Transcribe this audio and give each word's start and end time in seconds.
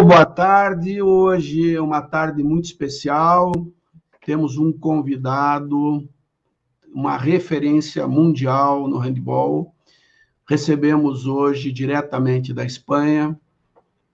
Boa 0.00 0.24
tarde. 0.24 1.02
Hoje 1.02 1.76
é 1.76 1.80
uma 1.80 2.00
tarde 2.00 2.42
muito 2.42 2.64
especial. 2.64 3.52
Temos 4.24 4.56
um 4.56 4.72
convidado, 4.72 6.08
uma 6.92 7.18
referência 7.18 8.08
mundial 8.08 8.88
no 8.88 8.96
handball. 8.96 9.74
Recebemos 10.48 11.26
hoje 11.26 11.70
diretamente 11.70 12.54
da 12.54 12.64
Espanha, 12.64 13.38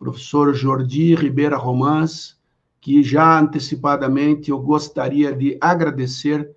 o 0.00 0.05
professor 0.05 0.52
Jordi 0.52 1.14
Ribeira 1.14 1.56
Romans, 1.56 2.36
que 2.80 3.00
já 3.00 3.38
antecipadamente 3.38 4.50
eu 4.50 4.58
gostaria 4.58 5.33
de 5.33 5.56
agradecer 5.60 6.50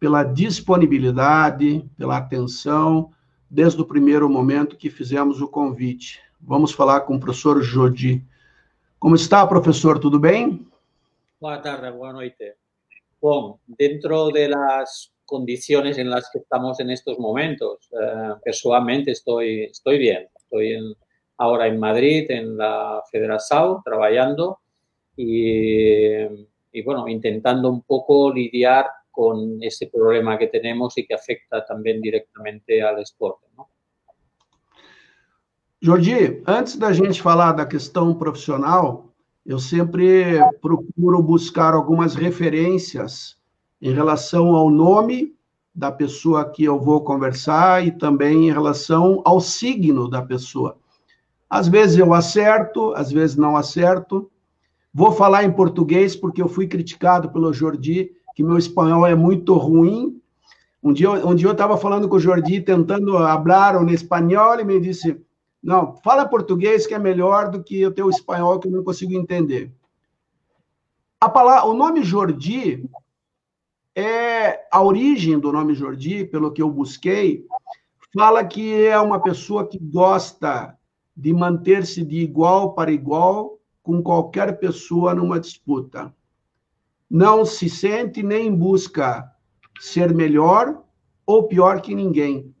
pela 0.00 0.24
disponibilidade, 0.24 1.88
pela 1.96 2.16
atenção, 2.16 3.10
desde 3.48 3.80
o 3.80 3.86
primeiro 3.86 4.28
momento 4.28 4.76
que 4.76 4.90
fizemos 4.90 5.40
o 5.40 5.46
convite. 5.46 6.20
Vamos 6.40 6.72
falar 6.72 7.02
com 7.02 7.14
o 7.14 7.20
professor 7.20 7.62
Jordi. 7.62 8.26
Como 9.04 9.16
está, 9.16 9.46
professor? 9.46 10.00
Tudo 10.00 10.18
bem? 10.18 10.66
Boa 11.38 11.60
tarde, 11.60 11.90
boa 11.90 12.10
noite. 12.10 12.56
Bom, 13.20 13.58
dentro 13.66 14.30
de 14.30 14.48
las 14.48 15.12
condiciones 15.26 15.98
en 15.98 16.08
las 16.08 16.30
que 16.30 16.38
estamos 16.38 16.80
en 16.80 16.88
estos 16.88 17.18
momentos, 17.18 17.86
eh, 17.92 18.32
personalmente 18.42 19.10
estoy, 19.10 19.64
estoy 19.64 19.98
bien. 19.98 20.26
Estoy 20.34 20.96
ahora 21.36 21.66
en 21.66 21.78
Madrid, 21.78 22.30
en 22.30 22.56
la 22.56 23.02
Federación, 23.12 23.82
trabajando 23.84 24.60
y, 25.14 26.24
bueno, 26.82 27.06
intentando 27.06 27.68
un 27.68 27.82
poco 27.82 28.32
lidiar 28.32 28.86
con 29.10 29.62
ese 29.62 29.88
problema 29.88 30.38
que 30.38 30.46
tenemos 30.46 30.96
y 30.96 31.06
que 31.06 31.12
afecta 31.12 31.62
también 31.66 32.00
directamente 32.00 32.80
al 32.80 32.96
¿no? 32.96 33.38
Jordi, 35.84 36.40
antes 36.46 36.76
da 36.76 36.94
gente 36.94 37.20
falar 37.20 37.52
da 37.52 37.66
questão 37.66 38.14
profissional, 38.14 39.10
eu 39.44 39.58
sempre 39.58 40.38
procuro 40.62 41.22
buscar 41.22 41.74
algumas 41.74 42.14
referências 42.14 43.36
em 43.82 43.92
relação 43.92 44.54
ao 44.56 44.70
nome 44.70 45.34
da 45.74 45.92
pessoa 45.92 46.42
que 46.48 46.64
eu 46.64 46.80
vou 46.80 47.02
conversar 47.02 47.86
e 47.86 47.90
também 47.90 48.48
em 48.48 48.50
relação 48.50 49.20
ao 49.26 49.42
signo 49.42 50.08
da 50.08 50.22
pessoa. 50.22 50.78
Às 51.50 51.68
vezes 51.68 51.98
eu 51.98 52.14
acerto, 52.14 52.94
às 52.94 53.12
vezes 53.12 53.36
não 53.36 53.54
acerto. 53.54 54.30
Vou 54.90 55.12
falar 55.12 55.44
em 55.44 55.52
português 55.52 56.16
porque 56.16 56.40
eu 56.40 56.48
fui 56.48 56.66
criticado 56.66 57.28
pelo 57.28 57.52
Jordi 57.52 58.10
que 58.34 58.42
meu 58.42 58.56
espanhol 58.56 59.06
é 59.06 59.14
muito 59.14 59.52
ruim. 59.52 60.18
Um 60.82 60.94
dia, 60.94 61.10
um 61.10 61.34
dia 61.34 61.48
eu 61.48 61.52
estava 61.52 61.76
falando 61.76 62.08
com 62.08 62.16
o 62.16 62.20
Jordi, 62.20 62.62
tentando 62.62 63.18
falar 63.18 63.86
em 63.86 63.92
espanhol, 63.92 64.58
e 64.58 64.64
me 64.64 64.80
disse: 64.80 65.22
não, 65.64 65.96
fala 66.04 66.28
português 66.28 66.86
que 66.86 66.92
é 66.92 66.98
melhor 66.98 67.50
do 67.50 67.64
que 67.64 67.86
o 67.86 67.90
teu 67.90 68.10
espanhol 68.10 68.60
que 68.60 68.68
eu 68.68 68.72
não 68.72 68.84
consigo 68.84 69.14
entender. 69.14 69.72
A 71.18 71.26
palavra, 71.26 71.64
o 71.70 71.72
nome 71.72 72.04
Jordi 72.04 72.86
é 73.96 74.68
a 74.70 74.82
origem 74.82 75.38
do 75.38 75.50
nome 75.50 75.74
Jordi, 75.74 76.26
pelo 76.26 76.52
que 76.52 76.60
eu 76.60 76.70
busquei, 76.70 77.46
fala 78.12 78.44
que 78.44 78.84
é 78.84 79.00
uma 79.00 79.18
pessoa 79.18 79.66
que 79.66 79.78
gosta 79.78 80.78
de 81.16 81.32
manter-se 81.32 82.04
de 82.04 82.18
igual 82.18 82.74
para 82.74 82.92
igual 82.92 83.58
com 83.82 84.02
qualquer 84.02 84.58
pessoa 84.58 85.14
numa 85.14 85.40
disputa. 85.40 86.14
Não 87.08 87.42
se 87.46 87.70
sente 87.70 88.22
nem 88.22 88.54
busca 88.54 89.32
ser 89.80 90.14
melhor 90.14 90.82
ou 91.24 91.44
pior 91.44 91.80
que 91.80 91.94
ninguém 91.94 92.53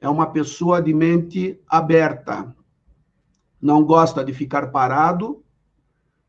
é 0.00 0.08
uma 0.08 0.26
pessoa 0.26 0.80
de 0.80 0.94
mente 0.94 1.60
aberta. 1.68 2.54
Não 3.60 3.84
gosta 3.84 4.24
de 4.24 4.32
ficar 4.32 4.70
parado, 4.70 5.42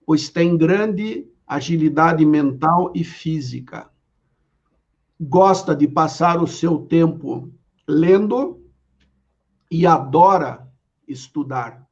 pois 0.06 0.30
tem 0.30 0.57
grande 0.57 1.28
agilidade 1.46 2.25
mental 2.25 2.91
e 2.96 3.03
física. 3.03 3.90
Gosta 5.19 5.75
de 5.75 5.88
passar 5.88 6.41
o 6.41 6.47
seu 6.47 6.80
tempo 6.80 7.52
lendo 7.88 8.63
e 9.69 9.86
adora 9.86 10.68
estudar. 11.07 11.88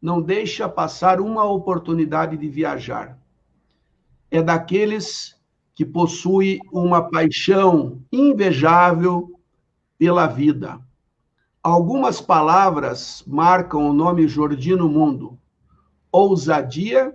Não 0.00 0.20
deixa 0.20 0.68
passar 0.68 1.20
uma 1.20 1.44
oportunidade 1.44 2.36
de 2.36 2.48
viajar. 2.48 3.18
É 4.30 4.40
daqueles 4.40 5.36
que 5.74 5.84
possui 5.84 6.60
uma 6.72 7.10
paixão 7.10 8.02
invejável 8.12 9.40
pela 9.98 10.26
vida 10.26 10.80
Algumas 11.62 12.22
palavras 12.22 13.22
marcam 13.26 13.90
o 13.90 13.92
nome 13.92 14.26
Jordi 14.26 14.74
no 14.74 14.88
mundo: 14.88 15.38
ousadia, 16.10 17.14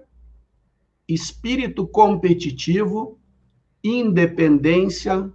espírito 1.07 1.87
competitivo, 1.87 3.19
independência, 3.83 5.31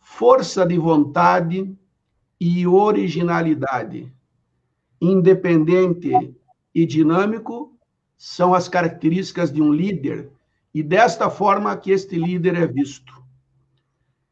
força 0.00 0.66
de 0.66 0.76
vontade 0.76 1.72
e 2.40 2.66
originalidade. 2.66 4.12
Independente 5.00 6.10
e 6.74 6.84
dinâmico 6.84 7.78
são 8.16 8.54
as 8.54 8.68
características 8.68 9.52
de 9.52 9.62
um 9.62 9.72
líder, 9.72 10.32
e 10.74 10.82
desta 10.82 11.30
forma 11.30 11.76
que 11.76 11.92
este 11.92 12.16
líder 12.16 12.56
é 12.56 12.66
visto. 12.66 13.14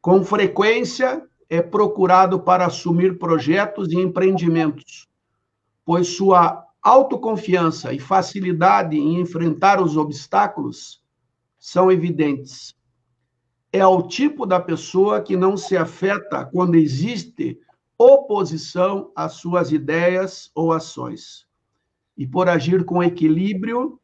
Com 0.00 0.24
frequência, 0.24 1.24
é 1.48 1.60
procurado 1.60 2.40
para 2.40 2.66
assumir 2.66 3.18
projetos 3.18 3.92
e 3.92 3.96
empreendimentos, 3.96 5.08
pois 5.84 6.08
sua 6.08 6.64
autoconfiança 6.82 7.92
e 7.92 7.98
facilidade 7.98 8.96
em 8.96 9.20
enfrentar 9.20 9.80
os 9.80 9.96
obstáculos 9.96 11.02
são 11.58 11.90
evidentes. 11.90 12.74
É 13.72 13.86
o 13.86 14.02
tipo 14.02 14.44
da 14.46 14.60
pessoa 14.60 15.20
que 15.20 15.36
não 15.36 15.56
se 15.56 15.76
afeta 15.76 16.44
quando 16.44 16.74
existe 16.74 17.58
oposição 17.98 19.10
às 19.16 19.32
suas 19.32 19.72
ideias 19.72 20.50
ou 20.54 20.72
ações. 20.72 21.46
E 22.16 22.26
por 22.26 22.48
agir 22.48 22.84
com 22.84 23.02
equilíbrio, 23.02 23.98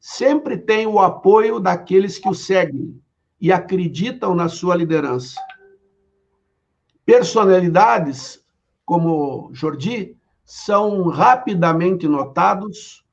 sempre 0.00 0.58
tem 0.58 0.86
o 0.86 0.98
apoio 0.98 1.60
daqueles 1.60 2.18
que 2.18 2.28
o 2.28 2.34
seguem 2.34 3.00
e 3.40 3.52
acreditam 3.52 4.34
na 4.34 4.48
sua 4.48 4.74
liderança. 4.74 5.40
Personalidades 7.04 8.42
como 8.84 9.50
Jordi 9.52 10.16
são 10.44 11.08
rapidamente 11.08 12.06
notados, 12.06 13.04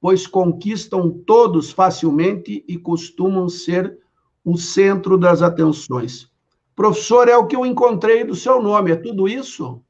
pois 0.00 0.26
conquistam 0.26 1.10
todos 1.26 1.70
facilmente 1.70 2.64
e 2.66 2.78
costumam 2.78 3.48
ser 3.48 3.98
o 4.44 4.56
centro 4.56 5.18
das 5.18 5.42
atenções. 5.42 6.30
Professor, 6.74 7.28
é 7.28 7.36
o 7.36 7.46
que 7.46 7.54
eu 7.54 7.66
encontrei 7.66 8.24
do 8.24 8.34
seu 8.34 8.62
nome, 8.62 8.92
é 8.92 8.96
tudo 8.96 9.28
isso? 9.28 9.82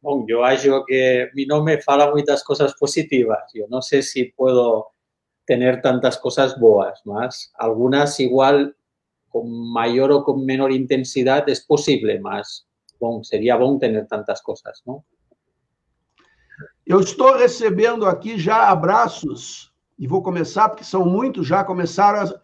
Bom, 0.00 0.24
eu 0.28 0.42
acho 0.44 0.84
que 0.84 1.30
meu 1.34 1.46
nome 1.46 1.82
fala 1.82 2.10
muitas 2.10 2.42
coisas 2.42 2.74
positivas. 2.78 3.42
Eu 3.54 3.68
não 3.68 3.82
sei 3.82 4.00
se 4.00 4.32
posso 4.36 4.86
ter 5.44 5.82
tantas 5.82 6.16
coisas 6.16 6.58
boas, 6.58 6.98
mas 7.04 7.50
algumas 7.58 8.18
igual 8.18 8.70
con 9.38 9.72
mayor 9.72 10.10
o 10.10 10.24
con 10.24 10.44
menor 10.44 10.72
intensidad 10.72 11.48
es 11.48 11.60
posible, 11.60 12.18
mas 12.18 12.66
bom, 12.98 13.22
seria 13.22 13.56
bom 13.56 13.78
ter 13.78 14.06
tantas 14.06 14.40
coisas, 14.40 14.82
não? 14.84 15.04
Eu 16.84 17.00
estou 17.00 17.36
recebendo 17.36 18.06
aqui 18.06 18.38
já 18.38 18.68
abraços, 18.68 19.72
e 19.98 20.06
vou 20.06 20.22
começar, 20.22 20.68
porque 20.68 20.84
são 20.84 21.04
muitos, 21.04 21.46
já 21.46 21.62
começaram 21.62 22.20
as... 22.20 22.34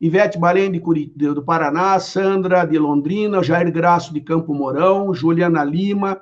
Ivete 0.00 0.38
Balém 0.38 0.72
de 0.72 0.80
Curit... 0.80 1.12
do 1.16 1.42
Paraná, 1.44 2.00
Sandra 2.00 2.64
de 2.64 2.78
Londrina, 2.78 3.42
Jair 3.42 3.70
Graço 3.70 4.14
de 4.14 4.20
Campo 4.22 4.54
Mourão, 4.54 5.12
Juliana 5.12 5.62
Lima, 5.62 6.20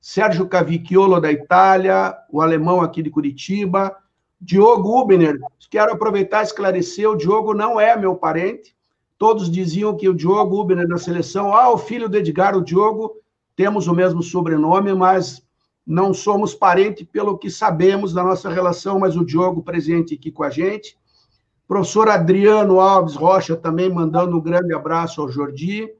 Sérgio 0.00 0.48
Cavicchiolo 0.48 1.20
da 1.20 1.30
Itália, 1.30 2.16
o 2.32 2.40
alemão 2.40 2.80
aqui 2.80 3.02
de 3.02 3.10
Curitiba, 3.10 3.94
Diogo 4.40 4.98
Ubner. 4.98 5.38
Quero 5.70 5.92
aproveitar 5.92 6.40
e 6.40 6.46
esclarecer, 6.46 7.08
o 7.08 7.16
Diogo 7.16 7.52
não 7.52 7.78
é 7.78 7.94
meu 7.94 8.16
parente, 8.16 8.74
Todos 9.18 9.50
diziam 9.50 9.96
que 9.96 10.08
o 10.08 10.14
Diogo 10.14 10.60
Ubner 10.60 10.86
na 10.86 10.96
seleção, 10.96 11.52
ah, 11.52 11.70
o 11.70 11.76
filho 11.76 12.08
do 12.08 12.16
Edgar, 12.16 12.56
o 12.56 12.62
Diogo, 12.62 13.16
temos 13.56 13.88
o 13.88 13.92
mesmo 13.92 14.22
sobrenome, 14.22 14.94
mas 14.94 15.42
não 15.84 16.14
somos 16.14 16.54
parente 16.54 17.04
pelo 17.04 17.36
que 17.36 17.50
sabemos 17.50 18.12
da 18.12 18.22
nossa 18.22 18.48
relação, 18.48 19.00
mas 19.00 19.16
o 19.16 19.24
Diogo 19.24 19.62
presente 19.62 20.14
aqui 20.14 20.30
com 20.30 20.44
a 20.44 20.50
gente. 20.50 20.96
Professor 21.66 22.08
Adriano 22.08 22.78
Alves 22.78 23.16
Rocha 23.16 23.56
também 23.56 23.92
mandando 23.92 24.36
um 24.36 24.40
grande 24.40 24.72
abraço 24.72 25.20
ao 25.20 25.28
Jordi. 25.28 25.90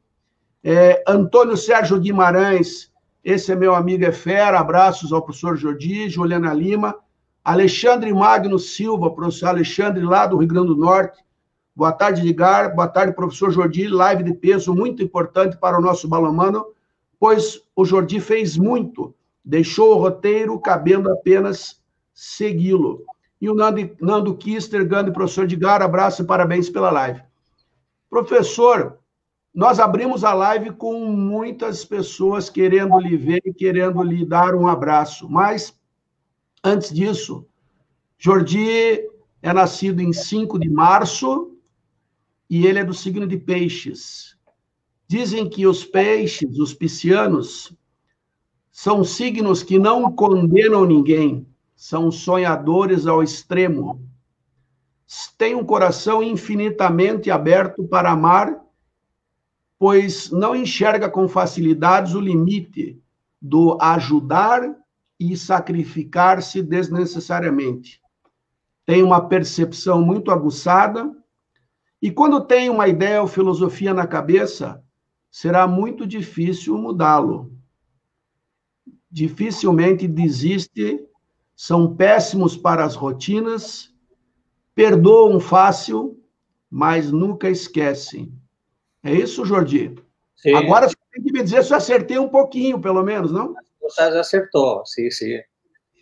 É, 0.63 1.03
Antônio 1.07 1.57
Sérgio 1.57 1.99
Guimarães, 1.99 2.93
esse 3.25 3.51
é 3.51 3.57
meu 3.57 3.75
amigo, 3.75 4.05
é 4.05 4.13
fera, 4.13 4.61
abraços 4.61 5.13
ao 5.13 5.23
professor 5.23 5.57
Jordi, 5.57 6.09
Juliana 6.09 6.55
Lima. 6.55 6.95
Alexandre 7.45 8.13
Magno 8.13 8.59
Silva, 8.59 9.11
professor 9.11 9.47
Alexandre, 9.47 10.05
lá 10.05 10.27
do 10.27 10.37
Rio 10.37 10.49
Grande 10.49 10.69
do 10.69 10.77
Norte, 10.77 11.19
Boa 11.79 11.93
tarde, 11.93 12.23
Edgar. 12.23 12.75
Boa 12.75 12.89
tarde, 12.89 13.13
professor 13.13 13.53
Jordi. 13.53 13.87
Live 13.87 14.25
de 14.25 14.35
peso 14.35 14.75
muito 14.75 15.01
importante 15.01 15.57
para 15.57 15.79
o 15.79 15.81
nosso 15.81 16.09
balomano, 16.09 16.67
pois 17.21 17.63
o 17.77 17.85
Jordi 17.85 18.19
fez 18.19 18.57
muito, 18.57 19.15
deixou 19.45 19.95
o 19.95 20.01
roteiro 20.01 20.59
cabendo 20.59 21.09
apenas 21.09 21.81
segui-lo. 22.13 23.05
E 23.41 23.49
o 23.49 23.55
Nando, 23.55 23.91
Nando 24.01 24.37
Kister, 24.37 24.85
grande 24.89 25.13
professor 25.13 25.47
de 25.47 25.55
Gara, 25.55 25.85
abraço 25.85 26.23
e 26.23 26.27
parabéns 26.27 26.69
pela 26.69 26.91
live. 26.91 27.23
Professor, 28.11 28.99
nós 29.55 29.79
abrimos 29.79 30.25
a 30.25 30.35
live 30.35 30.73
com 30.73 31.05
muitas 31.05 31.85
pessoas 31.85 32.51
querendo 32.51 32.99
lhe 32.99 33.17
ver 33.17 33.41
e 33.45 33.55
querendo 33.55 34.03
lhe 34.03 34.27
dar 34.27 34.57
um 34.57 34.67
abraço, 34.67 35.31
mas 35.31 35.79
antes 36.65 36.93
disso, 36.93 37.47
Jordi 38.19 39.09
é 39.41 39.53
nascido 39.53 40.01
em 40.01 40.13
5 40.13 40.59
de 40.59 40.69
março 40.69 41.55
e 42.49 42.67
ele 42.67 42.79
é 42.79 42.85
do 42.85 42.95
signo 42.95 43.27
de 43.27 43.37
Peixes. 43.37 44.37
Dizem 45.07 45.49
que 45.49 45.67
os 45.67 45.85
peixes, 45.85 46.59
os 46.59 46.75
piscianos, 46.75 47.75
são 48.71 49.03
signos 49.03 49.63
que 49.63 49.79
não 49.79 50.13
condenam 50.13 50.85
ninguém, 50.85 51.47
são 51.75 52.11
sonhadores 52.11 53.07
ao 53.07 53.23
extremo. 53.23 54.07
Têm 55.39 55.55
um 55.55 55.65
coração 55.65 56.23
infinitamente 56.23 57.31
aberto 57.31 57.89
para 57.89 58.13
amar, 58.13 58.63
pois 59.79 60.31
não 60.31 60.55
enxerga 60.55 61.09
com 61.09 61.27
facilidades 61.27 62.15
o 62.15 62.21
limite 62.21 63.01
do 63.41 63.79
ajudar 63.81 64.77
e 65.19 65.37
sacrificar-se 65.37 66.63
desnecessariamente. 66.63 68.01
Tem 68.85 69.03
uma 69.03 69.27
percepção 69.29 70.03
muito 70.03 70.31
aguçada, 70.31 71.11
e 72.01 72.11
quando 72.11 72.41
tem 72.41 72.71
uma 72.71 72.87
ideia 72.87 73.21
ou 73.21 73.27
filosofia 73.27 73.93
na 73.93 74.07
cabeça, 74.07 74.83
será 75.31 75.67
muito 75.67 76.07
difícil 76.07 76.79
mudá-lo. 76.79 77.53
Dificilmente 79.11 80.07
desiste, 80.07 81.05
são 81.57 81.97
péssimos 81.97 82.57
para 82.57 82.85
as 82.85 82.95
rotinas, 82.95 83.93
perdoam 84.75 85.41
fácil, 85.41 86.23
mas 86.71 87.11
nunca 87.11 87.51
esquecem. 87.51 88.33
É 89.03 89.13
isso, 89.13 89.45
Jordi? 89.45 89.95
Sim. 90.37 90.55
Agora 90.55 90.89
você 90.89 90.95
tem 91.11 91.23
que 91.23 91.33
me 91.33 91.43
dizer 91.43 91.65
se 91.65 91.73
eu 91.73 91.77
acertei 91.77 92.19
um 92.19 92.29
pouquinho, 92.29 92.81
pelo 92.81 93.03
menos, 93.03 93.33
não? 93.33 93.55
Você 93.83 94.03
acertou, 94.03 94.85
sim, 94.87 95.11
sim. 95.11 95.41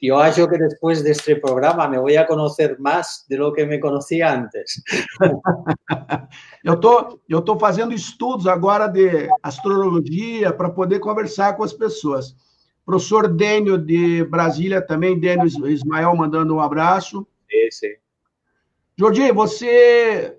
Yo 0.01 0.19
acho 0.19 0.47
que 0.49 0.59
después 0.59 1.03
de 1.03 1.13
este 1.13 1.37
programa 1.37 1.89
me 1.89 1.99
voy 1.99 2.17
a 2.17 2.27
conocer 2.27 2.79
más 2.79 3.25
de 3.29 3.39
lo 3.39 3.53
que 3.53 3.65
me 3.65 3.81
conocía 3.81 4.33
antes. 4.33 4.83
eu 6.65 6.79
tô, 6.79 7.21
eu 7.29 7.41
tô 7.41 7.59
fazendo 7.59 7.95
estudos 7.95 8.47
agora 8.47 8.89
de 8.89 9.29
astrologia 9.43 10.53
para 10.53 10.71
poder 10.71 11.01
conversar 11.01 11.57
com 11.57 11.65
as 11.65 11.73
pessoas. 11.73 12.37
Professor 12.85 13.27
Dênio 13.27 13.79
de 13.79 14.23
Brasília 14.25 14.83
também, 14.83 15.19
Dênio 15.19 15.47
Ismael 15.47 16.15
mandando 16.15 16.55
um 16.55 16.61
abraço. 16.61 17.27
Sim. 17.71 17.95
Jordi, 18.99 19.33
você 19.33 20.37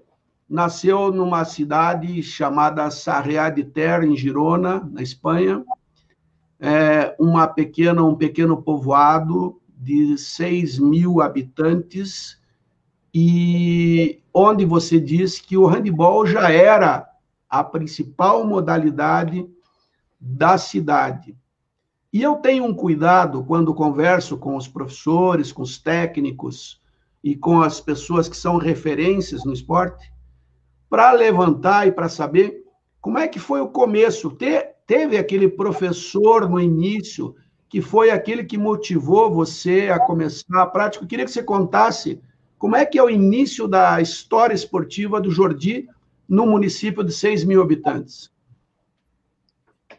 nasceu 0.47 1.11
numa 1.11 1.43
cidade 1.45 2.21
chamada 2.21 2.89
Sarriá 2.91 3.49
de 3.49 3.63
Terra, 3.63 4.05
em 4.05 4.15
Girona, 4.15 4.87
na 4.91 5.01
Espanha 5.01 5.63
é, 6.59 7.15
uma 7.19 7.47
pequena, 7.47 8.03
um 8.03 8.15
pequeno 8.15 8.61
povoado 8.61 9.61
de 9.69 10.17
6 10.17 10.79
mil 10.79 11.21
habitantes, 11.21 12.41
e 13.13 14.21
onde 14.33 14.65
você 14.65 14.99
diz 14.99 15.39
que 15.39 15.57
o 15.57 15.65
handebol 15.65 16.25
já 16.25 16.51
era 16.51 17.07
a 17.49 17.63
principal 17.63 18.45
modalidade 18.45 19.47
da 20.19 20.57
cidade. 20.57 21.35
E 22.11 22.21
eu 22.21 22.35
tenho 22.37 22.65
um 22.65 22.73
cuidado 22.73 23.43
quando 23.43 23.73
converso 23.73 24.37
com 24.37 24.55
os 24.55 24.67
professores, 24.67 25.51
com 25.51 25.61
os 25.61 25.77
técnicos 25.77 26.81
e 27.23 27.35
com 27.35 27.61
as 27.61 27.79
pessoas 27.79 28.29
que 28.29 28.37
são 28.37 28.57
referências 28.57 29.43
no 29.43 29.53
esporte, 29.53 30.11
para 30.89 31.11
levantar 31.11 31.87
e 31.87 31.91
para 31.91 32.09
saber 32.09 32.63
como 33.01 33.17
é 33.17 33.27
que 33.27 33.39
foi 33.39 33.61
o 33.61 33.69
começo. 33.69 34.31
Ter, 34.31 34.76
teve 34.87 35.17
aquele 35.17 35.49
professor 35.49 36.49
no 36.49 36.59
início 36.59 37.35
que 37.69 37.81
foi 37.81 38.09
aquele 38.09 38.45
que 38.45 38.57
motivou 38.57 39.29
você 39.29 39.89
a 39.89 39.99
começar 39.99 40.61
a 40.61 40.65
prática. 40.65 41.03
Eu 41.03 41.07
queria 41.07 41.25
que 41.25 41.31
você 41.31 41.43
contasse 41.43 42.21
como 42.57 42.77
é 42.77 42.85
que 42.85 42.97
é 42.97 43.03
o 43.03 43.09
início 43.09 43.67
da 43.67 44.01
história 44.01 44.55
esportiva 44.55 45.19
do 45.19 45.29
Jordi 45.29 45.87
no 46.27 46.47
município 46.47 47.03
de 47.03 47.11
6 47.11 47.43
mil 47.43 47.61
habitantes. 47.61 48.31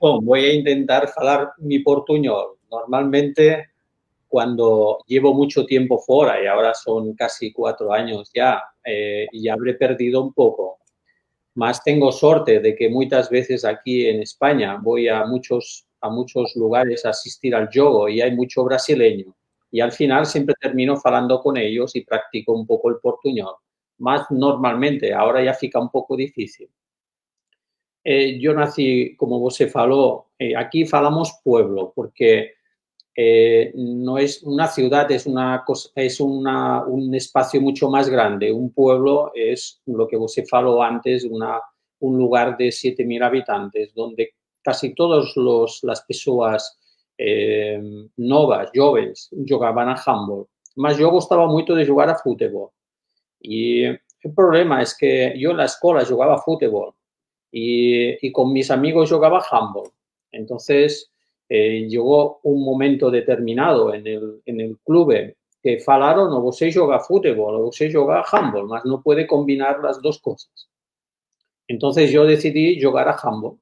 Bom, 0.00 0.20
vou 0.22 0.36
tentar 0.64 1.06
falar 1.08 1.52
mi 1.58 1.80
portuñol. 1.80 2.56
Normalmente, 2.70 3.68
cuando 4.28 4.98
llevo 5.06 5.34
mucho 5.34 5.66
tiempo 5.66 5.98
fuera, 5.98 6.42
y 6.42 6.46
ahora 6.46 6.72
son 6.74 7.14
casi 7.14 7.52
cuatro 7.52 7.92
años 7.92 8.30
ya, 8.34 8.62
eh, 8.84 9.26
y 9.32 9.48
habré 9.48 9.74
perdido 9.74 10.22
un 10.22 10.32
poco 10.32 10.77
Más 11.58 11.82
tengo 11.82 12.12
suerte 12.12 12.60
de 12.60 12.76
que 12.76 12.88
muchas 12.88 13.28
veces 13.30 13.64
aquí 13.64 14.06
en 14.06 14.22
España 14.22 14.78
voy 14.80 15.08
a 15.08 15.24
muchos, 15.24 15.88
a 16.00 16.08
muchos 16.08 16.54
lugares 16.54 17.04
a 17.04 17.08
asistir 17.10 17.52
al 17.52 17.68
yoga 17.68 18.08
y 18.08 18.20
hay 18.20 18.30
mucho 18.30 18.62
brasileño. 18.62 19.34
Y 19.72 19.80
al 19.80 19.90
final 19.90 20.24
siempre 20.24 20.54
termino 20.60 20.96
hablando 21.02 21.40
con 21.40 21.56
ellos 21.56 21.96
y 21.96 22.02
practico 22.02 22.52
un 22.52 22.64
poco 22.64 22.90
el 22.90 22.98
portuñol. 23.02 23.56
Más 23.98 24.30
normalmente, 24.30 25.12
ahora 25.12 25.42
ya 25.42 25.52
fica 25.52 25.80
un 25.80 25.90
poco 25.90 26.14
difícil. 26.14 26.70
Eh, 28.04 28.38
yo 28.38 28.54
nací, 28.54 29.16
como 29.16 29.40
vos 29.40 29.56
se 29.56 29.66
faló, 29.66 30.28
eh, 30.38 30.54
aquí 30.54 30.86
falamos 30.86 31.40
pueblo, 31.42 31.92
porque 31.92 32.52
eh, 33.20 33.72
no 33.74 34.16
es 34.16 34.44
una 34.44 34.68
ciudad, 34.68 35.10
es, 35.10 35.26
una 35.26 35.64
es 35.96 36.20
un 36.20 37.14
espacio 37.16 37.60
mucho 37.60 37.90
más 37.90 38.08
grande. 38.08 38.52
Un 38.52 38.72
pueblo 38.72 39.32
es 39.34 39.82
lo 39.86 40.06
que 40.06 40.16
vos 40.16 40.36
faló 40.48 40.80
antes, 40.80 41.24
un 41.24 42.16
lugar 42.16 42.56
de 42.56 42.68
7.000 42.68 43.24
habitantes, 43.24 43.92
donde 43.92 44.34
casi 44.62 44.94
todas 44.94 45.34
las 45.82 46.02
personas 46.02 46.78
eh, 47.18 47.82
novas, 48.18 48.70
jóvenes, 48.72 49.28
jugaban 49.48 49.88
a 49.88 50.00
handball. 50.06 50.46
Mas 50.76 50.96
yo 50.96 51.10
gustaba 51.10 51.48
mucho 51.48 51.74
de 51.74 51.88
jugar 51.88 52.10
a 52.10 52.14
fútbol. 52.14 52.70
Y 53.40 53.82
el 53.82 54.32
problema 54.32 54.80
es 54.80 54.96
que 54.96 55.34
yo 55.36 55.50
en 55.50 55.56
la 55.56 55.64
escuela 55.64 56.04
jugaba 56.04 56.38
fútbol 56.38 56.94
y, 57.50 58.24
y 58.24 58.30
con 58.30 58.52
mis 58.52 58.70
amigos 58.70 59.10
jugaba 59.10 59.44
handball. 59.50 59.90
Entonces, 60.30 61.10
eh, 61.48 61.86
llegó 61.88 62.40
un 62.42 62.64
momento 62.64 63.10
determinado 63.10 63.94
en 63.94 64.06
el, 64.06 64.42
en 64.44 64.60
el 64.60 64.78
club 64.84 65.34
que 65.62 65.78
falaron 65.80 66.32
o 66.32 66.40
você 66.40 66.70
joga 66.70 67.00
fútbol 67.00 67.54
o 67.56 67.70
você 67.70 67.90
joga 67.90 68.22
handball, 68.22 68.68
mas 68.68 68.84
no 68.84 69.02
puede 69.02 69.26
combinar 69.26 69.80
las 69.80 70.00
dos 70.00 70.18
cosas. 70.20 70.68
Entonces 71.66 72.10
yo 72.10 72.24
decidí 72.24 72.80
jugar 72.80 73.08
a 73.08 73.16
handball 73.16 73.58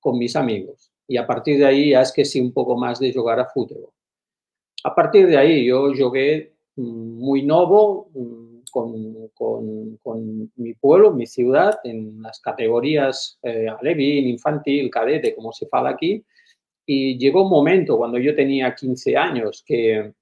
con 0.00 0.18
mis 0.18 0.36
amigos 0.36 0.92
y 1.08 1.16
a 1.16 1.26
partir 1.26 1.58
de 1.58 1.66
ahí 1.66 1.90
ya 1.90 2.02
es 2.02 2.12
que 2.12 2.24
sí 2.24 2.40
un 2.40 2.52
poco 2.52 2.76
más 2.76 2.98
de 2.98 3.12
jugar 3.12 3.40
a 3.40 3.46
fútbol. 3.46 3.90
A 4.84 4.94
partir 4.94 5.26
de 5.26 5.36
ahí 5.36 5.66
yo 5.66 5.92
jugué 5.94 6.54
mm, 6.76 7.18
muy 7.18 7.42
nuevo 7.42 8.08
mm, 8.14 8.62
con, 8.70 9.28
con, 9.34 9.96
con, 10.02 10.52
mi 10.56 10.74
pueblo, 10.74 11.12
mi 11.12 11.26
ciudad, 11.26 11.78
en 11.84 12.22
las 12.22 12.40
categorías 12.40 13.38
eh, 13.42 13.68
alevín, 13.68 14.28
infantil, 14.28 14.90
cadete, 14.90 15.34
como 15.34 15.52
se 15.52 15.66
fala 15.66 15.90
aquí, 15.90 16.24
y 16.86 17.18
llegó 17.18 17.44
un 17.44 17.50
momento 17.50 17.96
cuando 17.96 18.18
yo 18.18 18.34
tenía 18.34 18.74
15 18.74 19.16
años 19.16 19.62
que 19.66 20.12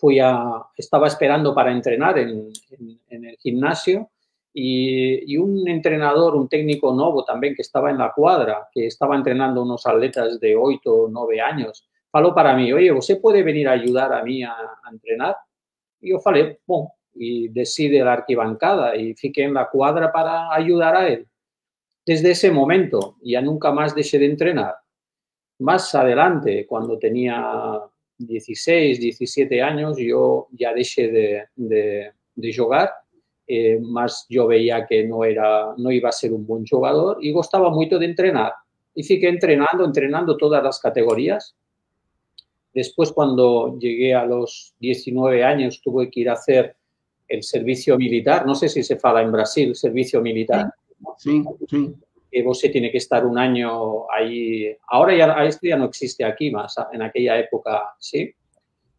fui 0.00 0.18
a, 0.18 0.62
estaba 0.76 1.06
esperando 1.06 1.54
para 1.54 1.72
entrenar 1.72 2.18
en, 2.18 2.50
el 3.10 3.36
gimnasio 3.38 4.10
y, 4.52 5.36
un 5.36 5.68
entrenador, 5.68 6.34
un 6.34 6.48
técnico 6.48 6.92
nuevo 6.92 7.24
también 7.24 7.54
que 7.54 7.62
estaba 7.62 7.90
en 7.90 7.98
la 7.98 8.12
cuadra, 8.12 8.68
que 8.72 8.86
estaba 8.86 9.14
entrenando 9.14 9.62
unos 9.62 9.86
atletas 9.86 10.40
de 10.40 10.56
8 10.56 10.92
o 10.92 11.08
9 11.08 11.40
años, 11.40 11.86
faló 12.10 12.34
para 12.34 12.54
mí, 12.56 12.72
oye, 12.72 12.90
¿usted 12.92 13.20
puede 13.20 13.42
venir 13.42 13.68
a 13.68 13.72
ayudar 13.72 14.12
a 14.12 14.22
mí 14.24 14.42
a, 14.42 14.56
entrenar? 14.90 15.36
Y 16.00 16.10
yo 16.10 16.20
bueno, 16.66 16.94
y 17.14 17.48
decide 17.48 18.02
la 18.02 18.14
arquibancada 18.14 18.96
y 18.96 19.14
fiqué 19.14 19.44
en 19.44 19.54
la 19.54 19.68
cuadra 19.68 20.10
para 20.10 20.52
ayudar 20.54 20.96
a 20.96 21.08
él. 21.08 21.28
Desde 22.06 22.30
ese 22.30 22.50
momento 22.50 23.16
ya 23.22 23.42
nunca 23.42 23.70
más 23.72 23.94
dejé 23.94 24.18
de 24.18 24.26
entrenar. 24.26 24.74
Más 25.60 25.94
adelante, 25.94 26.66
cuando 26.66 26.98
tenía 26.98 27.78
16, 28.16 28.98
17 28.98 29.62
años, 29.62 29.96
yo 29.98 30.48
ya 30.52 30.72
dejé 30.72 31.08
de, 31.08 32.12
de, 32.34 32.56
jugar, 32.56 32.90
eh, 33.46 33.78
más 33.78 34.26
yo 34.30 34.46
veía 34.46 34.86
que 34.86 35.06
no, 35.06 35.22
era, 35.22 35.74
no 35.76 35.90
iba 35.90 36.08
a 36.08 36.12
ser 36.12 36.32
un 36.32 36.46
buen 36.46 36.66
jugador 36.66 37.18
y 37.20 37.30
gustaba 37.30 37.68
mucho 37.68 37.98
de 37.98 38.06
entrenar. 38.06 38.54
Y 38.94 39.02
sigue 39.02 39.28
entrenando, 39.28 39.84
entrenando 39.84 40.36
todas 40.38 40.62
las 40.64 40.80
categorías. 40.80 41.54
Después, 42.72 43.12
cuando 43.12 43.78
llegué 43.78 44.14
a 44.14 44.24
los 44.24 44.74
19 44.80 45.44
años, 45.44 45.82
tuve 45.82 46.10
que 46.10 46.20
ir 46.20 46.30
a 46.30 46.34
hacer 46.34 46.74
el 47.28 47.42
servicio 47.42 47.98
militar. 47.98 48.46
No 48.46 48.54
sé 48.54 48.68
si 48.68 48.82
se 48.82 48.96
fala 48.96 49.20
en 49.20 49.30
Brasil, 49.30 49.74
servicio 49.74 50.22
militar. 50.22 50.72
Sí, 51.18 51.44
sí 51.68 51.94
que 52.30 52.42
vos 52.42 52.60
tiene 52.60 52.90
que 52.90 52.98
estar 52.98 53.26
un 53.26 53.38
año 53.38 54.10
ahí. 54.10 54.76
Ahora 54.88 55.14
ya 55.16 55.44
esto 55.44 55.66
ya 55.66 55.76
no 55.76 55.86
existe 55.86 56.24
aquí 56.24 56.50
más, 56.50 56.76
en 56.92 57.02
aquella 57.02 57.38
época 57.38 57.94
sí. 57.98 58.32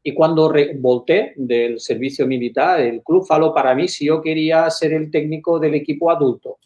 Y 0.03 0.13
cuando 0.13 0.51
volté 0.79 1.33
del 1.35 1.79
servicio 1.79 2.25
militar, 2.25 2.81
el 2.81 3.03
club 3.03 3.25
faló 3.25 3.53
para 3.53 3.75
mí 3.75 3.87
si 3.87 4.05
yo 4.05 4.19
quería 4.21 4.67
ser 4.69 4.93
el 4.93 5.11
técnico 5.11 5.59
del 5.59 5.75
equipo 5.75 6.09
adulto. 6.09 6.57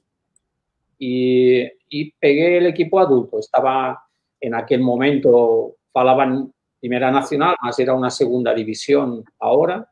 Y, 0.97 1.63
y 1.89 2.11
pegué 2.11 2.57
el 2.57 2.67
equipo 2.67 2.99
adulto. 2.99 3.39
Estaba 3.39 4.01
en 4.39 4.55
aquel 4.55 4.79
momento, 4.79 5.75
falaban 5.91 6.53
Primera 6.79 7.11
Nacional, 7.11 7.55
más 7.61 7.77
era 7.79 7.93
una 7.93 8.09
segunda 8.09 8.53
división 8.53 9.23
ahora. 9.39 9.89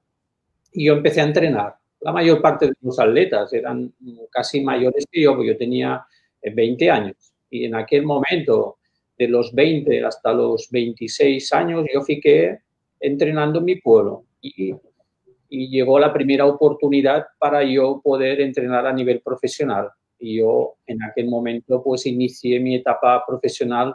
Y 0.71 0.85
yo 0.85 0.93
empecé 0.93 1.19
a 1.19 1.25
entrenar. 1.25 1.75
La 1.99 2.11
mayor 2.11 2.41
parte 2.41 2.67
de 2.67 2.73
los 2.81 2.99
atletas 2.99 3.51
eran 3.53 3.93
casi 4.29 4.61
mayores 4.61 5.05
que 5.11 5.21
yo, 5.21 5.33
porque 5.33 5.49
yo 5.49 5.57
tenía 5.57 6.05
20 6.51 6.89
años. 6.89 7.33
Y 7.49 7.65
en 7.65 7.75
aquel 7.75 8.03
momento, 8.03 8.77
de 9.17 9.27
los 9.27 9.53
20 9.53 10.03
hasta 10.03 10.33
los 10.33 10.69
26 10.71 11.53
años, 11.53 11.85
yo 11.93 12.01
fiqué 12.01 12.59
entrenando 12.99 13.59
en 13.59 13.65
mi 13.65 13.75
pueblo. 13.75 14.25
Y, 14.41 14.73
y 15.49 15.69
llegó 15.69 15.99
la 15.99 16.11
primera 16.11 16.45
oportunidad 16.45 17.25
para 17.39 17.63
yo 17.63 18.01
poder 18.03 18.41
entrenar 18.41 18.87
a 18.87 18.93
nivel 18.93 19.21
profesional. 19.21 19.89
Y 20.19 20.37
yo 20.37 20.75
en 20.87 21.03
aquel 21.03 21.27
momento 21.27 21.83
pues 21.83 22.05
inicié 22.05 22.59
mi 22.59 22.75
etapa 22.75 23.23
profesional 23.25 23.93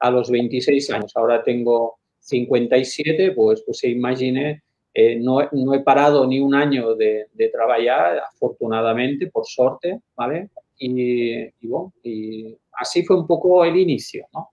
a 0.00 0.10
los 0.10 0.30
26 0.30 0.90
años. 0.90 1.12
Ahora 1.16 1.42
tengo 1.42 1.98
57, 2.20 3.32
pues, 3.32 3.62
pues 3.62 3.78
se 3.78 3.88
imagine, 3.88 4.62
eh, 4.92 5.16
no, 5.16 5.48
no, 5.52 5.74
he 5.74 5.80
parado 5.80 6.26
ni 6.26 6.40
un 6.40 6.54
año 6.54 6.94
de, 6.94 7.26
de, 7.32 7.48
trabajar, 7.48 8.18
afortunadamente, 8.34 9.28
por 9.28 9.46
suerte, 9.46 10.00
¿vale? 10.14 10.48
Y, 10.78 11.42
y, 11.60 11.66
bueno, 11.66 11.92
y 12.02 12.56
así 12.72 13.04
fue 13.04 13.18
un 13.18 13.26
poco 13.26 13.64
el 13.64 13.76
inicio, 13.76 14.26
¿no? 14.32 14.50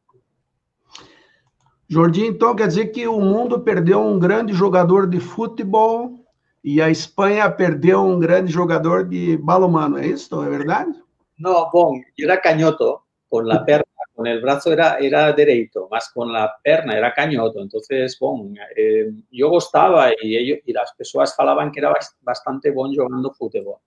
Jorginho, 1.87 2.31
então 2.31 2.55
quer 2.55 2.67
dizer 2.67 2.91
que 2.91 3.07
o 3.07 3.19
mundo 3.19 3.59
perdeu 3.59 3.99
um 3.99 4.17
grande 4.17 4.53
jogador 4.53 5.07
de 5.07 5.19
futebol 5.19 6.19
e 6.63 6.81
a 6.81 6.89
Espanha 6.89 7.49
perdeu 7.51 8.01
um 8.01 8.19
grande 8.19 8.51
jogador 8.51 9.07
de 9.07 9.37
balonmano, 9.37 9.99
é 9.99 10.07
isso? 10.07 10.41
É 10.41 10.49
verdade? 10.49 10.91
Não, 11.37 11.69
bom, 11.69 12.01
eu 12.17 12.29
era 12.29 12.41
canhoto, 12.41 13.01
com 13.29 13.51
a 13.51 13.59
perna, 13.59 13.85
com 14.15 14.23
o 14.23 14.41
braço 14.41 14.71
era, 14.71 15.03
era 15.03 15.31
direito, 15.31 15.87
mas 15.91 16.11
com 16.11 16.23
a 16.23 16.47
perna 16.63 16.93
era 16.93 17.11
canhoto. 17.11 17.59
Então, 17.59 17.79
bom, 18.19 18.51
eh, 18.75 19.11
eu 19.31 19.49
gostava 19.49 20.09
e, 20.23 20.63
e 20.65 20.77
as 20.77 20.95
pessoas 20.97 21.35
falavam 21.35 21.71
que 21.71 21.79
era 21.79 21.93
bastante 22.23 22.71
bom 22.71 22.91
jogando 22.91 23.31
futebol. 23.35 23.79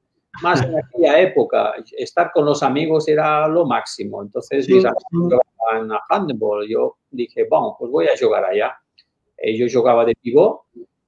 Mas 0.42 0.62
en 0.62 0.78
aquella 0.78 1.20
época, 1.20 1.74
estar 1.96 2.30
con 2.32 2.44
los 2.44 2.62
amigos 2.62 3.08
era 3.08 3.48
lo 3.48 3.66
máximo. 3.66 4.22
Entonces, 4.22 4.66
sí, 4.66 4.74
mis 4.74 4.84
amigos 4.84 5.40
jugaban 5.56 5.92
a 5.92 6.00
handball. 6.08 6.66
Yo 6.68 6.96
dije, 7.10 7.46
bueno, 7.48 7.76
pues 7.78 7.90
voy 7.90 8.06
a 8.06 8.18
jugar 8.18 8.44
allá. 8.44 8.78
Eh, 9.36 9.56
yo 9.56 9.66
jugaba 9.72 10.04
de 10.04 10.14
pivot, 10.14 10.62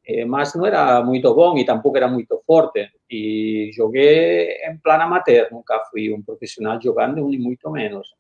eh, 0.05 0.25
más 0.25 0.57
no 0.57 0.67
era 0.67 1.03
muy 1.03 1.21
bon 1.21 1.59
y 1.59 1.65
tampoco 1.65 1.97
era 1.97 2.09
muy 2.09 2.27
fuerte. 2.45 2.93
Y 3.09 3.73
jugué 3.75 4.65
en 4.65 4.81
plan 4.81 5.01
amateur, 5.01 5.49
nunca 5.51 5.83
fui 5.91 6.09
un 6.09 6.25
profesional 6.25 6.81
jugando, 6.83 7.23
ni 7.29 7.39
mucho 7.39 7.71
menos. 7.71 8.17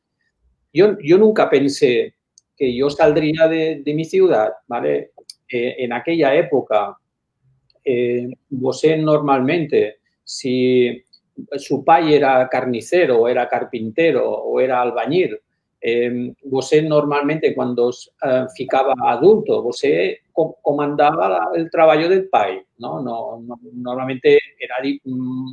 Yo, 0.72 0.96
yo 1.00 1.18
nunca 1.18 1.50
pensé 1.50 2.14
que 2.56 2.74
yo 2.74 2.90
saldría 2.90 3.48
de, 3.48 3.82
de 3.84 3.94
mi 3.94 4.04
ciudad, 4.04 4.52
¿vale? 4.68 5.12
Eh, 5.48 5.76
en 5.78 5.92
aquella 5.92 6.34
época, 6.34 6.96
eh, 7.84 8.28
vos 8.50 8.82
normalmente 8.98 9.99
si 10.30 11.04
su 11.56 11.82
pai 11.82 12.14
era 12.14 12.48
carnicero, 12.48 13.26
era 13.26 13.48
carpintero, 13.48 14.30
o 14.30 14.60
era 14.60 14.80
albañil, 14.80 15.40
eh, 15.80 16.34
normalmente 16.84 17.52
cuando 17.52 17.90
eh, 17.90 18.46
ficaba 18.54 18.94
adulto, 19.06 19.60
você 19.62 20.20
comandaba 20.62 21.50
el 21.54 21.68
trabajo 21.68 22.08
del 22.08 22.28
pai, 22.28 22.62
¿no? 22.78 23.02
No, 23.02 23.40
no, 23.40 23.58
normalmente 23.72 24.38
era 24.58 24.76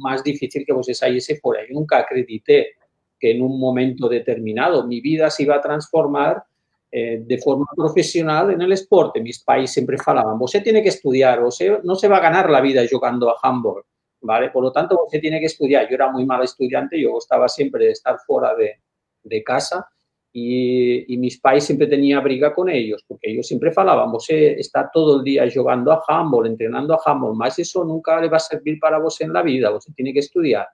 más 0.03 0.23
difícil 0.23 0.63
que 0.63 0.73
você 0.73 0.93
saliese 0.93 1.39
fuera. 1.39 1.63
Yo 1.67 1.73
nunca 1.73 1.97
acredité 1.97 2.75
que 3.19 3.31
en 3.31 3.41
un 3.41 3.59
momento 3.59 4.07
determinado 4.07 4.85
mi 4.85 5.01
vida 5.01 5.31
se 5.31 5.43
iba 5.43 5.55
a 5.55 5.61
transformar 5.61 6.43
eh, 6.91 7.23
de 7.25 7.37
forma 7.39 7.65
profesional 7.75 8.51
en 8.51 8.61
el 8.61 8.73
esporte. 8.73 9.21
Mis 9.21 9.39
pais 9.39 9.71
siempre 9.71 9.97
falaban, 9.97 10.37
você 10.37 10.61
tiene 10.61 10.83
que 10.83 10.89
estudiar, 10.89 11.41
no 11.41 11.95
se 11.95 12.07
va 12.07 12.17
a 12.17 12.21
ganar 12.21 12.49
la 12.49 12.61
vida 12.61 12.83
jugando 12.89 13.29
a 13.29 13.37
handball. 13.41 13.83
¿Vale? 14.21 14.49
Por 14.49 14.63
lo 14.63 14.71
tanto, 14.71 15.03
usted 15.05 15.19
tiene 15.19 15.39
que 15.39 15.45
estudiar. 15.45 15.87
Yo 15.89 15.95
era 15.95 16.11
muy 16.11 16.25
mal 16.25 16.43
estudiante, 16.43 16.99
yo 16.99 17.11
gustaba 17.11 17.47
siempre 17.47 17.85
de 17.85 17.91
estar 17.91 18.17
fuera 18.25 18.55
de, 18.55 18.79
de 19.23 19.43
casa 19.43 19.87
y, 20.31 21.13
y, 21.13 21.17
mis 21.17 21.39
pais 21.39 21.63
siempre 21.63 21.87
tenía 21.87 22.19
briga 22.19 22.53
con 22.53 22.69
ellos, 22.69 23.03
porque 23.07 23.31
ellos 23.31 23.47
siempre 23.47 23.71
falaban, 23.71 24.11
vos 24.11 24.27
está 24.29 24.89
todo 24.93 25.17
el 25.17 25.23
día 25.23 25.45
jugando 25.51 25.91
a 25.91 26.03
handball, 26.07 26.45
entrenando 26.45 26.93
a 26.93 26.99
handball, 27.03 27.35
más 27.35 27.57
eso 27.57 27.83
nunca 27.83 28.21
le 28.21 28.29
va 28.29 28.37
a 28.37 28.41
servir 28.41 28.77
para 28.79 28.99
vos 28.99 29.19
en 29.21 29.33
la 29.33 29.41
vida, 29.41 29.71
vos 29.71 29.87
tiene 29.95 30.13
que 30.13 30.19
estudiar. 30.19 30.67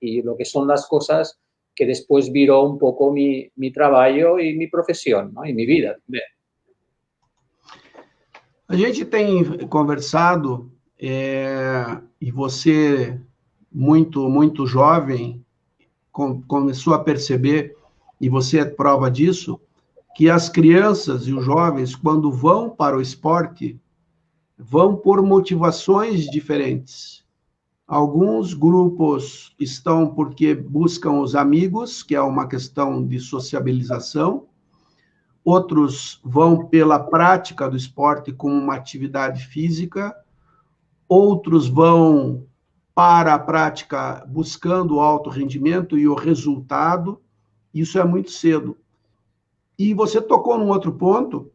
Y 0.00 0.22
lo 0.22 0.36
que 0.36 0.44
son 0.44 0.66
las 0.66 0.86
cosas 0.86 1.38
que 1.74 1.86
después 1.86 2.32
viró 2.32 2.62
un 2.62 2.78
poco 2.78 3.12
mi, 3.12 3.50
mi 3.56 3.70
trabajo 3.70 4.38
y 4.38 4.54
mi 4.54 4.68
profesión, 4.68 5.32
¿no? 5.34 5.44
Y 5.44 5.52
mi 5.52 5.66
vida. 5.66 5.96
A 8.68 8.76
gente 8.76 9.04
tem 9.04 9.68
conversado 9.68 10.70
é, 10.98 11.98
e 12.22 12.30
você, 12.30 13.20
muito, 13.70 14.28
muito 14.28 14.64
jovem, 14.64 15.44
com, 16.12 16.40
começou 16.42 16.94
a 16.94 17.00
perceber, 17.00 17.74
e 18.20 18.28
você 18.28 18.60
é 18.60 18.64
prova 18.64 19.10
disso, 19.10 19.60
que 20.14 20.30
as 20.30 20.48
crianças 20.48 21.26
e 21.26 21.32
os 21.32 21.44
jovens, 21.44 21.96
quando 21.96 22.30
vão 22.30 22.70
para 22.70 22.96
o 22.96 23.00
esporte, 23.00 23.76
vão 24.56 24.94
por 24.94 25.20
motivações 25.20 26.26
diferentes. 26.26 27.24
Alguns 27.88 28.54
grupos 28.54 29.52
estão 29.58 30.14
porque 30.14 30.54
buscam 30.54 31.18
os 31.22 31.34
amigos, 31.34 32.04
que 32.04 32.14
é 32.14 32.22
uma 32.22 32.46
questão 32.46 33.04
de 33.04 33.18
sociabilização. 33.18 34.46
Outros 35.44 36.20
vão 36.22 36.68
pela 36.68 37.00
prática 37.00 37.68
do 37.68 37.76
esporte 37.76 38.30
como 38.32 38.54
uma 38.54 38.76
atividade 38.76 39.44
física 39.44 40.14
outros 41.08 41.68
vão 41.68 42.46
para 42.94 43.34
a 43.34 43.38
prática 43.38 44.24
buscando 44.28 45.00
alto 45.00 45.30
rendimento 45.30 45.98
e 45.98 46.06
o 46.06 46.14
resultado. 46.14 47.20
Isso 47.72 47.98
é 47.98 48.04
muito 48.04 48.30
cedo. 48.30 48.76
E 49.78 49.94
você 49.94 50.20
tocou 50.20 50.58
num 50.58 50.68
outro 50.68 50.92
ponto 50.92 51.50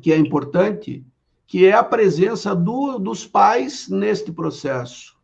que 0.00 0.12
é 0.12 0.16
importante, 0.16 1.04
que 1.46 1.64
é 1.64 1.72
a 1.72 1.84
presença 1.84 2.54
do, 2.54 2.98
dos 2.98 3.26
pais 3.26 3.88
neste 3.88 4.32
processo. 4.32 5.16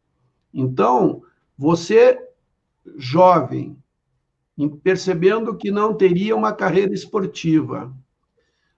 Então, 0.52 1.22
você, 1.56 2.18
jovem, 2.96 3.76
percebendo 4.82 5.56
que 5.56 5.70
não 5.70 5.94
teria 5.94 6.36
uma 6.36 6.52
carreira 6.52 6.92
esportiva, 6.92 7.92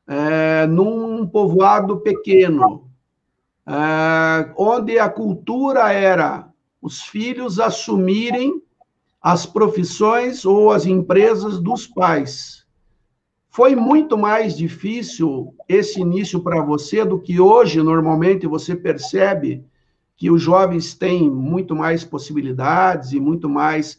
é, 0.06 0.66
num 0.66 1.26
povoado 1.26 2.00
pequeno, 2.00 2.90
é, 3.66 4.52
onde 4.56 4.98
a 4.98 5.08
cultura 5.08 5.92
era 5.92 6.48
os 6.80 7.02
filhos 7.02 7.58
assumirem 7.58 8.62
as 9.20 9.46
profissões 9.46 10.44
ou 10.44 10.70
as 10.70 10.84
empresas 10.84 11.58
dos 11.58 11.86
pais. 11.86 12.64
Foi 13.48 13.74
muito 13.74 14.18
mais 14.18 14.56
difícil 14.56 15.54
esse 15.68 16.00
início 16.00 16.40
para 16.40 16.62
você 16.62 17.04
do 17.04 17.18
que 17.18 17.40
hoje, 17.40 17.82
normalmente, 17.82 18.46
você 18.46 18.76
percebe 18.76 19.64
que 20.16 20.30
os 20.30 20.42
jovens 20.42 20.94
têm 20.94 21.30
muito 21.30 21.74
mais 21.74 22.04
possibilidades 22.04 23.12
e 23.12 23.20
muito 23.20 23.48
mais, 23.48 23.98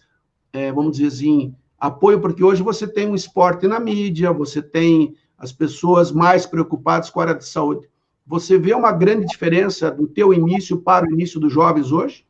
é, 0.53 0.71
vamos 0.71 0.97
dizer 0.97 1.07
assim, 1.07 1.55
apoio, 1.79 2.19
porque 2.19 2.43
hoje 2.43 2.61
você 2.61 2.87
tem 2.87 3.07
um 3.09 3.15
esporte 3.15 3.67
na 3.67 3.79
mídia, 3.79 4.31
você 4.31 4.61
tem 4.61 5.15
as 5.37 5.51
pessoas 5.51 6.11
mais 6.11 6.45
preocupadas 6.45 7.09
com 7.09 7.19
a 7.19 7.23
área 7.23 7.35
de 7.35 7.45
saúde. 7.45 7.89
Você 8.25 8.57
vê 8.57 8.73
uma 8.73 8.91
grande 8.91 9.27
diferença 9.27 9.91
do 9.91 10.07
teu 10.07 10.33
início 10.33 10.81
para 10.81 11.05
o 11.05 11.11
início 11.11 11.39
dos 11.39 11.53
jovens 11.53 11.91
hoje? 11.91 12.25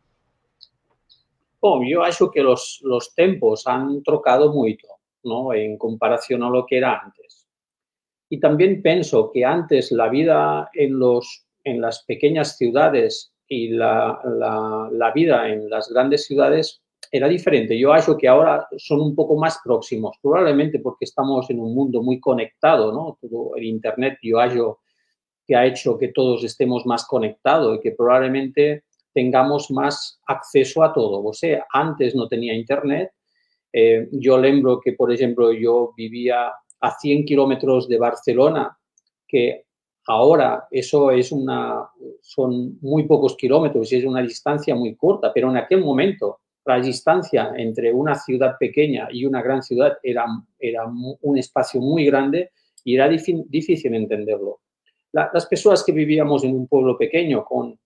Bom, 1.62 1.84
eu 1.86 2.04
acho 2.04 2.30
que 2.30 2.42
os, 2.44 2.82
os 2.84 3.08
tempos 3.16 3.66
han 3.66 4.04
trocado 4.04 4.54
muito, 4.54 4.88
¿no? 5.24 5.54
En 5.54 5.78
comparación 5.78 6.44
a 6.44 6.50
lo 6.50 6.66
que 6.66 6.78
era 6.78 7.02
antes. 7.02 7.48
Y 8.30 8.40
también 8.40 8.82
pienso 8.82 9.32
que 9.32 9.46
antes 9.46 9.92
la 9.92 10.10
vida 10.10 10.70
en, 10.74 11.00
los, 11.00 11.46
en 11.64 11.80
las 11.80 12.04
pequeñas 12.04 12.58
ciudades 12.58 13.34
y 13.48 13.70
la, 13.70 14.20
la, 14.26 14.90
la 14.92 15.12
vida 15.12 15.48
en 15.48 15.70
las 15.70 15.90
grandes 15.90 16.26
ciudades 16.26 16.82
era 17.10 17.30
diferente. 17.30 17.80
Yo 17.80 17.94
acho 17.94 18.18
que 18.18 18.28
ahora 18.28 18.68
son 18.78 19.00
un 19.00 19.16
poco 19.16 19.38
más 19.38 19.60
próximos, 19.64 20.18
probablemente 20.22 20.80
porque 20.80 21.06
estamos 21.06 21.50
en 21.50 21.60
un 21.60 21.74
mundo 21.74 22.04
muy 22.04 22.20
conectado, 22.20 22.92
¿no? 22.92 23.18
Todo 23.22 23.56
el 23.56 23.64
Internet, 23.64 24.18
yo 24.22 24.40
acho 24.40 24.80
que 25.46 25.56
ha 25.56 25.66
hecho 25.66 25.98
que 25.98 26.10
todos 26.10 26.44
estemos 26.44 26.86
más 26.86 27.06
conectados 27.06 27.78
y 27.78 27.82
que 27.82 27.92
probablemente 27.92 28.84
tengamos 29.14 29.72
más 29.72 30.20
acceso 30.28 30.84
a 30.84 30.94
todo. 30.94 31.24
O 31.24 31.34
sea, 31.34 31.66
antes 31.72 32.16
no 32.16 32.28
tenía 32.28 32.54
internet. 32.54 33.12
Eh, 33.72 34.10
yo 34.12 34.38
lembro 34.38 34.80
que, 34.80 34.94
por 34.94 35.12
ejemplo, 35.12 35.54
yo 35.54 35.94
vivía 35.96 36.52
a 36.80 36.92
100 37.00 37.26
kilómetros 37.26 37.88
de 37.88 37.98
Barcelona, 37.98 38.78
que 39.28 39.66
ahora 40.08 40.68
eso 40.70 41.12
es 41.12 41.32
una, 41.32 41.88
son 42.22 42.78
muy 42.82 43.04
pocos 43.04 43.36
kilómetros 43.36 43.92
y 43.92 43.98
es 43.98 44.06
una 44.06 44.22
distancia 44.22 44.76
muy 44.76 44.96
corta, 44.96 45.32
pero 45.34 45.50
en 45.50 45.58
aquel 45.58 45.84
momento 45.84 46.40
la 46.66 46.80
distancia 46.80 47.54
entre 47.58 47.94
una 47.94 48.16
ciudad 48.16 48.56
pequeña 48.60 49.08
y 49.12 49.26
una 49.26 49.42
gran 49.42 49.62
ciudad 49.62 49.98
era, 50.02 50.26
era 50.60 50.86
un 50.86 51.38
espacio 51.38 51.80
muy 51.80 52.06
grande 52.06 52.52
y 52.84 52.96
era 52.96 53.08
difícil 53.08 53.96
entenderlo. 53.96 54.60
Las 55.16 55.46
personas 55.46 55.84
que 55.84 55.94
vivíamos 55.94 56.44
en 56.44 56.54
un 56.54 56.68
pueblo 56.68 56.98
pequeño 56.98 57.46
con 57.46 57.80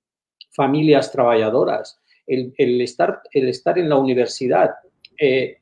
familias 0.52 1.12
trabajadoras, 1.12 2.00
el, 2.26 2.82
estar, 2.82 3.22
el 3.32 3.50
estar 3.50 3.78
en 3.78 3.90
la 3.90 3.98
universidad 3.98 4.72
eh, 5.20 5.58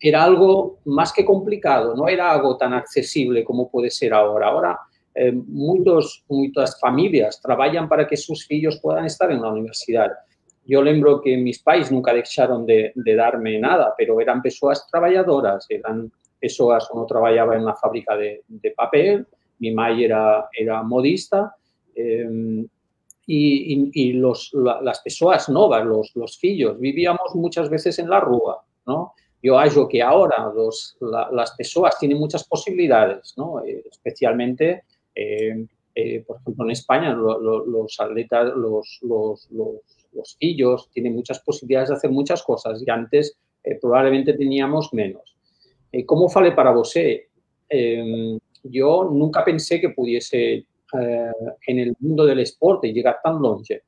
era 0.00 0.24
algo 0.24 0.78
más 0.86 1.12
que 1.12 1.24
complicado, 1.24 1.94
no 1.94 2.08
era 2.08 2.30
algo 2.30 2.56
tan 2.56 2.72
accesible 2.72 3.44
como 3.44 3.70
puede 3.70 3.90
ser 3.90 4.14
ahora. 4.14 4.48
Ahora 4.48 4.78
eh, 5.14 5.32
muchos, 5.32 6.24
muchas 6.28 6.78
familias 6.80 7.40
trabajan 7.42 7.88
para 7.88 8.06
que 8.06 8.16
sus 8.16 8.50
hijos 8.50 8.80
puedan 8.80 9.04
estar 9.04 9.30
en 9.30 9.42
la 9.42 9.50
universidad. 9.50 10.10
Yo 10.64 10.82
lembro 10.82 11.20
que 11.20 11.36
mis 11.36 11.58
pais 11.58 11.90
nunca 11.90 12.14
dejaron 12.14 12.64
de, 12.64 12.92
darme 12.94 13.58
nada, 13.58 13.92
pero 13.96 14.20
eran 14.20 14.40
personas 14.40 14.86
trabajadoras, 14.90 15.66
eran 15.68 16.10
personas, 16.40 16.88
uno 16.92 17.04
trabajaba 17.06 17.56
en 17.56 17.64
la 17.64 17.74
fábrica 17.74 18.16
de, 18.16 18.42
papel, 18.76 19.26
mi 19.60 19.70
madre 19.72 20.06
era, 20.06 20.48
era 20.52 20.82
modista, 20.82 21.54
eh, 21.94 22.66
y, 23.32 24.12
los, 24.14 24.50
las 24.52 25.00
personas 25.00 25.48
novas, 25.48 25.84
los, 25.84 26.16
los 26.16 26.36
fillos, 26.38 26.78
vivíamos 26.78 27.34
muchas 27.34 27.70
veces 27.70 27.98
en 27.98 28.10
la 28.10 28.18
rúa, 28.20 28.64
¿no? 28.86 29.14
Yo 29.42 29.56
hallo 29.56 29.88
que 29.88 30.02
ahora 30.02 30.52
los, 30.54 30.98
las 31.00 31.52
personas 31.52 31.98
tienen 31.98 32.18
muchas 32.18 32.44
posibilidades, 32.44 33.34
¿no? 33.36 33.64
Eh, 33.64 33.84
especialmente, 33.90 34.82
eh, 35.14 35.66
eh, 35.94 36.24
por 36.26 36.38
ejemplo, 36.38 36.64
en 36.64 36.72
España 36.72 37.14
los 37.14 38.00
atletas, 38.00 38.52
los, 38.54 38.98
los, 39.02 39.48
los, 39.50 40.36
fillos 40.38 40.90
tienen 40.92 41.14
muchas 41.14 41.40
posibilidades 41.40 41.88
de 41.90 41.94
hacer 41.94 42.10
muchas 42.10 42.42
cosas 42.42 42.82
y 42.84 42.90
antes 42.90 43.38
probablemente 43.80 44.34
teníamos 44.34 44.92
menos. 44.92 45.36
¿Cómo 46.04 46.28
fale 46.28 46.52
para 46.52 46.72
vos? 46.72 46.94
Yo 48.62 49.04
nunca 49.04 49.44
pensé 49.44 49.80
que 49.80 49.90
pudiese 49.90 50.54
eh, 50.54 51.32
en 51.66 51.78
el 51.78 51.94
mundo 52.00 52.24
del 52.24 52.38
deporte 52.38 52.92
llegar 52.92 53.18
tan 53.22 53.40
longe. 53.40 53.82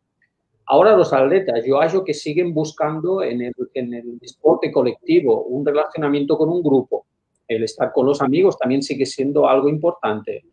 Ahora 0.67 0.97
los 0.97 1.13
atletas, 1.13 1.65
yo 1.67 1.79
hallo 1.79 2.05
que 2.05 2.15
siguen 2.15 2.55
buscando 2.55 3.23
en 3.23 3.43
el, 3.43 3.53
en 3.75 3.95
el 3.95 4.19
deporte 4.19 4.71
colectivo 4.71 5.43
un 5.45 5.67
relacionamiento 5.67 6.39
con 6.39 6.49
un 6.49 6.63
grupo. 6.63 7.07
El 7.49 7.65
estar 7.65 7.93
con 7.93 8.07
los 8.07 8.23
amigos 8.23 8.57
también 8.57 8.83
sigue 8.83 9.05
siendo 9.05 9.49
algo 9.49 9.69
importante. 9.69 10.45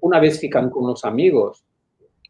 Una 0.00 0.18
vez 0.18 0.40
fican 0.40 0.70
con 0.70 0.86
los 0.86 1.04
amigos, 1.04 1.64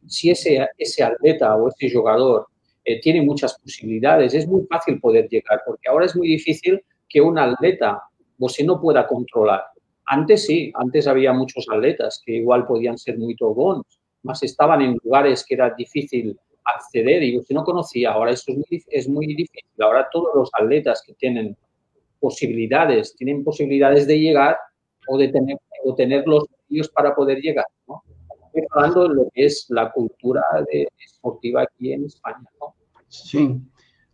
si 0.07 0.31
ese, 0.31 0.67
ese 0.77 1.03
atleta 1.05 1.55
o 1.57 1.69
ese 1.69 1.95
jugador 1.95 2.47
eh, 2.85 3.01
tiene 3.01 3.23
muchas 3.23 3.59
posibilidades, 3.59 4.35
es 4.35 4.47
muy 4.47 4.65
fácil 4.67 5.01
poder 5.01 5.29
llegar, 5.29 5.63
porque 5.65 5.89
ahora 5.89 6.07
es 6.07 6.17
muy 6.17 6.29
difícil 6.29 6.83
que 7.09 7.21
un 7.21 7.39
atleta 7.39 8.03
vos 8.39 8.57
no 8.65 8.81
pueda 8.81 9.07
controlar. 9.07 9.63
Antes 10.11 10.47
sí, 10.47 10.73
antes 10.75 11.07
había 11.07 11.35
muchos 11.35 11.67
atletas 11.71 12.23
que 12.25 12.37
igual 12.37 12.67
podían 12.67 12.97
ser 12.97 13.19
muy 13.19 13.37
bons, 13.39 13.85
más 14.23 14.43
estaban 14.43 14.81
en 14.81 14.99
lugares 15.05 15.45
que 15.47 15.55
era 15.55 15.75
difícil 15.77 16.39
acceder 16.65 17.23
y 17.23 17.39
usted 17.39 17.55
no 17.55 17.63
conocía. 17.63 18.13
Ahora 18.13 18.33
eso 18.33 18.53
es 18.89 19.09
muy, 19.09 19.27
difícil. 19.27 19.63
Ahora 19.81 20.09
todos 20.11 20.29
los 20.35 20.51
atletas 20.59 21.03
que 21.07 21.13
tienen 21.13 21.55
posibilidades, 22.21 23.15
tienen 23.17 23.45
posibilidades 23.45 24.07
de 24.07 24.19
llegar 24.19 24.57
o 25.09 25.19
de 25.19 25.29
tener, 25.29 25.59
o 25.85 25.95
tener 25.95 26.27
los 26.27 26.45
medios 26.69 26.89
para 26.89 27.15
poder 27.15 27.39
llegar. 27.41 27.67
¿no? 27.87 28.03
Estoy 28.47 28.63
hablando 28.71 29.09
de 29.09 29.15
lo 29.15 29.29
que 29.35 29.45
es 29.45 29.67
la 29.69 29.93
cultura 29.93 30.43
de, 30.71 30.89
deportiva 31.15 31.63
aquí 31.63 31.93
en 31.93 32.07
España. 32.07 32.49
¿no? 32.61 32.75
Sí. 33.09 33.61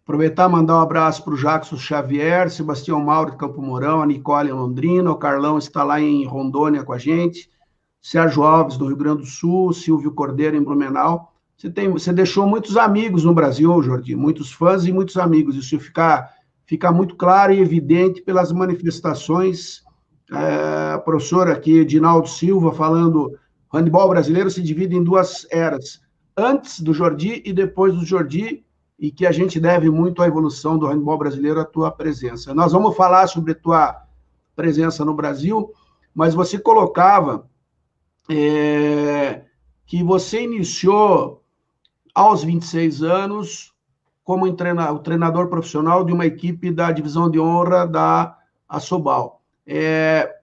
Aproveitar 0.05 0.51
mandar 0.51 0.77
um 0.77 0.83
abraço 0.83 1.25
para 1.25 1.33
o 1.33 1.37
Jackson 1.37 1.79
Xavier, 1.79 2.51
Sebastião 2.51 3.01
Mauro 3.01 3.31
de 3.31 3.39
Campo 3.39 3.63
Mourão, 3.63 4.03
a 4.03 4.07
Nicole 4.07 4.51
em 4.51 4.53
Londrina, 4.53 5.11
o 5.11 5.17
Carlão 5.17 5.57
está 5.57 5.83
lá 5.83 5.99
em 5.99 6.27
Rondônia 6.27 6.85
com 6.85 6.93
a 6.93 6.99
gente, 6.99 7.49
Sérgio 8.03 8.43
Alves 8.43 8.77
do 8.77 8.87
Rio 8.87 8.99
Grande 8.99 9.23
do 9.23 9.27
Sul, 9.27 9.73
Silvio 9.73 10.13
Cordeiro 10.13 10.57
em 10.59 10.63
Blumenau. 10.63 11.33
Você, 11.57 11.71
tem, 11.71 11.89
você 11.89 12.13
deixou 12.13 12.47
muitos 12.47 12.77
amigos 12.77 13.25
no 13.25 13.33
Brasil, 13.33 13.83
Jordi, 13.83 14.15
muitos 14.15 14.53
fãs 14.53 14.85
e 14.85 14.93
muitos 14.93 15.17
amigos. 15.17 15.57
Isso 15.57 15.81
fica, 15.81 16.29
fica 16.67 16.93
muito 16.93 17.17
claro 17.17 17.55
e 17.55 17.61
evidente 17.61 18.21
pelas 18.21 18.53
manifestações. 18.53 19.83
É, 20.31 20.99
professor 20.99 21.51
aqui, 21.51 21.83
Dinaldo 21.83 22.29
Silva, 22.29 22.75
falando 22.75 23.33
o 23.73 23.77
handebol 23.79 24.11
brasileiro 24.11 24.51
se 24.51 24.61
divide 24.61 24.95
em 24.95 25.03
duas 25.03 25.47
eras, 25.51 26.03
antes 26.37 26.81
do 26.81 26.93
Jordi 26.93 27.43
e 27.43 27.55
depois 27.55 27.95
do 27.95 28.05
Jordi, 28.05 28.65
e 29.05 29.11
que 29.11 29.27
a 29.27 29.33
gente 29.33 29.61
deve 29.61 29.91
muito 29.91 30.23
à 30.23 30.27
evolução 30.27 30.79
do 30.79 30.87
handball 30.87 31.19
brasileiro, 31.19 31.61
a 31.61 31.65
tua 31.67 31.91
presença. 31.91 32.55
Nós 32.55 32.73
vamos 32.73 32.97
falar 32.97 33.27
sobre 33.27 33.55
tua 33.55 34.03
presença 34.57 35.05
no 35.05 35.13
Brasil, 35.13 35.71
mas 36.15 36.33
você 36.33 36.59
colocava 36.59 37.47
é, 38.31 39.43
que 39.85 40.03
você 40.03 40.45
iniciou 40.45 41.45
aos 42.15 42.43
26 42.45 43.03
anos 43.03 43.75
como 44.25 44.47
o 44.47 44.99
treinador 45.01 45.49
profissional 45.49 46.03
de 46.03 46.11
uma 46.11 46.25
equipe 46.25 46.71
da 46.71 46.91
divisão 46.91 47.31
de 47.31 47.39
honra 47.39 47.87
da 47.87 48.39
Assobal. 48.67 49.43
É, 49.67 50.35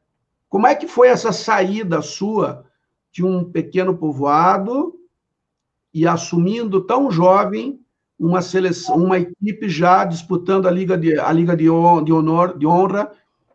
como 0.48 0.68
é 0.68 0.76
que 0.76 0.88
foi 0.88 1.08
essa 1.08 1.32
saída 1.32 2.00
sua 2.04 2.64
de 3.12 3.26
um 3.26 3.44
pequeno 3.44 3.98
povoado 3.98 4.94
e 5.92 6.08
assumindo 6.08 6.86
tão 6.86 7.10
jovem 7.10 7.81
uma 8.22 8.42
seleção, 8.44 8.98
uma 8.98 9.18
equipe 9.18 9.68
já 9.68 10.06
disputando 10.06 10.68
a 10.68 10.72
liga 10.72 10.96
de 10.96 11.20
a 11.20 11.32
liga 11.32 11.58
de, 11.58 11.68
honor, 11.68 12.56
de 12.56 12.68
honra 12.68 13.12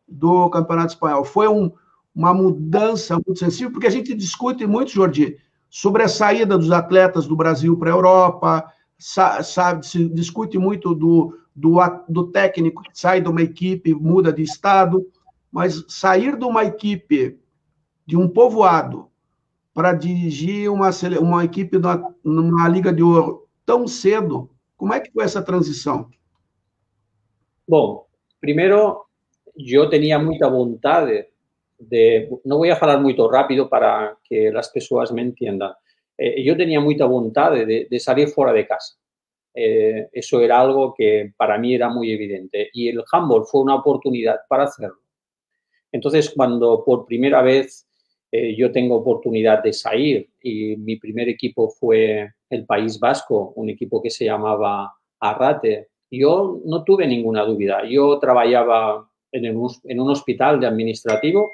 do 0.09 0.51
Campeonato 0.51 0.93
Espanhol. 0.93 1.25
Foi 1.25 1.47
um, 1.47 1.71
uma 2.13 2.35
mudança 2.35 3.15
muito 3.15 3.39
sensível, 3.39 3.71
porque 3.71 3.87
a 3.87 3.91
gente 3.91 4.13
discute 4.13 4.67
muito, 4.67 4.91
Jordi, 4.91 5.37
sobre 5.71 6.03
a 6.03 6.09
saída 6.09 6.59
dos 6.59 6.73
atletas 6.73 7.29
do 7.29 7.37
Brasil 7.37 7.77
para 7.77 7.93
a 7.93 7.95
Europa, 7.95 8.73
sabe, 8.99 9.87
se 9.87 10.09
discute 10.09 10.59
muito 10.59 10.97
do, 10.97 11.39
do, 11.55 11.79
do 12.09 12.27
técnico 12.33 12.83
que 12.83 12.91
sai 12.93 13.21
de 13.21 13.29
uma 13.29 13.43
equipe, 13.43 13.95
muda 13.95 14.33
de 14.33 14.43
estado, 14.43 15.07
mas 15.53 15.85
sair 15.87 16.37
de 16.37 16.45
uma 16.45 16.65
equipe, 16.65 17.39
de 18.05 18.17
um 18.17 18.29
povoado, 18.29 19.07
para 19.73 19.93
dirigir 19.93 20.73
uma, 20.73 20.91
uma 21.21 21.45
equipe 21.45 21.79
numa, 21.79 22.15
numa 22.25 22.69
liga 22.69 22.93
de 22.93 23.03
ouro 23.03 23.47
tão 23.65 23.87
cedo, 23.87 24.51
¿Cómo 24.77 24.95
es 24.95 25.03
que 25.03 25.11
fue 25.11 25.25
esa 25.25 25.45
transición? 25.45 26.15
Bueno, 27.67 28.07
primero, 28.39 29.07
yo 29.55 29.89
tenía 29.89 30.19
mucha 30.19 30.47
voluntad 30.47 31.07
de, 31.79 32.29
no 32.45 32.59
voy 32.59 32.71
a 32.71 32.75
hablar 32.75 33.01
muy 33.01 33.17
rápido 33.31 33.69
para 33.69 34.17
que 34.23 34.51
las 34.53 34.71
personas 34.71 35.13
me 35.13 35.23
entiendan, 35.23 35.73
eh, 36.19 36.43
yo 36.43 36.57
tenía 36.57 36.81
mucha 36.81 37.05
voluntad 37.05 37.53
de, 37.53 37.89
salir 37.99 38.29
fuera 38.29 38.53
de 38.53 38.67
casa. 38.67 38.97
Eh, 39.55 40.09
eso 40.13 40.41
era 40.41 40.61
algo 40.61 40.95
que 40.97 41.33
para 41.37 41.57
mí 41.59 41.75
era 41.75 41.89
muy 41.89 42.13
evidente 42.13 42.69
y 42.75 42.89
el 42.89 43.03
handball 43.11 43.47
fue 43.47 43.63
una 43.63 43.77
oportunidad 43.77 44.41
para 44.49 44.65
hacerlo. 44.65 45.01
Entonces, 45.91 46.31
cuando 46.35 46.85
por 46.85 47.07
primera 47.07 47.41
vez 47.41 47.89
eh, 48.31 48.55
yo 48.57 48.71
tengo 48.71 48.97
oportunidad 48.97 49.63
de 49.63 49.73
salir 49.73 50.29
y 50.43 50.77
mi 50.77 50.97
primer 50.97 51.29
equipo 51.29 51.71
fue 51.71 52.33
el 52.51 52.65
País 52.65 52.99
Vasco, 52.99 53.53
un 53.57 53.71
equipo 53.71 54.03
que 54.03 54.11
se 54.11 54.25
llamaba 54.25 54.93
Arrate. 55.21 55.89
Yo 56.11 56.61
no 56.65 56.85
tuve 56.85 57.07
ninguna 57.07 57.45
duda. 57.45 57.85
Yo 57.89 58.19
trabajaba 58.19 59.09
en 59.33 59.57
un, 59.57 60.11
hospital 60.11 60.61
de 60.61 60.67
administrativo. 60.67 61.53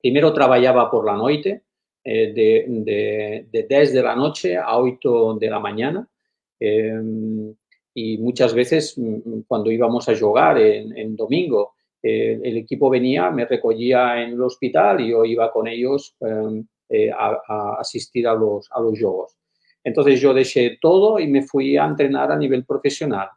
Primero 0.00 0.32
trabajaba 0.32 0.90
por 0.90 1.06
la 1.06 1.16
noche, 1.16 1.62
eh, 2.04 2.32
de, 2.32 3.46
de, 3.50 3.66
10 3.68 3.92
de 3.92 4.02
la 4.02 4.16
noche 4.16 4.56
a 4.56 4.78
8 4.78 5.36
de 5.38 5.50
la 5.50 5.60
mañana. 5.60 6.08
Em, 6.58 7.54
y 7.94 8.18
muchas 8.18 8.54
veces 8.54 8.96
mm, 8.96 9.42
cuando 9.46 9.70
íbamos 9.70 10.08
a 10.08 10.16
jugar 10.16 10.58
en, 10.58 11.16
domingo, 11.16 11.74
eh, 12.02 12.40
el 12.42 12.56
equipo 12.56 12.88
venía, 12.88 13.30
me 13.30 13.44
recogía 13.44 14.22
en 14.22 14.30
el 14.32 14.42
hospital 14.42 15.00
y 15.00 15.10
yo 15.10 15.24
iba 15.24 15.52
con 15.52 15.68
ellos 15.68 16.16
eh, 16.88 17.10
a, 17.10 17.40
a, 17.46 17.76
asistir 17.80 18.26
a 18.26 18.34
los, 18.34 18.68
a 18.70 18.80
los 18.80 18.98
juegos. 18.98 19.36
Entonces 19.84 20.20
yo 20.20 20.32
dejé 20.32 20.78
todo 20.80 21.18
y 21.18 21.26
me 21.26 21.42
fui 21.42 21.76
a 21.76 21.84
entrenar 21.84 22.30
a 22.30 22.36
nivel 22.36 22.64
profesional. 22.64 23.28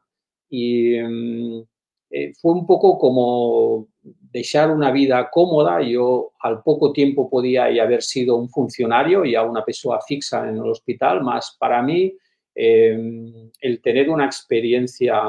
Y 0.49 0.99
mm, 0.99 1.63
eh, 2.11 2.33
fue 2.39 2.53
un 2.53 2.65
poco 2.65 2.97
como 2.97 3.87
dejar 4.01 4.71
una 4.71 4.91
vida 4.91 5.29
cómoda. 5.31 5.81
Yo 5.81 6.31
al 6.39 6.61
poco 6.61 6.93
tiempo 6.93 7.29
podía 7.29 7.65
haber 7.65 8.03
sido 8.03 8.35
un 8.35 8.49
funcionario 8.49 9.25
y 9.25 9.35
a 9.35 9.43
una 9.43 9.65
persona 9.65 9.99
fixa 10.07 10.47
en 10.47 10.55
el 10.57 10.69
hospital, 10.69 11.23
más 11.23 11.57
para 11.59 11.81
mí 11.81 12.15
em, 12.53 13.51
el 13.59 13.81
tener 13.81 14.09
una 14.09 14.25
experiencia 14.25 15.21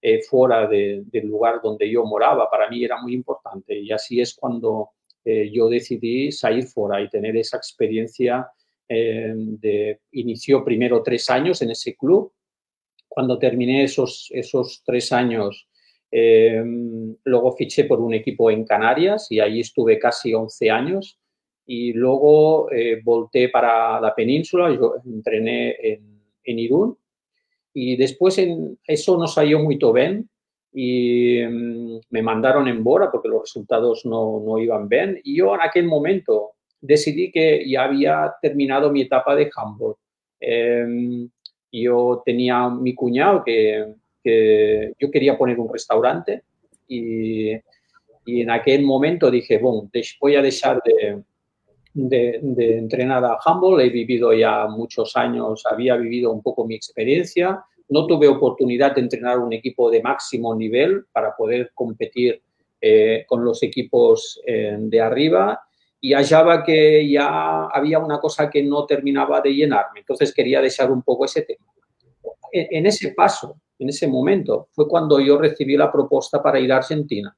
eh, 0.00 0.22
fuera 0.22 0.66
del 0.66 1.04
lugar 1.24 1.60
donde 1.62 1.90
yo 1.90 2.04
moraba, 2.06 2.48
para 2.50 2.70
mí 2.70 2.84
era 2.84 3.00
muy 3.02 3.12
importante. 3.12 3.78
Y 3.78 3.90
así 3.92 4.20
es 4.20 4.34
cuando 4.34 4.90
eh, 5.24 5.50
yo 5.52 5.68
decidí 5.68 6.32
salir 6.32 6.64
fuera 6.64 7.02
y 7.02 7.08
tener 7.10 7.36
esa 7.36 7.58
experiencia 7.58 8.48
de, 8.94 10.00
inició 10.12 10.64
primero 10.64 11.02
tres 11.02 11.30
años 11.30 11.62
en 11.62 11.70
ese 11.70 11.96
club. 11.96 12.32
Cuando 13.08 13.38
terminé 13.38 13.84
esos, 13.84 14.28
esos 14.32 14.82
tres 14.84 15.12
años, 15.12 15.68
luego 16.10 17.56
fiché 17.56 17.84
por 17.84 18.00
un 18.00 18.14
equipo 18.14 18.50
en 18.50 18.64
Canarias 18.64 19.28
y 19.30 19.40
allí 19.40 19.60
estuve 19.60 19.98
casi 19.98 20.34
11 20.34 20.70
años. 20.70 21.18
Y 21.66 21.92
luego 21.92 22.68
volté 23.04 23.48
para 23.48 24.00
la 24.00 24.14
península, 24.14 24.72
yo 24.74 24.96
entrené 25.04 25.76
en, 25.80 26.58
Irún 26.58 26.98
y 27.72 27.96
después 27.96 28.40
eso 28.84 29.16
no 29.16 29.28
salió 29.28 29.60
muy 29.60 29.78
bien 29.94 30.28
y 30.72 31.40
mm, 31.42 32.00
me 32.10 32.22
mandaron 32.22 32.68
en 32.68 32.82
Bora 32.82 33.10
porque 33.10 33.28
los 33.28 33.42
resultados 33.42 34.04
no, 34.06 34.42
no, 34.44 34.58
iban 34.58 34.88
bien. 34.88 35.20
Y 35.24 35.36
yo 35.36 35.54
en 35.54 35.62
aquel 35.62 35.86
momento 35.86 36.52
decidí 36.80 37.30
que 37.30 37.68
ya 37.68 37.84
había 37.84 38.32
terminado 38.40 38.90
mi 38.90 39.02
etapa 39.02 39.34
de 39.36 39.50
handball. 39.54 39.96
Em, 40.40 41.28
yo 41.72 42.22
tenía 42.24 42.68
mi 42.68 42.94
cuñado 42.94 43.44
que, 43.44 43.94
yo 44.22 45.10
quería 45.10 45.38
poner 45.38 45.58
un 45.58 45.72
restaurante 45.72 46.42
y, 46.86 47.52
en 48.26 48.50
aquel 48.50 48.82
momento 48.82 49.30
dije, 49.30 49.58
bueno, 49.58 49.90
voy 50.20 50.36
a 50.36 50.42
dejar 50.42 50.82
de, 50.84 51.22
de, 51.94 52.78
entrenar 52.78 53.24
a 53.24 53.38
handball. 53.44 53.80
He 53.80 53.88
vivido 53.88 54.32
ya 54.32 54.66
muchos 54.68 55.16
años, 55.16 55.64
había 55.66 55.96
vivido 55.96 56.30
un 56.32 56.42
poco 56.42 56.66
mi 56.66 56.74
experiencia. 56.74 57.64
No 57.88 58.06
tuve 58.06 58.28
oportunidad 58.28 58.94
de 58.94 59.00
entrenar 59.00 59.38
un 59.38 59.52
equipo 59.52 59.90
de 59.90 60.02
máximo 60.02 60.54
nivel 60.54 61.06
para 61.12 61.34
poder 61.34 61.72
competir 61.74 62.40
eh, 62.80 63.24
con 63.26 63.44
los 63.44 63.62
equipos 63.62 64.40
eh, 64.46 64.76
de 64.78 65.00
arriba 65.00 65.60
y 66.00 66.14
hallaba 66.14 66.64
que 66.64 67.08
ya 67.08 67.66
había 67.66 67.98
una 67.98 68.18
cosa 68.18 68.48
que 68.48 68.62
no 68.62 68.86
terminaba 68.86 69.40
de 69.40 69.54
llenarme. 69.54 70.00
Entonces 70.00 70.32
quería 70.32 70.60
dejar 70.60 70.90
un 70.90 71.02
poco 71.02 71.26
ese 71.26 71.42
tema. 71.42 71.66
En, 72.52 72.86
ese 72.86 73.12
paso, 73.12 73.60
en 73.78 73.90
ese 73.90 74.08
momento, 74.08 74.68
fue 74.72 74.88
cuando 74.88 75.20
yo 75.20 75.38
recibí 75.38 75.76
la 75.76 75.92
propuesta 75.92 76.42
para 76.42 76.58
ir 76.58 76.72
a 76.72 76.78
Argentina. 76.78 77.36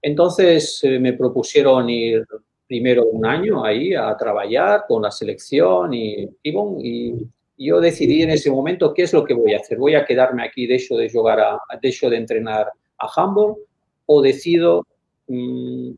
Entonces 0.00 0.80
eh, 0.84 0.98
me 0.98 1.12
propusieron 1.12 1.90
ir 1.90 2.24
primero 2.66 3.04
un 3.04 3.26
año 3.26 3.64
ahí 3.64 3.94
a 3.94 4.16
trabajar 4.16 4.84
con 4.88 5.02
la 5.02 5.10
selección 5.10 5.92
y, 5.92 6.26
y, 6.42 7.12
yo 7.58 7.78
decidí 7.78 8.22
en 8.22 8.30
ese 8.30 8.50
momento 8.50 8.94
qué 8.94 9.02
es 9.02 9.12
lo 9.12 9.22
que 9.22 9.34
voy 9.34 9.52
a 9.52 9.58
hacer. 9.58 9.76
¿Voy 9.76 9.94
a 9.94 10.06
quedarme 10.06 10.42
aquí, 10.42 10.66
de 10.66 10.76
hecho, 10.76 10.96
de 10.96 11.10
jugar 11.10 11.40
a, 11.40 11.58
de 11.82 11.88
hecho, 11.88 12.08
de 12.08 12.16
entrenar 12.16 12.68
a 12.96 13.10
handball 13.14 13.56
o 14.06 14.22
decido 14.22 14.86
mm, 15.28 15.90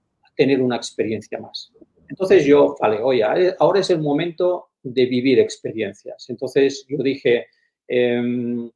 tener 0.43 0.63
una 0.63 0.77
experiencia 0.77 1.39
más? 1.39 1.73
Entonces 2.09 2.45
yo, 2.45 2.77
vale, 2.81 2.99
oye, 3.01 3.23
ahora 3.59 3.81
es 3.81 3.91
el 3.91 4.01
momento 4.01 4.69
de 4.83 5.07
vivir 5.07 5.39
experiencias. 5.39 6.29
Entonces 6.29 6.85
yo 6.89 6.99
dije, 6.99 7.47
em, 7.89 8.71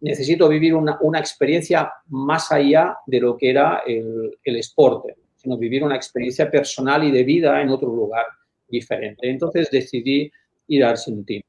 necesito 0.00 0.48
vivir 0.48 0.74
una, 0.74 0.98
una, 1.00 1.18
experiencia 1.18 1.92
más 2.06 2.50
allá 2.52 2.96
de 3.06 3.20
lo 3.20 3.36
que 3.36 3.50
era 3.50 3.82
el, 3.86 4.38
el 4.44 4.56
esporte 4.56 5.16
sino 5.38 5.56
vivir 5.56 5.84
una 5.84 5.96
experiencia 5.96 6.50
personal 6.50 7.04
y 7.04 7.12
de 7.12 7.22
vida 7.22 7.62
en 7.62 7.68
otro 7.68 7.94
lugar 7.94 8.26
diferente. 8.68 9.30
Entonces 9.30 9.70
decidí 9.70 10.30
ir 10.66 10.84
a 10.84 10.90
Argentina. 10.90 11.44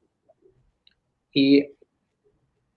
Y 1.32 1.66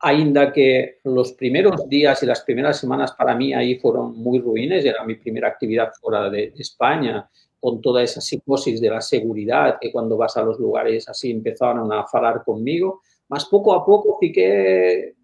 ainda 0.05 0.51
que 0.51 0.99
los 1.05 1.31
primeros 1.31 1.87
días 1.87 2.21
y 2.21 2.25
las 2.25 2.41
primeras 2.41 2.77
semanas 2.77 3.13
para 3.13 3.35
mí 3.35 3.53
ahí 3.53 3.79
fueron 3.79 4.17
muy 4.17 4.37
ruines, 4.39 4.83
era 4.83 5.05
mi 5.05 5.15
primera 5.15 5.47
actividad 5.47 5.93
fuera 5.99 6.29
de, 6.29 6.53
España, 6.57 7.29
con 7.57 7.79
toda 7.79 8.03
esa 8.03 8.19
psicosis 8.19 8.81
de 8.81 8.89
la 8.89 8.99
seguridad, 8.99 9.77
que 9.79 9.93
cuando 9.93 10.17
vas 10.17 10.35
a 10.35 10.43
los 10.43 10.59
lugares 10.59 11.07
así 11.07 11.31
empezaron 11.31 11.89
a 11.93 12.05
hablar 12.11 12.43
conmigo, 12.43 13.01
más 13.29 13.45
poco 13.45 13.73
a 13.73 13.85
poco 13.85 14.17
fiqué 14.19 15.15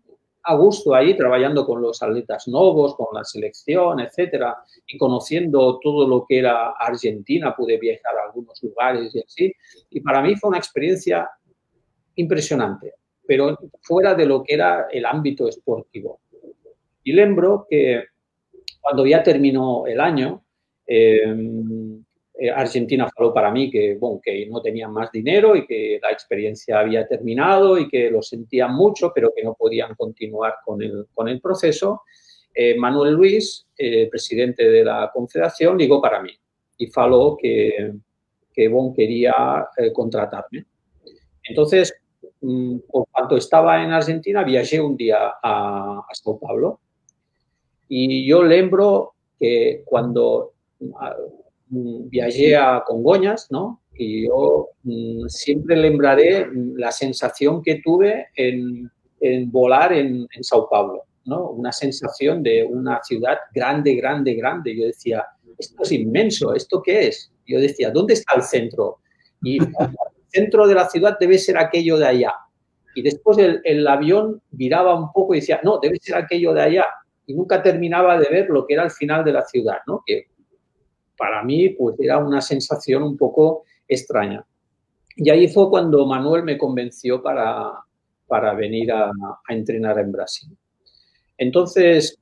a 0.43 0.55
gusto 0.55 0.95
ahí 0.95 1.13
trabajando 1.17 1.65
con 1.65 1.81
los 1.81 2.01
atletas 2.01 2.47
nuevos, 2.47 2.95
con 2.95 3.07
la 3.13 3.25
selección, 3.25 3.99
etcétera, 3.99 4.59
y 4.87 4.97
conociendo 4.97 5.77
todo 5.83 6.07
lo 6.07 6.25
que 6.25 6.39
era 6.39 6.69
Argentina, 6.69 7.53
pude 7.53 7.77
viajar 7.77 8.15
a 8.17 8.27
algunos 8.27 8.57
lugares 8.63 9.13
y 9.13 9.19
así. 9.19 9.53
Y 9.89 9.99
para 9.99 10.21
mí 10.21 10.37
fue 10.37 10.51
una 10.51 10.57
experiencia 10.57 11.29
impresionante, 12.15 12.93
pero 13.29 13.55
fuera 13.83 14.15
de 14.15 14.25
lo 14.25 14.43
que 14.43 14.55
era 14.55 14.87
el 14.91 15.05
ámbito 15.05 15.47
esportivo. 15.47 16.21
Y 17.03 17.13
lembro 17.13 17.67
que 17.69 18.05
cuando 18.81 19.05
ya 19.05 19.21
terminó 19.21 19.85
el 19.85 19.99
año, 20.01 20.43
eh, 20.87 21.31
eh, 22.39 22.49
Argentina 22.49 23.07
faló 23.15 23.31
para 23.31 23.51
mí 23.51 23.69
que, 23.69 23.97
bueno, 23.99 24.19
que 24.19 24.47
no 24.47 24.63
tenían 24.63 24.91
más 24.91 25.11
dinero 25.11 25.55
y 25.55 25.67
que 25.67 25.99
la 26.01 26.09
experiencia 26.09 26.79
había 26.79 27.07
terminado 27.07 27.77
y 27.77 27.87
que 27.87 28.09
lo 28.09 28.23
sentían 28.23 28.73
mucho, 28.73 29.11
pero 29.13 29.31
que 29.35 29.43
no 29.43 29.53
podían 29.53 29.93
continuar 29.93 30.55
con 30.65 30.81
el, 30.81 31.05
con 31.13 31.27
el 31.27 31.39
proceso. 31.39 32.01
Eh, 32.55 32.75
Manuel 32.79 33.13
Luis, 33.13 33.67
eh, 33.77 34.09
presidente 34.09 34.67
de 34.67 34.83
la 34.83 35.11
Confederación, 35.13 35.77
ligó 35.77 36.01
para 36.01 36.19
mí 36.19 36.31
y 36.79 36.87
faló 36.87 37.37
que, 37.39 37.93
que 38.51 38.67
bon, 38.69 38.91
quería 38.91 39.67
contratarme. 39.93 40.65
Entonces, 41.43 41.93
por 42.91 43.07
cuanto 43.11 43.37
estaba 43.37 43.83
en 43.83 43.91
Argentina, 43.91 44.43
viajé 44.43 44.79
un 44.79 44.95
día 44.95 45.33
a, 45.41 45.99
a 45.99 46.13
Sao 46.13 46.39
Paulo 46.39 46.79
y 47.87 48.27
yo 48.27 48.43
lembro 48.43 49.13
que 49.37 49.83
cuando 49.85 50.53
Mm, 51.69 52.09
viajé 52.09 52.55
a 52.57 52.83
Congoñas, 52.85 53.47
¿no? 53.51 53.81
Y 53.93 54.27
yo 54.27 54.69
mm, 54.83 55.27
siempre 55.27 55.75
lembraré 55.75 56.47
la 56.75 56.91
sensación 56.91 57.61
que 57.61 57.81
tuve 57.83 58.27
en, 58.35 58.89
volar 59.51 59.93
en, 59.93 60.27
Sao 60.41 60.67
Paulo, 60.69 61.03
¿no? 61.25 61.49
Una 61.51 61.71
sensación 61.71 62.41
de 62.41 62.63
una 62.63 63.01
ciudad 63.03 63.37
grande, 63.53 63.95
grande, 63.95 64.33
grande. 64.33 64.75
Yo 64.75 64.85
decía, 64.85 65.25
esto 65.57 65.83
es 65.83 65.91
inmenso, 65.91 66.55
¿esto 66.55 66.81
qué 66.81 67.07
es? 67.07 67.31
Yo 67.45 67.59
decía, 67.59 67.91
¿dónde 67.91 68.13
está 68.13 68.35
el 68.35 68.43
centro? 68.43 68.97
Y 69.43 69.59
centro 70.29 70.67
de 70.67 70.75
la 70.75 70.87
ciudad 70.89 71.17
debe 71.19 71.37
ser 71.37 71.57
aquello 71.57 71.97
de 71.97 72.07
allá. 72.07 72.33
Y 72.95 73.01
después 73.01 73.37
el, 73.37 73.61
el 73.63 73.87
avión 73.87 74.41
viraba 74.51 74.95
un 74.95 75.11
poco 75.11 75.33
y 75.33 75.39
decía, 75.39 75.59
no, 75.63 75.79
debe 75.79 75.97
ser 76.01 76.15
aquello 76.15 76.53
de 76.53 76.61
allá. 76.61 76.85
Y 77.25 77.33
nunca 77.33 77.61
terminaba 77.61 78.17
de 78.17 78.27
ver 78.29 78.49
lo 78.49 78.65
que 78.65 78.73
era 78.73 78.83
el 78.83 78.91
final 78.91 79.23
de 79.23 79.33
la 79.33 79.45
ciudad, 79.45 79.77
¿no? 79.85 80.03
Que 80.05 80.27
para 81.19 81.43
mí 81.43 81.69
pues 81.69 81.99
era 81.99 82.17
una 82.17 82.41
sensación 82.41 83.03
un 83.03 83.17
poco 83.17 83.63
extraña. 83.87 84.45
Y 85.17 85.29
ahí 85.29 85.49
fue 85.49 85.69
cuando 85.69 86.05
Manuel 86.05 86.43
me 86.43 86.57
convenció 86.57 87.21
para, 87.21 87.73
para 88.25 88.53
venir 88.53 88.91
a, 88.93 89.11
entrenar 89.49 89.99
en 89.99 90.13
Brasil. 90.13 90.57
Entonces, 91.37 92.17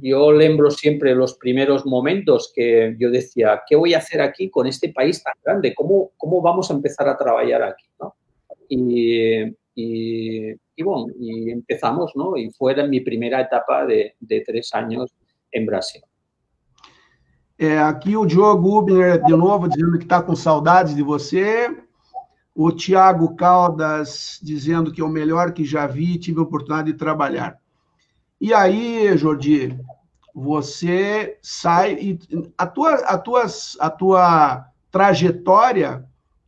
yo 0.00 0.32
lembro 0.32 0.70
siempre 0.70 1.14
los 1.14 1.34
primeros 1.34 1.84
momentos 1.84 2.52
que 2.54 2.96
yo 2.98 3.10
decía, 3.10 3.62
¿qué 3.66 3.76
voy 3.76 3.94
a 3.94 3.98
hacer 3.98 4.20
aquí 4.20 4.50
con 4.50 4.66
este 4.66 4.92
país 4.92 5.22
tan 5.22 5.34
grande? 5.44 5.74
¿Cómo, 5.74 6.12
cómo 6.16 6.40
vamos 6.40 6.70
a 6.70 6.74
empezar 6.74 7.08
a 7.08 7.16
trabajar 7.16 7.62
aquí? 7.62 7.86
Y, 8.68 9.42
y, 9.74 10.82
bueno, 10.82 11.06
y 11.18 11.50
empezamos, 11.50 12.12
¿no? 12.14 12.36
Y 12.36 12.50
fue 12.50 12.74
mi 12.88 13.00
primera 13.00 13.40
etapa 13.40 13.84
de, 13.84 14.14
de 14.20 14.40
tres 14.40 14.72
años 14.74 15.10
en 15.52 15.66
Brasil. 15.66 16.02
É, 17.56 17.78
aqui 17.78 18.16
o 18.16 18.26
Diogo 18.26 18.60
Gubner, 18.60 19.22
de 19.22 19.36
novo, 19.36 19.68
dizendo 19.68 19.96
que 19.96 20.04
está 20.04 20.20
com 20.20 20.34
saudades 20.34 20.94
de 20.94 21.02
você. 21.02 21.70
O 22.52 22.70
Tiago 22.70 23.34
Caldas 23.34 24.38
dizendo 24.42 24.92
que 24.92 25.00
é 25.00 25.04
o 25.04 25.08
melhor 25.08 25.52
que 25.52 25.64
já 25.64 25.86
vi, 25.86 26.18
tive 26.18 26.38
a 26.38 26.42
oportunidade 26.42 26.92
de 26.92 26.98
trabalhar. 26.98 27.58
E 28.40 28.52
aí, 28.52 29.16
Jordi, 29.16 29.78
você 30.34 31.38
sai 31.42 31.94
e 31.94 32.18
a 32.58 32.66
tua, 32.66 32.94
a 32.94 33.18
tua, 33.18 33.46
a 33.80 33.90
tua 33.90 34.66
trajetória 34.90 36.04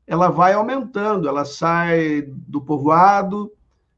ela 0.07 0.29
vai 0.29 0.53
aumentando, 0.53 1.29
ela 1.29 1.44
sai 1.44 2.22
do 2.22 2.61
povoado, 2.61 3.53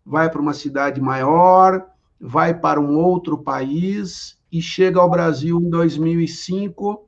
vai 0.05 0.31
para 0.31 0.41
uma 0.41 0.55
cidade 0.55 1.01
maior, 1.01 1.87
vai 2.19 2.55
para 2.55 2.81
um 2.81 2.97
outro 2.97 3.37
país, 3.37 4.39
e 4.51 4.63
chega 4.63 5.01
ao 5.01 5.11
Brasil 5.11 5.61
em 5.61 5.69
2005 5.69 7.07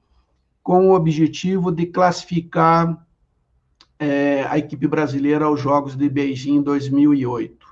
com 0.63 0.89
o 0.89 0.95
objetivo 0.95 1.73
de 1.73 1.87
classificar 1.87 3.07
é, 3.99 4.45
a 4.45 4.59
equipe 4.59 4.87
brasileira 4.87 5.47
aos 5.47 5.61
Jogos 5.61 5.97
de 5.97 6.09
Beijing 6.09 6.57
em 6.57 6.63
2008. 6.63 7.67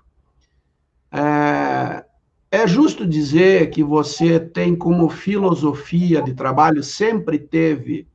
É, 1.13 2.05
é 2.51 2.67
justo 2.67 3.07
dizer 3.07 3.71
que 3.71 3.83
você 3.83 4.41
tem 4.41 4.75
como 4.75 5.09
filosofia 5.11 6.23
de 6.23 6.35
trabalho, 6.35 6.83
sempre 6.83 7.39
teve, 7.39 8.09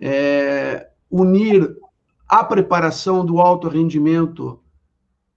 é, 0.00 0.88
unir 1.10 1.76
a 2.28 2.42
preparação 2.42 3.24
do 3.24 3.40
alto 3.40 3.68
rendimento 3.68 4.60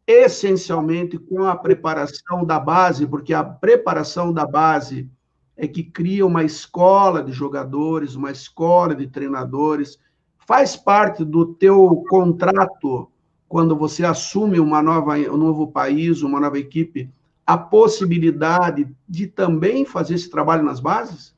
essencialmente 0.07 1.17
com 1.17 1.43
a 1.43 1.55
preparação 1.55 2.45
da 2.45 2.59
base, 2.59 3.05
porque 3.05 3.33
a 3.33 3.43
preparação 3.43 4.31
da 4.31 4.45
base 4.45 5.09
é 5.55 5.67
que 5.67 5.83
cria 5.83 6.25
uma 6.25 6.43
escola 6.43 7.21
de 7.21 7.31
jogadores, 7.31 8.15
uma 8.15 8.31
escola 8.31 8.95
de 8.95 9.07
treinadores, 9.07 9.99
faz 10.47 10.77
parte 10.77 11.25
do 11.25 11.45
teu 11.45 12.05
contrato 12.09 13.11
quando 13.49 13.75
você 13.75 14.05
assume 14.05 14.59
uma 14.59 14.81
nova, 14.81 15.17
um 15.17 15.37
novo 15.37 15.67
país, 15.67 16.21
uma 16.21 16.39
nova 16.39 16.57
equipe, 16.57 17.09
a 17.47 17.57
possibilidade 17.57 18.93
de 19.07 19.25
também 19.25 19.85
fazer 19.85 20.15
esse 20.15 20.29
trabalho 20.29 20.63
nas 20.63 20.81
bases? 20.81 21.33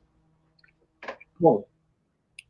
Bom, 1.38 1.64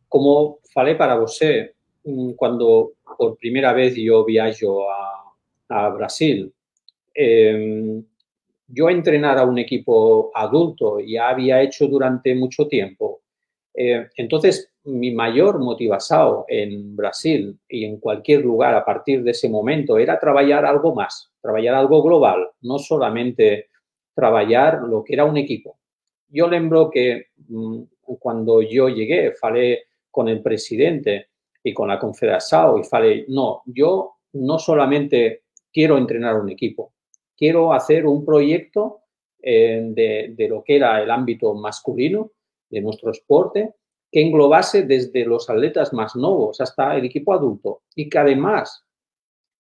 como 0.09 0.59
falei 0.73 0.95
para 0.95 1.15
você, 1.17 1.75
mm, 2.07 2.33
quando 2.37 2.95
por 3.19 3.37
primeira 3.37 3.75
vez 3.75 3.95
eu 3.99 4.25
viajo 4.25 4.81
a, 4.81 5.33
a 5.69 5.91
Brasil, 5.91 6.51
eh, 7.15 8.01
yo 8.67 8.89
entrenar 8.89 9.37
a 9.37 9.45
un 9.45 9.59
equipo 9.59 10.31
adulto 10.35 10.99
ya 11.01 11.29
había 11.29 11.63
hecho 11.63 11.87
durante 11.87 12.35
mucho 12.35 12.67
tiempo. 12.67 13.21
Eh, 13.75 14.09
entonces, 14.17 14.70
mi 14.85 15.11
mayor 15.11 15.59
motivación 15.59 16.45
en 16.49 16.97
Brasil 16.97 17.59
y 17.69 17.85
en 17.85 17.99
cualquier 17.99 18.43
lugar 18.43 18.75
a 18.75 18.85
partir 18.85 19.23
de 19.23 19.33
ese 19.33 19.49
momento 19.49 19.99
era 19.99 20.19
trabajar 20.19 20.65
algo 20.65 20.95
más, 20.95 21.31
trabajar 21.41 21.75
algo 21.75 22.03
global, 22.03 22.49
no 22.63 22.79
solamente 22.79 23.69
trabajar 24.15 24.81
lo 24.83 25.05
que 25.05 25.15
era 25.15 25.25
un 25.25 25.37
equipo. 25.37 25.79
Yo 26.29 26.49
lembro 26.49 26.91
que 26.91 27.27
mm, 27.49 27.83
cuando 28.19 28.63
yo 28.63 28.89
llegué, 28.89 29.33
falé 29.33 29.85
con 30.11 30.29
el 30.29 30.43
presidente 30.43 31.29
y 31.63 31.75
con 31.75 31.89
la 31.89 31.99
confederación 31.99 32.81
y 32.81 32.85
falé, 32.85 33.25
no, 33.29 33.63
yo 33.67 34.15
no 34.33 34.59
solamente 34.59 35.43
quiero 35.73 35.99
entrenar 35.99 36.41
un 36.41 36.49
equipo, 36.49 36.95
quiero 37.37 37.73
hacer 37.73 38.07
un 38.07 38.25
proyecto 38.25 39.03
eh, 39.43 39.83
de, 39.93 40.35
de 40.37 40.49
lo 40.49 40.65
que 40.65 40.77
era 40.77 41.03
el 41.03 41.11
ámbito 41.11 41.55
masculino 41.55 42.33
de 42.69 42.81
nuestro 42.81 43.13
deporte 43.13 43.75
que 44.11 44.21
englobase 44.21 44.83
desde 44.83 45.25
los 45.25 45.49
atletas 45.49 45.93
más 45.93 46.17
nuevos 46.17 46.61
hasta 46.61 46.97
el 46.97 47.05
equipo 47.05 47.33
adulto 47.33 47.83
y 47.95 48.09
que 48.09 48.19
además 48.19 48.85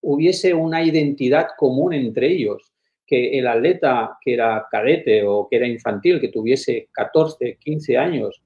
hubiese 0.02 0.54
una 0.54 0.82
identidad 0.82 1.48
común 1.56 1.92
entre 1.92 2.28
ellos, 2.28 2.72
que 3.06 3.38
el 3.38 3.46
atleta 3.46 4.18
que 4.20 4.34
era 4.34 4.66
cadete 4.70 5.22
o 5.24 5.46
que 5.48 5.56
era 5.56 5.66
infantil, 5.66 6.20
que 6.20 6.28
tuviese 6.28 6.88
14, 6.92 7.58
15 7.60 7.96
años, 7.96 8.42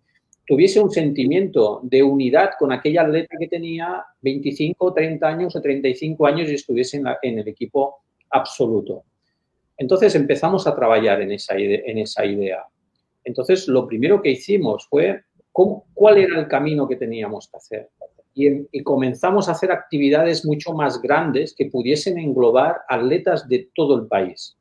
tuviese 0.46 0.80
un 0.80 0.90
sentimiento 0.90 1.80
de 1.84 2.02
unidad 2.02 2.50
con 2.58 2.72
aquella 2.72 3.02
atleta 3.02 3.36
que 3.38 3.48
tenía 3.48 4.04
25, 4.20 4.92
30 4.92 5.26
años 5.26 5.56
o 5.56 5.60
35 5.60 6.26
años 6.26 6.50
y 6.50 6.54
estuviese 6.54 6.98
en, 6.98 7.06
en 7.22 7.38
el 7.38 7.48
equipo 7.48 8.02
absoluto. 8.30 9.04
Entonces 9.76 10.14
empezamos 10.14 10.66
a 10.66 10.74
trabajar 10.74 11.22
en 11.22 11.32
esa, 11.32 11.56
en 11.56 11.98
esa 11.98 12.24
idea. 12.24 12.64
Entonces 13.24 13.68
lo 13.68 13.86
primero 13.86 14.20
que 14.20 14.30
hicimos 14.30 14.86
fue 14.88 15.22
cuál 15.54 16.18
era 16.18 16.40
el 16.40 16.48
camino 16.48 16.88
que 16.88 16.96
teníamos 16.96 17.48
que 17.48 17.56
hacer. 17.56 17.90
Y, 18.34 18.82
comenzamos 18.82 19.48
a 19.48 19.52
hacer 19.52 19.70
actividades 19.70 20.44
mucho 20.44 20.72
más 20.72 21.00
grandes 21.00 21.54
que 21.56 21.66
pudiesen 21.66 22.18
englobar 22.18 22.80
atletas 22.88 23.48
de 23.48 23.70
todo 23.74 23.96
el 23.96 24.08
país. 24.08 24.56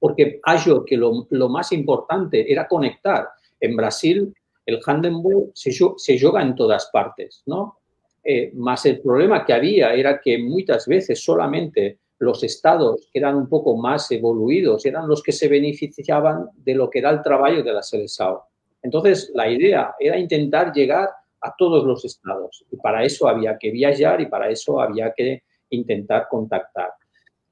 Porque 0.00 0.40
hallo 0.44 0.84
que 0.84 0.96
lo, 0.96 1.48
más 1.48 1.70
importante 1.70 2.50
era 2.52 2.66
conectar. 2.66 3.28
En 3.60 3.76
Brasil, 3.76 4.34
el 4.66 4.80
handball 4.84 5.52
se, 5.54 5.70
se 5.70 6.20
juega 6.20 6.42
en 6.42 6.56
todas 6.56 6.90
partes, 6.92 7.42
¿no? 7.46 7.78
Eh, 8.24 8.52
más 8.54 8.84
el 8.86 9.00
problema 9.00 9.44
que 9.44 9.52
había 9.52 9.94
era 9.94 10.20
que 10.20 10.38
muchas 10.38 10.86
veces 10.86 11.22
solamente 11.22 11.98
los 12.18 12.44
estados 12.44 13.08
que 13.12 13.18
eran 13.18 13.34
un 13.34 13.48
poco 13.48 13.76
más 13.76 14.10
evoluidos 14.12 14.86
eran 14.86 15.08
los 15.08 15.22
que 15.24 15.32
se 15.32 15.48
beneficiaban 15.48 16.46
de 16.54 16.74
lo 16.74 16.88
que 16.88 17.00
era 17.00 17.10
el 17.10 17.20
trabajo 17.20 17.62
de 17.62 17.72
la 17.72 17.82
selección. 17.82 18.38
Entonces, 18.82 19.30
la 19.34 19.48
idea 19.48 19.94
era 19.98 20.18
intentar 20.18 20.72
llegar 20.72 21.08
a 21.40 21.54
todos 21.56 21.84
los 21.84 22.04
estados 22.04 22.64
y 22.70 22.76
para 22.76 23.04
eso 23.04 23.28
había 23.28 23.58
que 23.58 23.70
viajar 23.70 24.20
y 24.20 24.26
para 24.26 24.48
eso 24.48 24.80
había 24.80 25.12
que 25.12 25.42
intentar 25.70 26.28
contactar. 26.28 26.92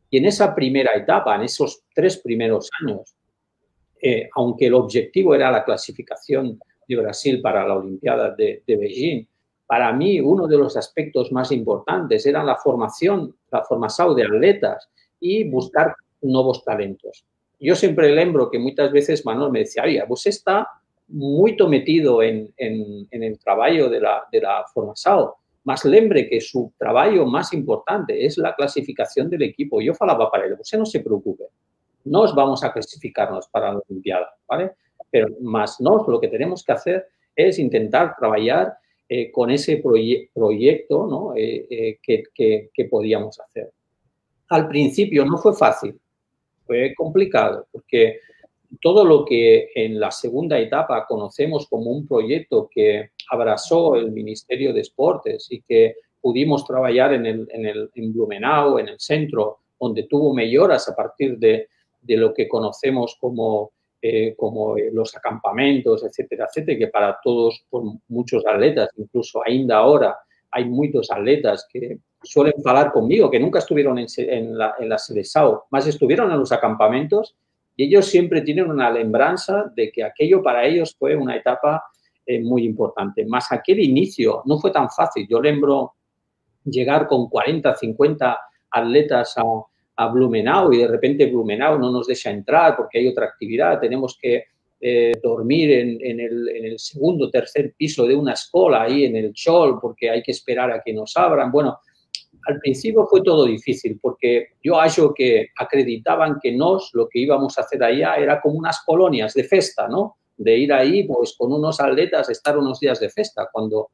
Y 0.08 0.18
en 0.18 0.26
esa 0.26 0.54
primera 0.54 0.92
etapa, 0.94 1.34
en 1.36 1.42
esos 1.42 1.84
tres 1.94 2.18
primeros 2.18 2.68
años, 2.82 3.14
eh, 4.02 4.28
aunque 4.34 4.66
el 4.66 4.74
objetivo 4.74 5.34
era 5.34 5.50
la 5.50 5.64
clasificación 5.64 6.58
de 6.88 6.96
Brasil 6.96 7.40
para 7.40 7.66
la 7.66 7.76
Olimpiada 7.76 8.34
de, 8.34 8.62
Beijing, 8.66 9.26
para 9.66 9.92
mí 9.92 10.20
uno 10.20 10.48
de 10.48 10.58
los 10.58 10.76
aspectos 10.76 11.30
más 11.30 11.52
importantes 11.52 12.26
era 12.26 12.42
la 12.42 12.56
formación, 12.56 13.36
la 13.52 13.62
formación 13.62 14.16
de 14.16 14.24
atletas 14.24 14.88
y 15.20 15.48
buscar 15.48 15.94
nuevos 16.22 16.64
talentos. 16.64 17.24
Yo 17.60 17.76
siempre 17.76 18.10
lembro 18.10 18.50
que 18.50 18.58
muchas 18.58 18.90
veces 18.90 19.24
Manuel 19.24 19.52
me 19.52 19.60
decía, 19.60 19.84
oye, 19.84 20.02
vos 20.08 20.26
está 20.26 20.66
muy 21.10 21.56
metido 21.68 22.22
en, 22.22 22.52
en, 22.56 23.06
en, 23.10 23.22
el 23.22 23.38
trabajo 23.38 23.88
de 23.88 24.00
la, 24.00 24.24
de 24.30 24.40
la 24.40 24.64
formación, 24.72 25.30
más 25.64 25.84
lembre 25.84 26.28
que 26.28 26.40
su 26.40 26.72
trabajo 26.78 27.26
más 27.26 27.52
importante 27.52 28.24
es 28.24 28.38
la 28.38 28.54
clasificación 28.54 29.28
del 29.28 29.42
equipo. 29.42 29.80
Yo 29.80 29.94
falaba 29.94 30.30
para 30.30 30.46
él, 30.46 30.56
usted 30.58 30.78
no 30.78 30.86
se 30.86 31.00
preocupe, 31.00 31.44
nos 32.04 32.34
vamos 32.34 32.64
a 32.64 32.72
clasificarnos 32.72 33.48
para 33.48 33.72
la 33.72 33.80
Olimpiada, 33.88 34.34
¿vale? 34.48 34.72
Pero 35.10 35.28
más 35.40 35.80
nos 35.80 36.06
lo 36.08 36.20
que 36.20 36.28
tenemos 36.28 36.64
que 36.64 36.72
hacer 36.72 37.06
es 37.34 37.58
intentar 37.58 38.14
trabajar 38.18 38.74
eh, 39.08 39.30
con 39.30 39.50
ese 39.50 39.78
proyecto 39.78 41.06
¿no? 41.06 41.34
eh, 41.36 41.66
eh, 41.68 41.98
que, 42.02 42.22
que, 42.32 42.70
que 42.72 42.84
podíamos 42.84 43.40
hacer. 43.40 43.72
Al 44.48 44.68
principio 44.68 45.24
no 45.24 45.36
fue 45.36 45.54
fácil, 45.54 45.98
fue 46.64 46.94
complicado, 46.96 47.66
porque 47.72 48.20
todo 48.80 49.04
lo 49.04 49.24
que 49.24 49.70
en 49.74 49.98
la 49.98 50.10
segunda 50.10 50.58
etapa 50.58 51.06
conocemos 51.06 51.66
como 51.68 51.90
un 51.90 52.06
proyecto 52.06 52.68
que 52.72 53.10
abrazó 53.30 53.96
el 53.96 54.12
Ministerio 54.12 54.72
de 54.72 54.82
Deportes 54.82 55.48
y 55.50 55.62
que 55.62 55.96
pudimos 56.20 56.64
trabajar 56.66 57.14
en, 57.14 57.26
el, 57.26 57.48
en, 57.50 57.66
el, 57.66 57.90
en 57.94 58.12
Blumenau, 58.12 58.78
en 58.78 58.88
el 58.88 59.00
centro, 59.00 59.58
donde 59.78 60.04
tuvo 60.04 60.34
mejoras 60.34 60.88
a 60.88 60.94
partir 60.94 61.38
de, 61.38 61.68
de 62.00 62.16
lo 62.16 62.32
que 62.32 62.48
conocemos 62.48 63.16
como, 63.18 63.72
eh, 64.00 64.34
como 64.36 64.76
los 64.92 65.16
acampamentos, 65.16 66.04
etcétera, 66.04 66.46
etcétera, 66.48 66.78
que 66.78 66.88
para 66.88 67.18
todos, 67.22 67.64
por 67.68 67.84
muchos 68.08 68.44
atletas, 68.46 68.90
incluso 68.96 69.42
ainda 69.44 69.78
ahora, 69.78 70.18
hay 70.52 70.64
muchos 70.64 71.10
atletas 71.10 71.66
que 71.72 71.98
suelen 72.22 72.54
hablar 72.64 72.92
conmigo, 72.92 73.30
que 73.30 73.40
nunca 73.40 73.60
estuvieron 73.60 73.98
en, 73.98 74.06
en 74.16 74.58
la, 74.58 74.74
en 74.78 74.88
la 74.88 74.98
más 75.70 75.86
estuvieron 75.86 76.30
en 76.30 76.38
los 76.38 76.52
acampamentos 76.52 77.36
y 77.80 77.84
ellos 77.84 78.04
siempre 78.04 78.42
tienen 78.42 78.70
una 78.70 78.90
lembranza 78.90 79.72
de 79.74 79.90
que 79.90 80.04
aquello 80.04 80.42
para 80.42 80.66
ellos 80.66 80.94
fue 80.98 81.16
una 81.16 81.34
etapa 81.34 81.82
eh, 82.26 82.38
muy 82.38 82.66
importante. 82.66 83.24
Más 83.24 83.50
aquel 83.52 83.80
inicio 83.80 84.42
no 84.44 84.58
fue 84.58 84.70
tan 84.70 84.90
fácil. 84.90 85.26
Yo 85.26 85.40
lembro 85.40 85.94
llegar 86.62 87.06
con 87.06 87.30
40, 87.30 87.74
50 87.74 88.38
atletas 88.72 89.34
a, 89.38 89.44
a 89.96 90.08
Blumenau 90.08 90.70
y 90.74 90.76
de 90.76 90.88
repente 90.88 91.24
Blumenau 91.24 91.78
no 91.78 91.90
nos 91.90 92.06
deja 92.06 92.28
entrar 92.28 92.76
porque 92.76 92.98
hay 92.98 93.08
otra 93.08 93.24
actividad, 93.24 93.80
tenemos 93.80 94.18
que 94.20 94.44
eh, 94.78 95.12
dormir 95.22 95.70
en, 95.70 95.98
en, 96.02 96.20
el, 96.20 96.48
en, 96.50 96.64
el, 96.66 96.78
segundo, 96.78 97.30
tercer 97.30 97.72
piso 97.78 98.06
de 98.06 98.14
una 98.14 98.34
escuela, 98.34 98.82
ahí 98.82 99.06
en 99.06 99.16
el 99.16 99.32
Chol, 99.32 99.80
porque 99.80 100.10
hay 100.10 100.22
que 100.22 100.32
esperar 100.32 100.70
a 100.70 100.82
que 100.82 100.92
nos 100.92 101.16
abran. 101.16 101.50
Bueno, 101.50 101.78
al 102.46 102.58
principio 102.58 103.06
fue 103.06 103.22
todo 103.22 103.44
difícil 103.44 103.98
porque 104.00 104.50
yo 104.62 104.76
hallo 104.76 105.12
que 105.14 105.48
acreditaban 105.56 106.38
que 106.42 106.52
nos 106.52 106.90
lo 106.94 107.08
que 107.08 107.20
íbamos 107.20 107.58
a 107.58 107.62
hacer 107.62 107.82
allá 107.82 108.16
era 108.16 108.40
como 108.40 108.58
unas 108.58 108.82
colonias 108.84 109.34
de 109.34 109.44
festa, 109.44 109.88
¿no? 109.88 110.16
De 110.36 110.56
ir 110.56 110.72
ahí 110.72 111.04
pues 111.04 111.34
con 111.36 111.52
unos 111.52 111.80
atletas, 111.80 112.30
estar 112.30 112.56
unos 112.56 112.80
días 112.80 112.98
de 112.98 113.10
festa, 113.10 113.48
cuando 113.52 113.90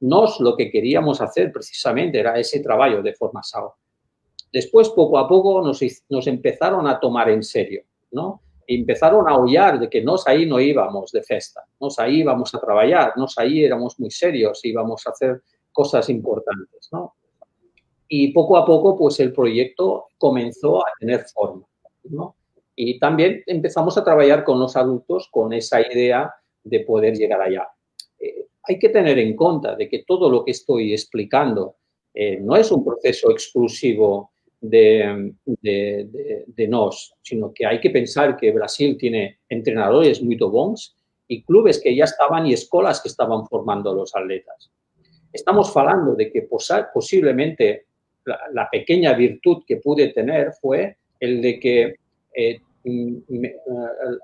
nos 0.00 0.40
lo 0.40 0.56
que 0.56 0.70
queríamos 0.70 1.20
hacer 1.20 1.52
precisamente 1.52 2.18
era 2.18 2.38
ese 2.38 2.60
trabajo 2.60 3.02
de 3.02 3.14
formación. 3.14 3.68
Después, 4.52 4.88
poco 4.90 5.18
a 5.18 5.28
poco, 5.28 5.62
nos, 5.62 5.80
nos 6.08 6.26
empezaron 6.26 6.86
a 6.88 6.98
tomar 6.98 7.28
en 7.30 7.42
serio, 7.42 7.82
¿no? 8.10 8.42
Empezaron 8.66 9.28
a 9.28 9.32
aullar 9.32 9.78
de 9.78 9.88
que 9.88 10.02
nos 10.02 10.26
ahí 10.26 10.46
no 10.46 10.58
íbamos 10.58 11.12
de 11.12 11.22
festa, 11.22 11.64
nos 11.80 11.98
ahí 11.98 12.20
íbamos 12.20 12.54
a 12.54 12.60
trabajar, 12.60 13.12
nos 13.16 13.36
ahí 13.38 13.64
éramos 13.64 13.98
muy 14.00 14.10
serios, 14.10 14.64
íbamos 14.64 15.06
a 15.06 15.10
hacer 15.10 15.42
cosas 15.70 16.08
importantes, 16.08 16.88
¿no? 16.92 17.14
Y 18.12 18.32
poco 18.32 18.56
a 18.56 18.66
poco 18.66 18.98
pues 18.98 19.20
el 19.20 19.32
proyecto 19.32 20.08
comenzó 20.18 20.84
a 20.84 20.90
tener 20.98 21.24
forma. 21.32 21.64
Y 22.74 22.98
también 22.98 23.44
empezamos 23.46 23.96
a 23.96 24.02
trabajar 24.02 24.42
con 24.42 24.58
los 24.58 24.76
adultos 24.76 25.28
con 25.30 25.52
esa 25.52 25.80
idea 25.80 26.34
de 26.64 26.80
poder 26.80 27.14
llegar 27.16 27.40
allá. 27.40 27.68
Eh, 28.18 28.46
hay 28.64 28.80
que 28.80 28.88
tener 28.88 29.16
en 29.20 29.36
cuenta 29.36 29.76
de 29.76 29.88
que 29.88 30.02
todo 30.04 30.28
lo 30.28 30.44
que 30.44 30.50
estoy 30.50 30.92
explicando 30.92 31.76
eh, 32.12 32.38
no 32.40 32.56
es 32.56 32.72
un 32.72 32.84
proceso 32.84 33.30
exclusivo 33.30 34.32
de, 34.60 35.32
de, 35.44 36.08
de, 36.10 36.44
de, 36.48 36.68
nos, 36.68 37.14
sino 37.22 37.52
que 37.54 37.64
hay 37.64 37.80
que 37.80 37.90
pensar 37.90 38.36
que 38.36 38.50
Brasil 38.50 38.96
tiene 38.98 39.38
entrenadores 39.48 40.20
muy 40.20 40.36
bons 40.36 40.96
y 41.28 41.44
clubes 41.44 41.80
que 41.80 41.94
ya 41.94 42.04
estaban 42.04 42.44
y 42.44 42.54
escuelas 42.54 43.00
que 43.00 43.08
estaban 43.08 43.46
formando 43.46 43.92
a 43.92 43.94
los 43.94 44.16
atletas. 44.16 44.72
Estamos 45.32 45.74
hablando 45.76 46.16
de 46.16 46.32
que 46.32 46.48
posiblemente 46.92 47.86
la, 48.52 48.68
pequeña 48.70 49.12
virtud 49.14 49.62
que 49.66 49.76
pude 49.76 50.08
tener 50.08 50.52
fue 50.60 50.96
el 51.18 51.42
de 51.42 51.60
que 51.60 51.94
eh, 52.34 52.60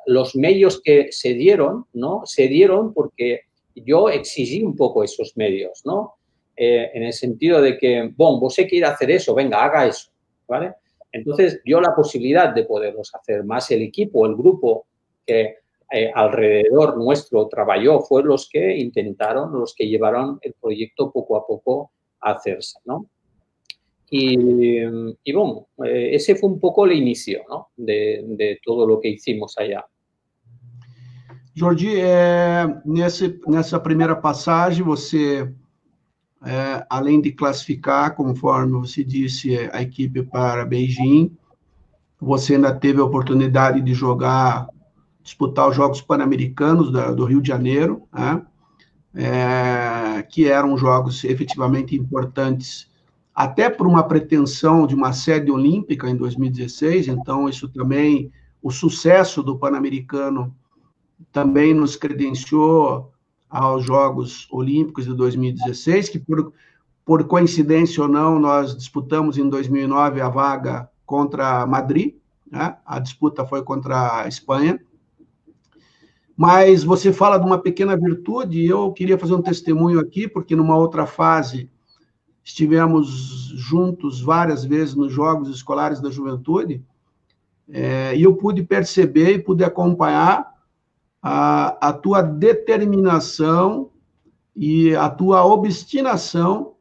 los 0.06 0.36
medios 0.36 0.80
que 0.82 1.08
se 1.10 1.34
dieron, 1.34 1.86
¿no? 1.92 2.22
Se 2.24 2.48
dieron 2.48 2.94
porque 2.94 3.42
yo 3.74 4.08
exigí 4.08 4.62
un 4.62 4.74
poco 4.74 5.04
esos 5.04 5.36
medios, 5.36 5.82
¿no? 5.84 6.16
eh, 6.56 6.90
en 6.94 7.02
el 7.02 7.12
sentido 7.12 7.60
de 7.60 7.76
que, 7.76 8.10
bueno, 8.16 8.40
vos 8.40 8.56
quiere 8.56 8.86
hacer 8.86 9.10
eso, 9.10 9.34
venga, 9.34 9.62
haga 9.62 9.86
eso, 9.86 10.10
¿vale? 10.48 10.74
Entonces, 11.12 11.60
dio 11.64 11.80
la 11.80 11.94
posibilidad 11.94 12.54
de 12.54 12.64
poderlos 12.64 13.14
hacer 13.14 13.44
más 13.44 13.70
el 13.70 13.82
equipo, 13.82 14.26
el 14.26 14.34
grupo 14.34 14.86
que 15.24 15.58
eh, 15.92 16.10
alrededor 16.14 16.96
nuestro 16.96 17.46
trabajó, 17.48 18.00
fue 18.00 18.22
los 18.22 18.48
que 18.48 18.76
intentaron, 18.76 19.52
los 19.52 19.74
que 19.74 19.86
llevaron 19.86 20.38
el 20.42 20.54
proyecto 20.54 21.10
poco 21.12 21.36
a 21.36 21.46
poco 21.46 21.92
a 22.20 22.32
hacerse, 22.32 22.78
¿no? 22.84 23.06
Y, 24.08 24.84
bueno, 25.32 25.66
eh, 25.84 26.14
ese 26.14 26.36
fue 26.36 26.48
un 26.48 26.60
poco 26.60 26.86
el 26.86 26.92
inicio 26.92 27.42
¿no? 27.48 27.68
de, 27.76 28.24
de, 28.28 28.58
todo 28.64 28.86
lo 28.86 29.00
que 29.00 29.10
hicimos 29.10 29.56
allá. 29.58 29.84
Jordi, 31.58 31.98
é, 31.98 32.66
nesse, 32.84 33.40
nessa 33.46 33.80
primeira 33.80 34.14
passagem, 34.14 34.84
você, 34.84 35.50
é, 36.44 36.86
além 36.88 37.20
de 37.20 37.32
classificar, 37.32 38.14
conforme 38.14 38.72
você 38.72 39.02
disse, 39.02 39.56
a 39.72 39.80
equipe 39.80 40.22
para 40.22 40.66
Beijing, 40.66 41.34
você 42.20 42.54
ainda 42.54 42.74
teve 42.74 43.00
a 43.00 43.04
oportunidade 43.04 43.80
de 43.80 43.94
jogar, 43.94 44.68
disputar 45.22 45.68
os 45.68 45.74
Jogos 45.74 46.02
Pan-Americanos 46.02 46.92
do 46.92 47.24
Rio 47.24 47.40
de 47.40 47.48
Janeiro, 47.48 48.06
né? 48.12 48.42
é, 49.16 50.22
que 50.22 50.46
eram 50.46 50.76
jogos 50.76 51.24
efetivamente 51.24 51.96
importantes, 51.96 52.88
até 53.36 53.68
por 53.68 53.86
uma 53.86 54.02
pretensão 54.02 54.86
de 54.86 54.94
uma 54.94 55.12
sede 55.12 55.50
olímpica 55.50 56.08
em 56.08 56.16
2016, 56.16 57.08
então 57.08 57.46
isso 57.46 57.68
também, 57.68 58.32
o 58.62 58.70
sucesso 58.70 59.42
do 59.42 59.58
Pan-Americano 59.58 60.56
também 61.30 61.74
nos 61.74 61.96
credenciou 61.96 63.12
aos 63.50 63.84
Jogos 63.84 64.48
Olímpicos 64.50 65.04
de 65.04 65.12
2016, 65.12 66.08
que 66.08 66.18
por, 66.18 66.50
por 67.04 67.24
coincidência 67.24 68.02
ou 68.02 68.08
não, 68.08 68.38
nós 68.38 68.74
disputamos 68.74 69.36
em 69.36 69.46
2009 69.50 70.22
a 70.22 70.30
vaga 70.30 70.88
contra 71.04 71.66
Madrid, 71.66 72.14
né? 72.50 72.78
a 72.86 72.98
disputa 72.98 73.44
foi 73.44 73.62
contra 73.62 74.22
a 74.22 74.28
Espanha. 74.28 74.80
Mas 76.34 76.82
você 76.82 77.12
fala 77.12 77.36
de 77.36 77.44
uma 77.44 77.58
pequena 77.58 77.94
virtude, 77.98 78.62
e 78.62 78.66
eu 78.66 78.90
queria 78.92 79.18
fazer 79.18 79.34
um 79.34 79.42
testemunho 79.42 80.00
aqui, 80.00 80.26
porque 80.26 80.56
numa 80.56 80.76
outra 80.76 81.04
fase 81.04 81.70
estivemos 82.46 83.08
juntos 83.56 84.20
várias 84.20 84.64
vezes 84.64 84.94
nos 84.94 85.12
Jogos 85.12 85.48
Escolares 85.48 86.00
da 86.00 86.10
Juventude, 86.10 86.80
é, 87.68 88.16
e 88.16 88.22
eu 88.22 88.36
pude 88.36 88.62
perceber 88.62 89.32
e 89.32 89.42
pude 89.42 89.64
acompanhar 89.64 90.54
a, 91.20 91.88
a 91.88 91.92
tua 91.92 92.22
determinação 92.22 93.90
e 94.54 94.94
a 94.94 95.10
tua 95.10 95.44
obstinação 95.44 96.74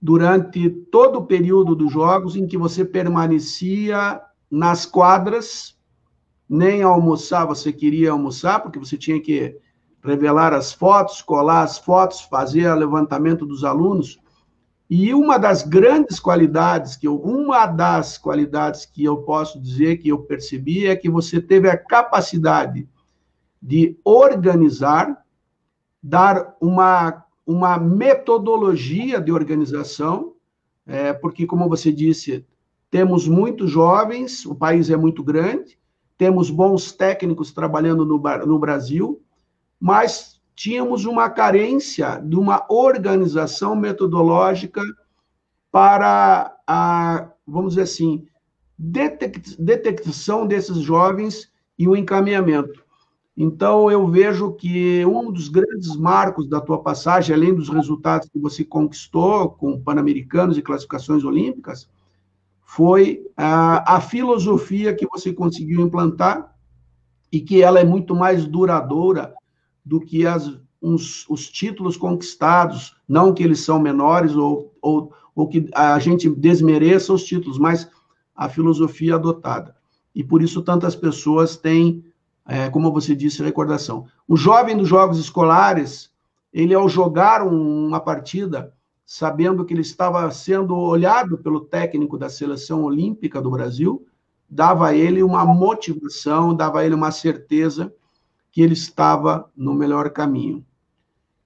durante 0.00 0.68
todo 0.68 1.20
o 1.20 1.26
período 1.26 1.74
dos 1.74 1.90
jogos 1.90 2.36
em 2.36 2.46
que 2.46 2.58
você 2.58 2.84
permanecia 2.84 4.20
nas 4.50 4.84
quadras, 4.84 5.74
nem 6.46 6.82
almoçar 6.82 7.46
você 7.46 7.72
queria 7.72 8.10
almoçar, 8.10 8.60
porque 8.60 8.78
você 8.78 8.98
tinha 8.98 9.20
que 9.22 9.56
revelar 10.04 10.52
as 10.52 10.70
fotos, 10.70 11.22
colar 11.22 11.62
as 11.62 11.78
fotos, 11.78 12.20
fazer 12.20 12.70
o 12.70 12.74
levantamento 12.74 13.46
dos 13.46 13.64
alunos. 13.64 14.20
E 14.90 15.14
uma 15.14 15.38
das 15.38 15.62
grandes 15.62 16.18
qualidades 16.18 16.96
que 16.96 17.06
eu, 17.06 17.16
uma 17.16 17.64
das 17.64 18.18
qualidades 18.18 18.84
que 18.84 19.04
eu 19.04 19.18
posso 19.18 19.60
dizer 19.60 19.98
que 19.98 20.08
eu 20.08 20.18
percebi 20.18 20.88
é 20.88 20.96
que 20.96 21.08
você 21.08 21.40
teve 21.40 21.70
a 21.70 21.78
capacidade 21.78 22.88
de 23.62 23.96
organizar, 24.04 25.24
dar 26.02 26.56
uma, 26.60 27.24
uma 27.46 27.78
metodologia 27.78 29.20
de 29.20 29.30
organização, 29.30 30.32
é, 30.84 31.12
porque, 31.12 31.46
como 31.46 31.68
você 31.68 31.92
disse, 31.92 32.44
temos 32.90 33.28
muitos 33.28 33.70
jovens, 33.70 34.44
o 34.44 34.56
país 34.56 34.90
é 34.90 34.96
muito 34.96 35.22
grande, 35.22 35.78
temos 36.18 36.50
bons 36.50 36.90
técnicos 36.90 37.52
trabalhando 37.52 38.04
no, 38.04 38.18
no 38.18 38.58
Brasil, 38.58 39.22
mas 39.78 40.29
tínhamos 40.60 41.06
uma 41.06 41.30
carência 41.30 42.20
de 42.22 42.36
uma 42.36 42.66
organização 42.68 43.74
metodológica 43.74 44.82
para 45.72 46.54
a, 46.66 47.30
vamos 47.46 47.70
dizer 47.70 47.84
assim, 47.84 48.26
detecção 48.78 50.46
desses 50.46 50.76
jovens 50.76 51.50
e 51.78 51.88
o 51.88 51.96
encaminhamento. 51.96 52.84
Então, 53.34 53.90
eu 53.90 54.06
vejo 54.06 54.52
que 54.52 55.02
um 55.06 55.32
dos 55.32 55.48
grandes 55.48 55.96
marcos 55.96 56.46
da 56.46 56.60
tua 56.60 56.82
passagem, 56.82 57.34
além 57.34 57.54
dos 57.54 57.70
resultados 57.70 58.28
que 58.28 58.38
você 58.38 58.62
conquistou 58.62 59.52
com 59.52 59.80
Pan-Americanos 59.80 60.58
e 60.58 60.62
classificações 60.62 61.24
olímpicas, 61.24 61.88
foi 62.66 63.26
a, 63.34 63.96
a 63.96 63.98
filosofia 64.02 64.94
que 64.94 65.06
você 65.06 65.32
conseguiu 65.32 65.80
implantar 65.80 66.54
e 67.32 67.40
que 67.40 67.62
ela 67.62 67.80
é 67.80 67.84
muito 67.84 68.14
mais 68.14 68.44
duradoura 68.44 69.32
do 69.90 70.00
que 70.00 70.24
as, 70.24 70.48
uns, 70.80 71.28
os 71.28 71.50
títulos 71.50 71.96
conquistados, 71.96 72.94
não 73.08 73.34
que 73.34 73.42
eles 73.42 73.58
são 73.58 73.80
menores 73.80 74.36
ou, 74.36 74.72
ou, 74.80 75.12
ou 75.34 75.48
que 75.48 75.68
a 75.74 75.98
gente 75.98 76.30
desmereça 76.30 77.12
os 77.12 77.24
títulos, 77.24 77.58
mas 77.58 77.90
a 78.32 78.48
filosofia 78.48 79.16
adotada. 79.16 79.74
E 80.14 80.22
por 80.22 80.42
isso 80.42 80.62
tantas 80.62 80.94
pessoas 80.94 81.56
têm 81.56 82.04
é, 82.46 82.70
como 82.70 82.92
você 82.92 83.16
disse, 83.16 83.42
recordação. 83.42 84.06
O 84.28 84.36
jovem 84.36 84.76
dos 84.76 84.86
jogos 84.86 85.18
escolares, 85.18 86.12
ele 86.52 86.72
ao 86.72 86.88
jogar 86.88 87.44
um, 87.44 87.88
uma 87.88 87.98
partida, 87.98 88.72
sabendo 89.04 89.64
que 89.64 89.74
ele 89.74 89.82
estava 89.82 90.30
sendo 90.30 90.76
olhado 90.76 91.36
pelo 91.36 91.62
técnico 91.62 92.16
da 92.16 92.28
seleção 92.28 92.84
olímpica 92.84 93.42
do 93.42 93.50
Brasil, 93.50 94.06
dava 94.48 94.86
a 94.86 94.94
ele 94.94 95.20
uma 95.20 95.44
motivação, 95.44 96.54
dava 96.54 96.78
a 96.78 96.86
ele 96.86 96.94
uma 96.94 97.10
certeza 97.10 97.92
que 98.50 98.62
ele 98.62 98.74
estava 98.74 99.50
no 99.56 99.74
melhor 99.74 100.10
caminho. 100.10 100.64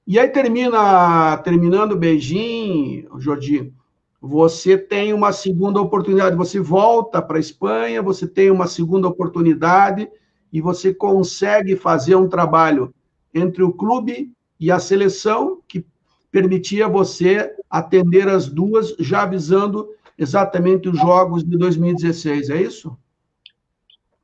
E 0.06 0.18
aí 0.18 0.28
termina, 0.28 1.36
terminando 1.38 1.96
Beijing, 1.96 3.06
Jordi, 3.18 3.72
você 4.20 4.76
tem 4.76 5.12
uma 5.12 5.32
segunda 5.32 5.80
oportunidade, 5.80 6.36
você 6.36 6.60
volta 6.60 7.20
para 7.20 7.36
a 7.36 7.40
Espanha, 7.40 8.02
você 8.02 8.26
tem 8.26 8.50
uma 8.50 8.66
segunda 8.66 9.08
oportunidade, 9.08 10.08
e 10.54 10.60
você 10.60 10.94
consegue 10.94 11.74
fazer 11.74 12.14
um 12.14 12.28
trabalho 12.28 12.94
entre 13.34 13.64
o 13.64 13.72
clube 13.72 14.30
e 14.60 14.70
a 14.70 14.78
seleção 14.78 15.60
que 15.66 15.84
permitia 16.30 16.86
você 16.86 17.52
atender 17.68 18.28
as 18.28 18.48
duas, 18.48 18.94
já 19.00 19.26
visando 19.26 19.88
exatamente 20.16 20.88
os 20.88 20.96
Jogos 20.96 21.42
de 21.42 21.58
2016, 21.58 22.50
¿é 22.50 22.62
isso? 22.62 22.96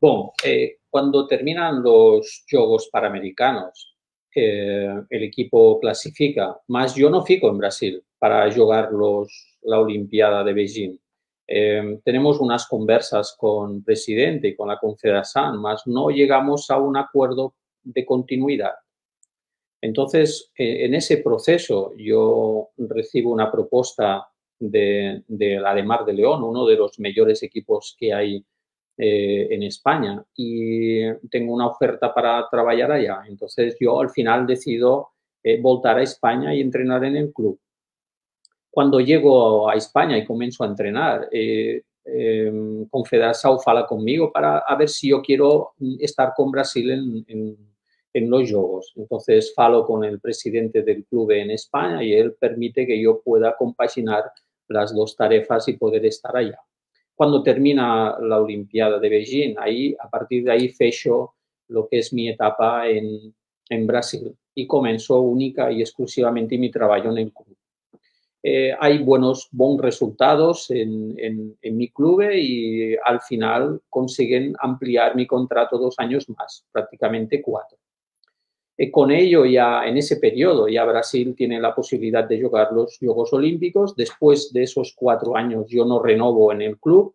Bom, 0.00 0.32
eh, 0.44 0.76
cuando 0.90 1.26
terminan 1.26 1.82
los 1.82 2.44
Juegos 2.50 2.88
Panamericanos, 2.90 3.96
eh, 4.34 4.88
el 5.08 5.22
equipo 5.22 5.80
clasifica, 5.80 6.56
mas 6.68 6.94
yo 6.94 7.10
no 7.10 7.24
fico 7.24 7.48
en 7.48 7.58
Brasil 7.58 8.04
para 8.18 8.52
jugar 8.52 8.90
la 9.62 9.80
Olimpiada 9.80 10.44
de 10.44 10.52
Beijing. 10.52 10.98
Em, 11.46 12.00
tenemos 12.02 12.38
unas 12.38 12.66
conversas 12.68 13.34
con 13.36 13.76
el 13.76 13.82
presidente 13.82 14.48
y 14.48 14.56
con 14.56 14.68
la 14.68 14.78
confederación, 14.78 15.58
mas 15.60 15.82
no 15.86 16.10
llegamos 16.10 16.70
a 16.70 16.78
un 16.78 16.96
acuerdo 16.96 17.54
de 17.82 18.04
continuidad. 18.04 18.74
Entonces, 19.80 20.52
e, 20.56 20.84
en 20.84 20.94
ese 20.94 21.18
proceso 21.18 21.92
yo 21.96 22.68
recibo 22.76 23.32
una 23.32 23.50
propuesta 23.50 24.28
de, 24.60 25.24
la 25.28 25.74
de 25.74 25.82
Mar 25.82 26.04
de 26.04 26.12
León, 26.12 26.44
uno 26.44 26.66
de 26.66 26.76
los 26.76 27.00
mayores 27.00 27.42
equipos 27.42 27.96
que 27.98 28.12
hay 28.12 28.44
eh, 29.00 29.48
en 29.50 29.62
España, 29.62 30.22
y 30.36 31.10
tengo 31.30 31.54
una 31.54 31.68
oferta 31.68 32.12
para 32.12 32.46
trabajar 32.50 32.92
allá. 32.92 33.22
Entonces, 33.26 33.76
yo 33.80 34.00
al 34.00 34.10
final 34.10 34.46
decido 34.46 35.08
eh, 35.42 35.60
voltar 35.60 35.98
a 35.98 36.02
España 36.02 36.54
y 36.54 36.60
entrenar 36.60 37.04
en 37.04 37.16
el 37.16 37.32
club 37.32 37.58
cuando 38.70 39.00
llego 39.00 39.68
a 39.68 39.74
España 39.74 40.16
y 40.16 40.24
comienzo 40.24 40.62
a 40.64 40.68
entrenar, 40.68 41.28
eh, 41.32 41.82
eh, 42.04 42.86
Confederação 42.90 43.58
fala 43.60 43.86
conmigo 43.86 44.32
para 44.32 44.58
a 44.58 44.76
ver 44.76 44.88
si 44.88 45.08
yo 45.10 45.20
quiero 45.20 45.72
estar 46.00 46.32
con 46.34 46.50
Brasil 46.50 46.90
en, 46.90 47.56
en, 48.12 48.30
los 48.30 48.50
Juegos. 48.50 48.92
Entonces 48.96 49.52
falo 49.54 49.84
con 49.86 50.04
el 50.04 50.20
presidente 50.20 50.82
del 50.82 51.04
club 51.04 51.32
en 51.32 51.50
España 51.50 52.02
y 52.02 52.12
él 52.14 52.34
permite 52.34 52.86
que 52.86 53.00
yo 53.00 53.20
pueda 53.20 53.54
compaginar 53.56 54.24
las 54.68 54.94
dos 54.94 55.16
tarefas 55.16 55.68
y 55.68 55.76
poder 55.76 56.06
estar 56.06 56.36
allá. 56.36 56.58
Cuando 57.20 57.42
termina 57.42 58.16
la 58.18 58.40
Olimpiada 58.40 58.98
de 58.98 59.10
Beijing, 59.10 59.54
ahí, 59.58 59.94
a 60.00 60.08
partir 60.08 60.42
de 60.42 60.52
ahí 60.52 60.70
fecho 60.70 61.34
lo 61.68 61.86
que 61.86 61.98
es 61.98 62.14
mi 62.14 62.30
etapa 62.30 62.88
en, 62.88 63.34
en 63.68 63.86
Brasil 63.86 64.34
y 64.54 64.66
comenzó 64.66 65.20
única 65.20 65.70
y 65.70 65.82
exclusivamente 65.82 66.56
mi 66.56 66.70
trabajo 66.70 67.10
en 67.10 67.18
el 67.18 67.30
club. 67.30 67.54
Eh, 68.42 68.74
hay 68.80 69.02
buenos, 69.02 69.50
buenos 69.52 69.82
resultados 69.82 70.70
en, 70.70 71.14
en, 71.18 71.76
mi 71.76 71.90
club 71.90 72.22
y 72.22 72.96
al 73.04 73.20
final 73.20 73.82
consiguen 73.90 74.54
ampliar 74.58 75.14
mi 75.14 75.26
contrato 75.26 75.76
dos 75.76 75.96
años 75.98 76.26
más, 76.30 76.64
prácticamente 76.72 77.42
cuatro. 77.42 77.76
Eh, 78.82 78.90
con 78.90 79.10
ello 79.10 79.44
ya 79.44 79.84
en 79.84 79.98
ese 79.98 80.16
periodo 80.16 80.66
ya 80.66 80.86
Brasil 80.86 81.34
tiene 81.36 81.60
la 81.60 81.74
posibilidad 81.74 82.24
de 82.26 82.40
jugar 82.40 82.72
los 82.72 82.96
Juegos 82.96 83.30
Olímpicos. 83.34 83.94
Después 83.94 84.54
de 84.54 84.62
esos 84.62 84.94
cuatro 84.96 85.36
años 85.36 85.66
yo 85.68 85.84
no 85.84 86.02
renovo 86.02 86.50
en 86.50 86.62
el 86.62 86.78
club 86.78 87.14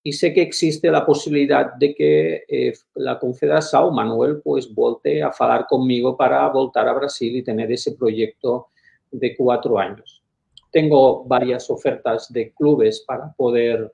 y 0.00 0.12
sé 0.12 0.32
que 0.32 0.42
existe 0.42 0.92
la 0.92 1.04
posibilidad 1.04 1.74
de 1.74 1.92
que 1.92 2.44
eh, 2.46 2.72
la 2.94 3.18
Confederación 3.18 3.92
Manuel 3.92 4.40
pues 4.40 4.72
volte 4.72 5.24
a 5.24 5.32
hablar 5.36 5.66
conmigo 5.66 6.16
para 6.16 6.48
voltar 6.50 6.86
a 6.86 6.92
Brasil 6.92 7.34
y 7.34 7.42
tener 7.42 7.72
ese 7.72 7.96
proyecto 7.96 8.68
de 9.10 9.36
cuatro 9.36 9.76
años. 9.76 10.22
Tengo 10.70 11.24
varias 11.24 11.68
ofertas 11.68 12.32
de 12.32 12.52
clubes 12.52 13.02
para 13.04 13.32
poder, 13.32 13.92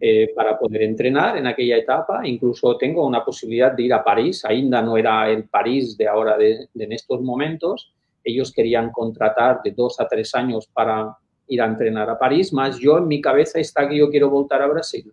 eh, 0.00 0.32
para 0.34 0.58
poder 0.58 0.82
entrenar 0.82 1.36
en 1.36 1.46
aquella 1.46 1.76
etapa. 1.76 2.26
Incluso 2.26 2.76
tengo 2.76 3.06
una 3.06 3.24
posibilidad 3.24 3.72
de 3.72 3.82
ir 3.84 3.94
a 3.94 4.04
París. 4.04 4.44
Ainda 4.44 4.82
no 4.82 4.96
era 4.96 5.30
el 5.30 5.44
París 5.44 5.96
de 5.96 6.08
ahora, 6.08 6.36
de, 6.36 6.68
de 6.72 6.84
en 6.84 6.92
estos 6.92 7.20
momentos. 7.22 7.92
Ellos 8.22 8.52
querían 8.52 8.90
contratar 8.90 9.60
de 9.62 9.70
dos 9.70 10.00
a 10.00 10.08
tres 10.08 10.34
años 10.34 10.68
para 10.72 11.16
ir 11.48 11.62
a 11.62 11.66
entrenar 11.66 12.10
a 12.10 12.18
París, 12.18 12.52
más 12.52 12.76
yo 12.76 12.98
en 12.98 13.06
mi 13.06 13.20
cabeza 13.20 13.60
está 13.60 13.88
que 13.88 13.96
yo 13.96 14.10
quiero 14.10 14.28
voltar 14.28 14.62
a 14.62 14.66
Brasil 14.66 15.12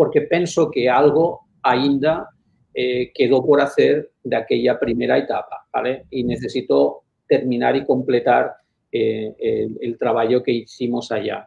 porque 0.00 0.22
pienso 0.22 0.70
que 0.70 0.88
algo 0.88 1.40
ainda 1.62 2.30
eh, 2.72 3.12
quedó 3.12 3.44
por 3.44 3.60
hacer 3.60 4.12
de 4.24 4.34
aquella 4.34 4.80
primera 4.80 5.18
etapa, 5.18 5.66
¿vale? 5.70 6.06
Y 6.08 6.24
necesito 6.24 7.02
terminar 7.28 7.76
y 7.76 7.84
completar 7.84 8.50
eh, 8.90 9.68
el, 9.78 9.98
trabajo 9.98 10.42
que 10.42 10.52
hicimos 10.52 11.12
allá. 11.12 11.46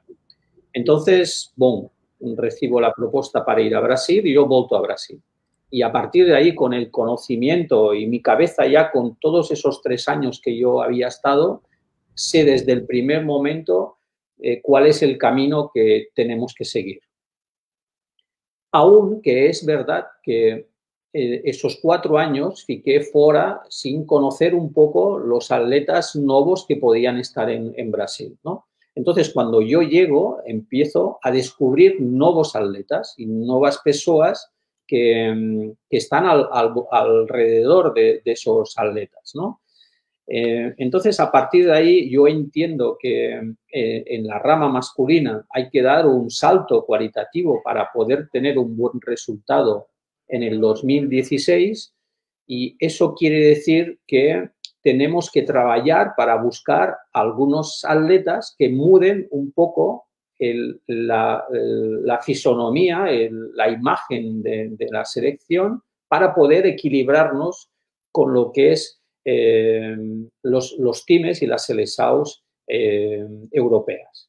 Entonces, 0.71 1.51
bueno, 1.55 1.89
recibo 2.37 2.79
la 2.79 2.93
propuesta 2.93 3.43
para 3.43 3.61
ir 3.61 3.75
a 3.75 3.81
Brasil 3.81 4.25
y 4.25 4.33
yo 4.33 4.45
volto 4.45 4.75
a 4.75 4.81
Brasil. 4.81 5.21
Y 5.69 5.81
a 5.81 5.91
partir 5.91 6.27
de 6.27 6.35
ahí, 6.35 6.53
con 6.53 6.73
el 6.73 6.91
conocimiento 6.91 7.93
y 7.93 8.05
mi 8.05 8.21
cabeza 8.21 8.67
ya 8.67 8.91
con 8.91 9.15
todos 9.15 9.51
esos 9.51 9.81
tres 9.81 10.07
años 10.07 10.39
que 10.41 10.57
yo 10.57 10.81
había 10.81 11.07
estado, 11.07 11.63
sé 12.13 12.45
desde 12.45 12.73
el 12.73 12.85
primer 12.85 13.25
momento 13.25 13.97
eh, 14.39 14.61
cuál 14.61 14.87
es 14.87 15.01
el 15.01 15.17
camino 15.17 15.71
que 15.73 16.09
tenemos 16.13 16.53
que 16.53 16.65
seguir 16.65 17.01
aunque 18.73 19.49
es 19.49 19.65
verdad 19.65 20.07
que 20.21 20.67
eh, 21.13 21.41
esos 21.45 21.77
cuatro 21.81 22.17
años 22.17 22.65
fiqué 22.65 23.01
fuera 23.01 23.61
sin 23.69 24.03
conocer 24.05 24.55
un 24.55 24.73
poco 24.73 25.19
los 25.19 25.51
atletas 25.51 26.15
nuevos 26.15 26.65
que 26.67 26.77
podían 26.77 27.19
estar 27.19 27.49
en, 27.51 27.91
Brasil, 27.91 28.35
¿no? 28.43 28.65
Entonces, 28.95 29.31
cuando 29.33 29.61
yo 29.61 29.81
llego, 29.81 30.39
empiezo 30.45 31.19
a 31.23 31.31
descubrir 31.31 31.99
nuevos 31.99 32.55
atletas 32.55 33.15
y 33.17 33.25
nuevas 33.25 33.79
personas 33.79 34.51
que, 34.87 35.33
mm, 35.33 35.71
están 35.89 36.25
alrededor 36.25 37.93
de, 37.93 38.21
de, 38.23 38.31
esos 38.31 38.73
atletas, 38.77 39.31
¿no? 39.35 39.61
Eh, 40.27 40.73
entonces, 40.77 41.19
a 41.19 41.31
partir 41.31 41.65
de 41.65 41.73
ahí, 41.73 42.09
yo 42.09 42.27
entiendo 42.27 42.97
que 42.99 43.33
eh, 43.35 44.03
en 44.07 44.25
la 44.25 44.39
rama 44.39 44.69
masculina 44.69 45.45
hay 45.49 45.69
que 45.69 45.81
dar 45.81 46.07
un 46.07 46.29
salto 46.29 46.85
cualitativo 46.85 47.61
para 47.63 47.91
poder 47.91 48.29
tener 48.29 48.57
un 48.57 48.75
buen 48.77 49.01
resultado 49.01 49.89
en 50.27 50.43
el 50.43 50.61
2016 50.61 51.93
y 52.47 52.75
eso 52.79 53.13
quiere 53.15 53.39
decir 53.39 53.99
que 54.07 54.49
tenemos 54.83 55.31
que 55.31 55.43
trabajar 55.43 56.13
para 56.15 56.35
buscar 56.35 56.97
algunos 57.13 57.83
atletas 57.85 58.55
que 58.57 58.69
muden 58.69 59.27
un 59.31 59.51
poco 59.51 60.07
la, 60.87 62.19
fisonomía, 62.21 63.05
la 63.53 63.69
imagen 63.69 64.43
de 64.43 64.87
la 64.91 65.05
selección 65.05 65.81
para 66.07 66.35
poder 66.35 66.67
equilibrarnos 66.67 67.69
con 68.11 68.33
lo 68.33 68.51
que 68.51 68.73
es 68.73 69.01
eh, 69.25 69.95
los, 70.43 70.75
los, 70.77 71.05
times 71.05 71.41
y 71.41 71.47
las 71.47 71.65
selesaos 71.65 72.43
eh, 72.67 73.25
europeas. 73.51 74.27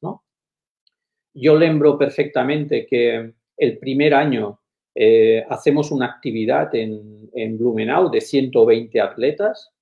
Yo 1.35 1.57
lembro 1.57 1.99
perfectamente 1.99 2.87
que 2.87 3.35
el 3.57 3.79
primer 3.79 4.15
año 4.15 4.61
eh, 4.95 5.45
hacemos 5.49 5.91
una 5.91 6.07
actividad 6.07 6.73
en, 6.77 7.29
en, 7.35 7.59
Blumenau 7.59 8.09
de 8.09 8.21
120 8.21 9.01
atletas 9.01 9.74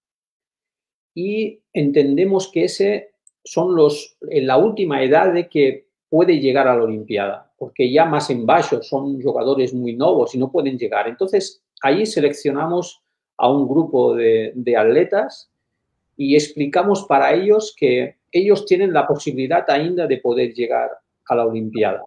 y 1.15 1.61
entendemos 1.73 2.51
que 2.51 2.65
ese 2.65 3.13
son 3.45 3.75
los 3.75 4.17
en 4.29 4.47
la 4.47 4.57
última 4.57 5.03
edad 5.03 5.33
de 5.33 5.49
que 5.49 5.87
puede 6.09 6.41
llegar 6.41 6.69
a 6.69 6.77
la 6.77 6.85
Olimpiada, 6.85 7.51
porque 7.57 7.91
ya 7.91 8.05
más 8.05 8.29
en 8.31 8.45
bajo 8.45 8.83
son 8.83 9.21
jugadores 9.23 9.73
muy 9.73 9.97
nuevos 9.97 10.35
y 10.35 10.39
no 10.39 10.53
pueden 10.53 10.77
llegar. 10.77 11.09
Entonces, 11.09 11.63
ahí 11.81 12.05
seleccionamos 12.05 13.03
a 13.39 13.51
un 13.51 13.67
grupo 13.67 14.15
de, 14.15 14.53
atletas 14.77 15.51
y 16.17 16.35
explicamos 16.35 17.05
para 17.05 17.33
ellos 17.33 17.75
que 17.77 18.17
ellos 18.31 18.67
tienen 18.67 18.93
la 18.93 19.07
posibilidad 19.07 19.69
ainda 19.71 20.07
de 20.07 20.19
poder 20.19 20.53
llegar 20.53 20.91
a 21.29 21.35
la 21.35 21.47
Olimpiada. 21.47 22.05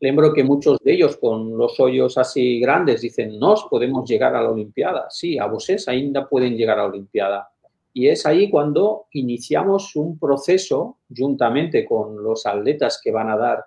Lembro 0.00 0.32
que 0.32 0.42
muchos 0.42 0.78
de 0.80 0.94
ellos 0.94 1.16
con 1.18 1.56
los 1.56 1.78
hoyos 1.78 2.18
así 2.18 2.58
grandes 2.58 3.02
dicen, 3.02 3.38
nos 3.38 3.64
podemos 3.64 4.08
llegar 4.08 4.34
a 4.34 4.42
la 4.42 4.50
Olimpiada. 4.50 5.06
Sí, 5.10 5.38
a 5.38 5.46
vosotros 5.46 5.86
ainda 5.88 6.28
pueden 6.28 6.56
llegar 6.56 6.78
a 6.78 6.82
la 6.82 6.88
Olimpiada. 6.88 7.48
Y 7.92 8.08
es 8.08 8.24
ahí 8.24 8.48
cuando 8.50 9.06
iniciamos 9.12 9.94
un 9.96 10.18
proceso, 10.18 10.98
juntamente 11.14 11.84
con 11.84 12.22
los 12.22 12.46
atletas 12.46 13.00
que 13.02 13.12
van 13.12 13.28
a 13.30 13.36
dar 13.36 13.64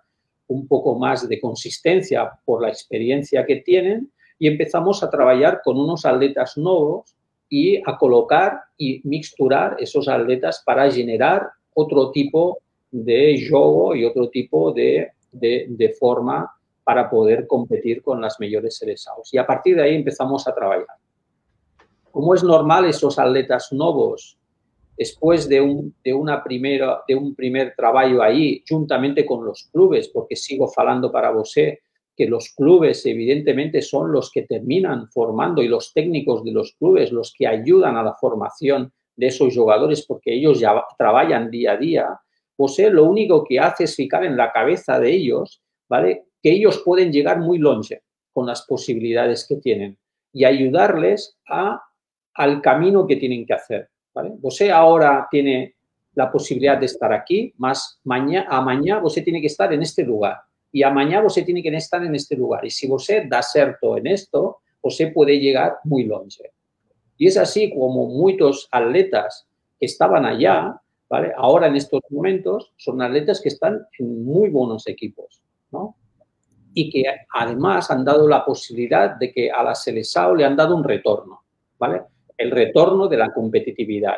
un 0.47 0.67
poco 0.67 0.97
más 0.97 1.27
de 1.27 1.39
consistencia 1.39 2.31
por 2.43 2.61
la 2.61 2.69
experiencia 2.69 3.45
que 3.45 3.57
tienen, 3.57 4.11
y 4.37 4.47
empezamos 4.47 5.01
a 5.03 5.09
trabajar 5.09 5.61
con 5.63 5.79
unos 5.79 6.05
atletas 6.05 6.57
nuevos 6.57 7.15
y 7.49 7.77
a 7.77 7.97
colocar 7.97 8.59
y 8.77 9.01
mixturar 9.07 9.77
esos 9.79 10.07
atletas 10.07 10.61
para 10.65 10.91
generar 10.91 11.47
otro 11.73 12.11
tipo 12.11 12.59
de 12.91 13.47
juego 13.47 13.95
y 13.95 14.05
otro 14.05 14.29
tipo 14.29 14.71
de, 14.71 15.11
de, 15.31 15.95
forma 15.99 16.51
para 16.83 17.09
poder 17.09 17.47
competir 17.47 18.01
con 18.01 18.21
las 18.21 18.39
mejores 18.39 18.77
selecciones. 18.77 19.33
Y 19.33 19.37
a 19.37 19.45
partir 19.45 19.75
de 19.75 19.83
ahí 19.83 19.95
empezamos 19.95 20.47
a 20.47 20.53
trabajar. 20.53 20.97
Como 22.15 22.33
es 22.33 22.45
normal, 22.45 22.85
esos 22.85 23.19
atletas 23.19 23.73
nuevos, 23.73 24.37
después 24.97 25.49
de 25.49 25.59
un, 25.59 25.93
de 26.01 26.13
una 26.13 26.41
primera, 26.41 27.01
de 27.05 27.13
un 27.13 27.35
primer 27.35 27.73
trabajo 27.75 28.21
ahí, 28.21 28.63
juntamente 28.69 29.25
con 29.25 29.43
los 29.43 29.67
clubes, 29.69 30.07
porque 30.07 30.37
sigo 30.37 30.69
falando 30.69 31.11
para 31.11 31.31
vosé, 31.31 31.81
que 32.15 32.25
los 32.25 32.53
clubes 32.55 33.05
evidentemente 33.05 33.81
son 33.81 34.13
los 34.13 34.31
que 34.31 34.43
terminan 34.43 35.09
formando 35.09 35.61
y 35.61 35.67
los 35.67 35.91
técnicos 35.91 36.45
de 36.45 36.53
los 36.53 36.71
clubes 36.75 37.11
los 37.11 37.33
que 37.37 37.47
ayudan 37.47 37.97
a 37.97 38.03
la 38.03 38.13
formación 38.13 38.93
de 39.17 39.27
esos 39.27 39.53
jugadores 39.53 40.05
porque 40.05 40.35
ellos 40.35 40.57
ya 40.61 40.85
trabajan 40.97 41.51
día 41.51 41.73
a 41.73 41.77
día, 41.77 42.07
pues 42.55 42.79
lo 42.93 43.03
único 43.03 43.43
que 43.43 43.59
hace 43.59 43.83
es 43.83 43.95
fijar 43.97 44.23
en 44.23 44.37
la 44.37 44.53
cabeza 44.53 45.01
de 45.01 45.11
ellos, 45.11 45.61
¿vale? 45.89 46.27
Que 46.41 46.53
ellos 46.53 46.81
pueden 46.85 47.11
llegar 47.11 47.41
muy 47.41 47.57
longe 47.57 48.03
con 48.31 48.45
las 48.45 48.65
posibilidades 48.65 49.45
que 49.45 49.57
tienen 49.57 49.97
y 50.31 50.45
ayudarles 50.45 51.37
a, 51.49 51.81
al 52.35 52.61
camino 52.61 53.07
que 53.07 53.15
tienen 53.15 53.45
que 53.45 53.53
hacer, 53.53 53.89
¿vale? 54.13 54.33
Você 54.41 54.71
ahora 54.71 55.27
tiene 55.31 55.75
la 56.13 56.31
posibilidad 56.31 56.77
de 56.77 56.85
estar 56.85 57.11
aquí, 57.11 57.53
más 57.57 57.99
mañana, 58.03 58.47
a 58.49 58.61
mañana 58.61 59.01
você 59.01 59.21
tiene 59.21 59.41
que 59.41 59.47
estar 59.47 59.71
en 59.73 59.81
este 59.81 60.03
lugar 60.03 60.37
y 60.71 60.83
a 60.83 60.89
mañana 60.89 61.25
usted 61.25 61.45
tiene 61.45 61.63
que 61.63 61.69
estar 61.69 62.03
en 62.03 62.15
este 62.15 62.35
lugar. 62.35 62.65
Y 62.65 62.69
si 62.69 62.91
usted 62.91 63.29
da 63.29 63.41
cierto 63.41 63.97
en 63.97 64.07
esto, 64.07 64.59
usted 64.81 65.13
puede 65.13 65.39
llegar 65.39 65.77
muy 65.85 66.03
longe. 66.03 66.51
Y 67.17 67.27
es 67.27 67.37
así 67.37 67.73
como 67.73 68.07
muchos 68.07 68.67
atletas 68.71 69.47
que 69.79 69.85
estaban 69.85 70.25
allá, 70.25 70.79
ahora 71.37 71.67
en 71.67 71.77
estos 71.77 72.01
momentos, 72.09 72.73
son 72.75 73.01
atletas 73.01 73.39
que 73.41 73.47
están 73.49 73.85
en 73.97 74.25
muy 74.25 74.49
buenos 74.49 74.85
equipos, 74.87 75.41
¿no? 75.71 75.95
Y 76.73 76.89
que 76.89 77.03
además 77.33 77.89
han 77.89 78.03
dado 78.03 78.27
la 78.27 78.43
posibilidad 78.43 79.15
de 79.15 79.31
que 79.31 79.49
a 79.49 79.63
la 79.63 79.75
Selesao 79.75 80.35
le 80.35 80.43
han 80.43 80.57
dado 80.57 80.75
un 80.75 80.83
retorno, 80.83 81.43
¿vale? 81.79 82.01
El 82.37 82.51
retorno 82.51 83.07
de 83.07 83.17
la 83.17 83.33
competitividad. 83.33 84.17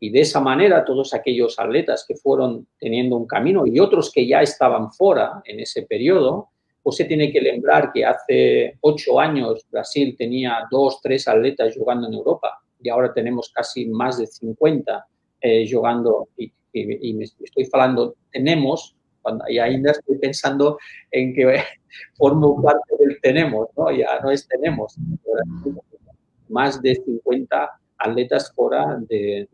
Y 0.00 0.10
de 0.10 0.20
esa 0.20 0.40
manera 0.40 0.84
todos 0.84 1.14
aquellos 1.14 1.58
atletas 1.58 2.04
que 2.06 2.16
fueron 2.16 2.66
teniendo 2.78 3.16
un 3.16 3.26
camino 3.26 3.66
y 3.66 3.78
otros 3.78 4.10
que 4.12 4.26
ya 4.26 4.42
estaban 4.42 4.90
fuera 4.92 5.42
en 5.44 5.60
ese 5.60 5.82
periodo, 5.82 6.48
pues 6.82 6.96
se 6.96 7.04
tiene 7.04 7.30
que 7.30 7.40
lembrar 7.40 7.92
que 7.92 8.04
hace 8.04 8.78
ocho 8.80 9.20
años 9.20 9.64
Brasil 9.70 10.16
tenía 10.18 10.66
dos, 10.70 11.00
tres 11.00 11.28
atletas 11.28 11.74
jugando 11.76 12.08
en 12.08 12.14
Europa 12.14 12.60
y 12.80 12.88
ahora 12.88 13.12
tenemos 13.14 13.50
casi 13.54 13.86
más 13.86 14.18
de 14.18 14.26
50 14.26 15.06
eh, 15.40 15.70
jugando 15.70 16.28
y, 16.36 16.52
estoy 16.72 17.68
hablando, 17.72 18.16
tenemos, 18.32 18.96
cuando, 19.20 19.44
y 19.48 19.58
ainda 19.58 19.92
estoy 19.92 20.18
pensando 20.18 20.78
en 21.10 21.34
que 21.34 21.62
formo 22.16 22.60
parte 22.62 22.96
del 22.98 23.20
tenemos, 23.20 23.68
¿no? 23.76 23.90
ya 23.92 24.18
no 24.20 24.30
es 24.30 24.48
tenemos, 24.48 24.96
más 26.52 26.80
de 26.82 26.94
50 26.94 27.70
atletas 27.98 28.52
fuera 28.54 28.98
de, 29.08 29.48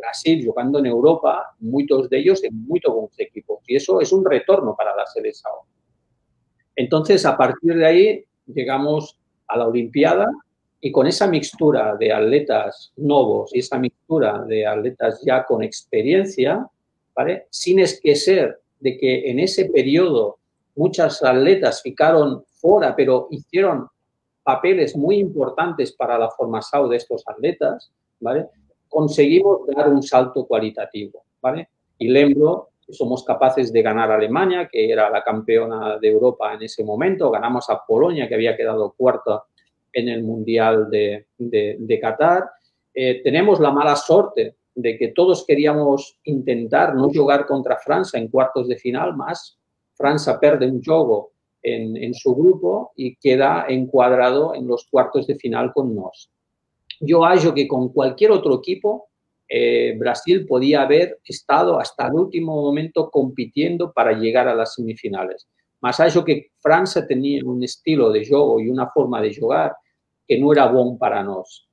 Brasil 0.00 0.44
jugando 0.46 0.78
en 0.78 0.86
Europa, 0.86 1.54
muchos 1.60 2.08
de 2.08 2.18
ellos 2.18 2.42
en 2.44 2.66
muy 2.66 2.80
buenos 2.86 3.18
equipos. 3.18 3.60
Y 3.66 3.76
eso 3.76 4.00
es 4.00 4.12
un 4.12 4.24
retorno 4.24 4.74
para 4.76 4.94
la 4.94 5.06
selección. 5.06 5.52
Entonces, 6.76 7.24
a 7.24 7.36
partir 7.36 7.74
de 7.74 7.86
ahí, 7.86 8.24
llegamos 8.46 9.18
a 9.48 9.58
la 9.58 9.66
Olimpiada 9.66 10.26
Y 10.80 10.92
con 10.92 11.06
esa 11.06 11.26
mixtura 11.26 11.96
de 11.96 12.12
atletas 12.12 12.92
nuevos 12.96 13.54
y 13.54 13.60
esa 13.60 13.78
mixtura 13.78 14.44
de 14.44 14.66
atletas 14.66 15.22
ya 15.24 15.44
con 15.46 15.62
experiencia. 15.62 16.68
Sin 17.48 17.78
esquecer 17.78 18.60
de 18.80 18.98
que 18.98 19.30
en 19.30 19.38
ese 19.38 19.66
periodo 19.70 20.38
muchas 20.76 21.22
atletas 21.22 21.80
ficaron 21.80 22.44
fuera, 22.60 22.94
pero 22.94 23.28
hicieron 23.30 23.88
papeles 24.44 24.94
muy 24.94 25.16
importantes 25.16 25.92
para 25.92 26.18
la 26.18 26.30
formación 26.30 26.88
de 26.88 26.96
estos 26.96 27.24
atletas, 27.26 27.90
¿vale? 28.20 28.46
Conseguimos 28.88 29.66
dar 29.74 29.88
un 29.88 30.02
salto 30.02 30.46
cualitativo, 30.46 31.24
¿vale? 31.40 31.70
Y 31.98 32.08
lembro 32.08 32.68
que 32.86 32.92
somos 32.92 33.24
capaces 33.24 33.72
de 33.72 33.82
ganar 33.82 34.12
a 34.12 34.16
Alemania, 34.16 34.68
que 34.70 34.90
era 34.90 35.10
la 35.10 35.24
campeona 35.24 35.98
de 35.98 36.08
Europa 36.08 36.52
en 36.52 36.62
ese 36.62 36.84
momento, 36.84 37.30
ganamos 37.30 37.68
a 37.70 37.82
Polonia, 37.86 38.28
que 38.28 38.34
había 38.34 38.56
quedado 38.56 38.94
cuarta 38.96 39.42
en 39.92 40.08
el 40.08 40.22
Mundial 40.22 40.90
de, 40.90 41.26
de, 41.38 42.00
Qatar. 42.00 42.50
Eh, 42.92 43.22
tenemos 43.22 43.58
la 43.60 43.70
mala 43.70 43.96
suerte 43.96 44.56
de 44.74 44.98
que 44.98 45.08
todos 45.08 45.46
queríamos 45.46 46.18
intentar 46.24 46.94
no 46.94 47.08
jugar 47.08 47.46
contra 47.46 47.78
Francia 47.78 48.18
en 48.18 48.28
cuartos 48.28 48.68
de 48.68 48.76
final, 48.76 49.16
más 49.16 49.58
Francia 49.94 50.38
pierde 50.38 50.66
un 50.66 50.82
juego 50.82 51.33
en, 51.64 52.14
su 52.14 52.34
grupo 52.34 52.92
y 52.94 53.16
queda 53.16 53.66
encuadrado 53.68 54.54
en 54.54 54.66
los 54.66 54.86
cuartos 54.90 55.26
de 55.26 55.36
final 55.36 55.72
con 55.72 55.94
nos. 55.94 56.30
Yo 57.00 57.22
hallo 57.24 57.54
que 57.54 57.66
con 57.66 57.88
cualquier 57.88 58.30
otro 58.30 58.58
equipo 58.58 59.08
eh, 59.48 59.94
Brasil 59.98 60.46
podía 60.46 60.82
haber 60.82 61.18
estado 61.24 61.80
hasta 61.80 62.06
el 62.06 62.14
último 62.14 62.54
momento 62.62 63.10
compitiendo 63.10 63.92
para 63.92 64.12
llegar 64.12 64.48
a 64.48 64.54
las 64.54 64.74
semifinales. 64.74 65.48
Más 65.80 65.98
hallo 65.98 66.24
que 66.24 66.48
Francia 66.60 67.06
tenía 67.06 67.42
un 67.44 67.62
estilo 67.62 68.10
de 68.10 68.26
juego 68.26 68.60
y 68.60 68.68
una 68.68 68.88
forma 68.90 69.20
de 69.20 69.34
jugar 69.34 69.74
que 70.26 70.38
no 70.38 70.52
era 70.52 70.66
bueno 70.66 70.96
para 70.98 71.22
nos. 71.22 71.68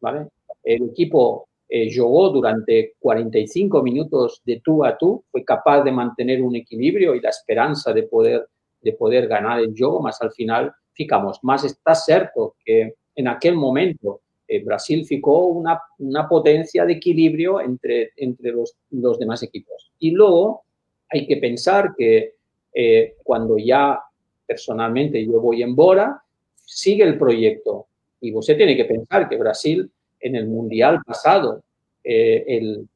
El 0.63 0.89
equipo 0.89 1.47
eh, 1.73 1.89
jugó 1.95 2.29
durante 2.29 2.95
45 2.99 3.81
minutos 3.81 4.41
de 4.43 4.61
tú 4.61 4.83
a 4.83 4.97
tú, 4.97 5.23
fue 5.31 5.45
capaz 5.45 5.83
de 5.83 5.91
mantener 5.93 6.41
un 6.41 6.55
equilibrio 6.57 7.15
y 7.15 7.21
la 7.21 7.29
esperanza 7.29 7.93
de 7.93 8.03
poder, 8.03 8.45
de 8.81 8.93
poder 8.93 9.27
ganar 9.27 9.59
el 9.59 9.73
juego, 9.77 10.01
más 10.01 10.21
al 10.21 10.31
final 10.31 10.73
ficamos. 10.93 11.39
Más 11.43 11.63
está 11.63 11.95
cierto 11.95 12.55
que 12.63 12.95
en 13.15 13.27
aquel 13.27 13.55
momento 13.55 14.21
eh, 14.47 14.63
Brasil 14.63 15.05
ficó 15.05 15.45
una, 15.45 15.79
una, 15.99 16.27
potencia 16.27 16.85
de 16.85 16.93
equilibrio 16.93 17.61
entre, 17.61 18.11
entre 18.17 18.51
los, 18.51 18.75
los, 18.89 19.17
demás 19.17 19.43
equipos. 19.43 19.91
Y 19.99 20.11
luego 20.11 20.63
hay 21.09 21.25
que 21.25 21.37
pensar 21.37 21.93
que 21.97 22.35
eh, 22.73 23.15
cuando 23.23 23.57
ya 23.57 23.99
personalmente 24.45 25.25
yo 25.25 25.39
voy 25.39 25.63
en 25.63 25.75
Bora, 25.75 26.21
sigue 26.55 27.03
el 27.03 27.17
proyecto. 27.17 27.87
Y 28.19 28.33
usted 28.33 28.57
tiene 28.57 28.75
que 28.75 28.85
pensar 28.85 29.29
que 29.29 29.37
Brasil 29.37 29.89
en 30.19 30.35
el 30.35 30.47
Mundial 30.47 30.99
pasado, 31.05 31.63
eh, 32.03 32.43
el, 32.47 32.87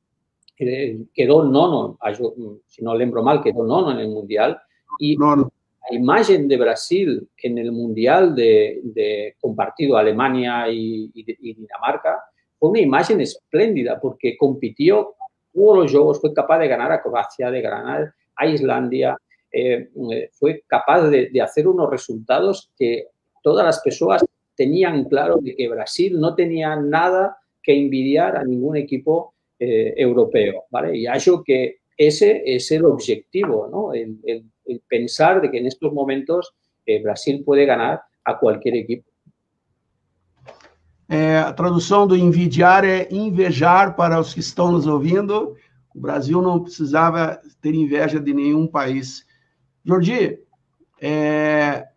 quedó 1.13 1.43
nono, 1.43 1.97
si 2.67 2.83
no 2.83 2.95
lembro 2.95 3.23
mal, 3.23 3.41
quedó 3.41 3.65
nono 3.65 3.91
en 3.91 3.99
el 3.99 4.09
Mundial. 4.09 4.59
La 5.89 5.95
imagen 5.95 6.47
de 6.47 6.57
Brasil 6.57 7.29
en 7.37 7.57
el 7.57 7.71
Mundial 7.71 8.35
de, 8.35 9.35
compartido 9.39 9.97
Alemania 9.97 10.67
y, 10.69 11.11
Dinamarca 11.13 12.23
fue 12.57 12.69
una 12.69 12.79
imagen 12.79 13.21
espléndida 13.21 13.99
porque 13.99 14.37
compitió 14.37 15.15
todos 15.53 15.77
los 15.77 15.91
juegos, 15.91 16.21
fue 16.21 16.33
capaz 16.33 16.59
de 16.59 16.67
ganar 16.67 16.91
a 16.91 17.01
Croacia, 17.01 17.51
de 17.51 17.61
ganar 17.61 18.13
a 18.35 18.47
Islandia, 18.47 19.17
eh, 19.51 19.89
fue 20.33 20.63
capaz 20.67 21.09
de, 21.09 21.41
hacer 21.41 21.67
unos 21.67 21.89
resultados 21.89 22.71
que 22.77 23.07
todas 23.41 23.65
las 23.65 23.79
personas 23.81 24.25
tenían 24.55 25.05
claro 25.05 25.37
de 25.37 25.55
que 25.55 25.67
Brasil 25.69 26.19
no 26.19 26.35
tenía 26.35 26.75
nada 26.75 27.37
que 27.61 27.77
envidiar 27.77 28.37
a 28.37 28.43
ningún 28.43 28.77
equipo 28.77 29.33
eh, 29.59 29.93
europeo, 29.95 30.65
¿vale? 30.69 30.97
Y 30.97 31.05
hallo 31.05 31.43
que 31.43 31.77
ese 31.97 32.43
es 32.45 32.71
el 32.71 32.85
objetivo, 32.85 33.67
¿no? 33.71 33.93
El, 33.93 34.19
pensar 34.87 35.41
de 35.41 35.51
que 35.51 35.59
en 35.59 35.67
estos 35.67 35.93
momentos 35.93 36.53
eh, 36.85 37.01
Brasil 37.01 37.43
puede 37.45 37.65
ganar 37.65 38.01
a 38.23 38.37
cualquier 38.37 38.75
equipo. 38.75 39.07
É, 41.07 41.37
a 41.37 41.53
tradução 41.53 42.07
do 42.07 42.15
envidiar 42.15 42.83
é 42.83 43.07
invejar 43.11 43.95
para 43.95 44.19
os 44.19 44.33
que 44.33 44.39
estão 44.39 44.71
nos 44.71 44.87
ouvindo. 44.87 45.55
O 45.93 45.99
Brasil 45.99 46.41
não 46.41 46.63
precisava 46.63 47.39
ter 47.61 47.75
inveja 47.75 48.19
de 48.19 48.33
nenhum 48.33 48.65
país. 48.65 49.23
Jordi, 49.83 50.39
é, 50.99 51.87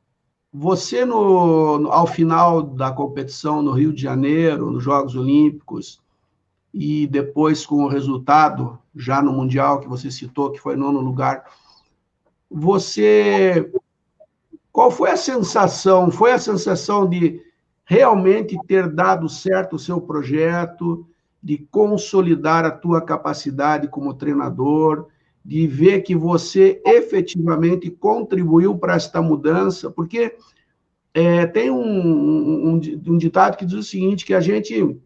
você, 0.53 1.05
no, 1.05 1.89
ao 1.91 2.07
final 2.07 2.63
da 2.63 2.93
competição 2.93 3.63
no 3.63 3.73
Rio 3.73 3.93
de 3.93 4.03
Janeiro, 4.03 4.71
nos 4.71 4.85
Jogos 4.85 5.17
Olímpicos, 5.17 6.01
e 6.73 7.07
depois 7.07 7.65
com 7.65 7.85
o 7.85 7.89
resultado, 7.89 8.79
já 8.99 9.23
no 9.23 9.33
Mundial, 9.33 9.81
que 9.81 9.89
você 9.89 10.11
citou, 10.11 10.51
que 10.51 10.59
foi 10.59 10.77
nono 10.77 11.01
lugar, 11.01 11.45
você. 12.51 13.71
Qual 14.73 14.91
foi 14.91 15.11
a 15.11 15.17
sensação? 15.17 16.11
Foi 16.11 16.33
a 16.33 16.39
sensação 16.39 17.09
de 17.09 17.41
realmente 17.85 18.59
ter 18.67 18.89
dado 18.89 19.29
certo 19.29 19.77
o 19.77 19.79
seu 19.79 20.01
projeto, 20.01 21.07
de 21.43 21.59
consolidar 21.71 22.65
a 22.65 22.71
tua 22.71 23.01
capacidade 23.01 23.89
como 23.89 24.15
treinador, 24.15 25.07
de 25.45 25.67
ver 25.67 26.03
que 26.03 26.15
você 26.15 26.83
efetivamente 26.85 27.91
contribuiu 27.91 28.77
para 28.77 28.95
esta 28.95 29.23
mudança, 29.23 29.91
porque 29.91 30.37
é, 31.15 31.47
tem 31.47 31.71
um, 31.71 32.75
um, 32.75 32.81
um, 33.07 33.19
ditado 33.19 33.57
que 33.57 33.65
diz 33.65 33.79
o 33.79 33.83
seguinte, 33.83 34.27
que 34.27 34.35
a 34.35 34.41
gente, 34.41 35.01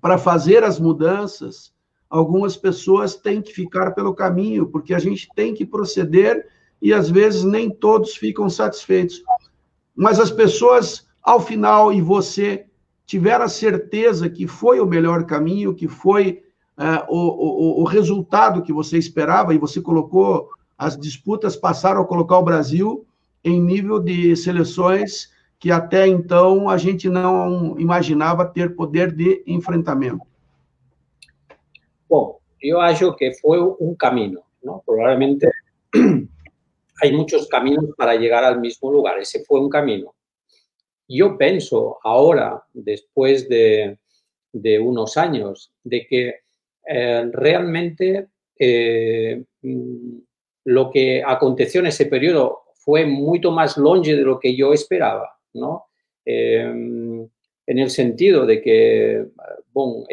para 0.00 0.16
fazer 0.16 0.62
as 0.62 0.78
mudanças, 0.78 1.74
algumas 2.08 2.56
pessoas 2.56 3.14
têm 3.16 3.42
que 3.42 3.52
ficar 3.52 3.92
pelo 3.92 4.14
caminho, 4.14 4.66
porque 4.66 4.94
a 4.94 4.98
gente 4.98 5.28
tem 5.34 5.54
que 5.54 5.64
proceder 5.64 6.46
e, 6.80 6.92
às 6.92 7.10
vezes, 7.10 7.44
nem 7.44 7.70
todos 7.70 8.16
ficam 8.16 8.48
satisfeitos. 8.48 9.22
Mas 9.94 10.20
as 10.20 10.30
pessoas, 10.30 11.06
ao 11.22 11.40
final, 11.40 11.92
e 11.92 12.00
você, 12.00 12.66
tiveram 13.06 13.44
a 13.44 13.48
certeza 13.48 14.28
que 14.28 14.46
foi 14.46 14.80
o 14.80 14.86
melhor 14.86 15.24
caminho, 15.24 15.74
que 15.74 15.88
foi 15.88 16.42
uh, 16.78 17.06
o, 17.08 17.78
o, 17.78 17.82
o 17.82 17.84
resultado 17.84 18.62
que 18.62 18.72
você 18.72 18.98
esperava, 18.98 19.54
e 19.54 19.58
você 19.58 19.80
colocou, 19.80 20.50
as 20.76 20.96
disputas 20.96 21.56
passaram 21.56 22.02
a 22.02 22.06
colocar 22.06 22.38
o 22.38 22.44
Brasil 22.44 23.06
em 23.42 23.60
nível 23.60 23.98
de 23.98 24.36
seleções 24.36 25.34
que 25.58 25.70
até 25.70 26.06
então 26.06 26.68
a 26.68 26.76
gente 26.76 27.08
não 27.08 27.78
imaginava 27.78 28.44
ter 28.44 28.76
poder 28.76 29.12
de 29.12 29.42
enfrentamento. 29.46 30.20
Bom, 32.08 32.38
eu 32.62 32.80
acho 32.80 33.14
que 33.14 33.32
foi 33.34 33.60
um 33.60 33.94
caminho, 33.94 34.42
¿no? 34.62 34.82
Provavelmente 34.84 35.50
hay 37.02 37.12
muchos 37.12 37.48
caminos 37.48 37.86
para 37.96 38.14
llegar 38.14 38.44
al 38.44 38.60
mismo 38.60 38.90
lugar. 38.90 39.18
Ese 39.18 39.44
fue 39.44 39.60
un 39.60 39.68
camino. 39.68 40.14
Yo 41.08 41.36
pienso 41.36 41.98
ahora, 42.02 42.62
después 42.72 43.48
de, 43.48 43.98
de 44.52 44.78
unos 44.78 45.16
años, 45.16 45.72
de 45.84 46.06
que 46.06 46.40
eh, 46.86 47.30
realmente 47.32 48.28
eh, 48.58 49.44
mm, 49.62 50.18
lo 50.64 50.90
que 50.90 51.22
aconteció 51.24 51.80
en 51.80 51.86
ese 51.86 52.06
periodo 52.06 52.62
fue 52.74 53.04
mucho 53.06 53.50
más 53.50 53.76
longe 53.76 54.14
de 54.14 54.22
lo 54.22 54.38
que 54.38 54.56
yo 54.56 54.72
esperaba, 54.72 55.38
¿no? 55.54 55.86
Eh, 56.24 56.72
en 57.66 57.78
el 57.78 57.90
sentido 57.90 58.46
de 58.46 58.62
que, 58.62 59.26
bueno, 59.72 60.04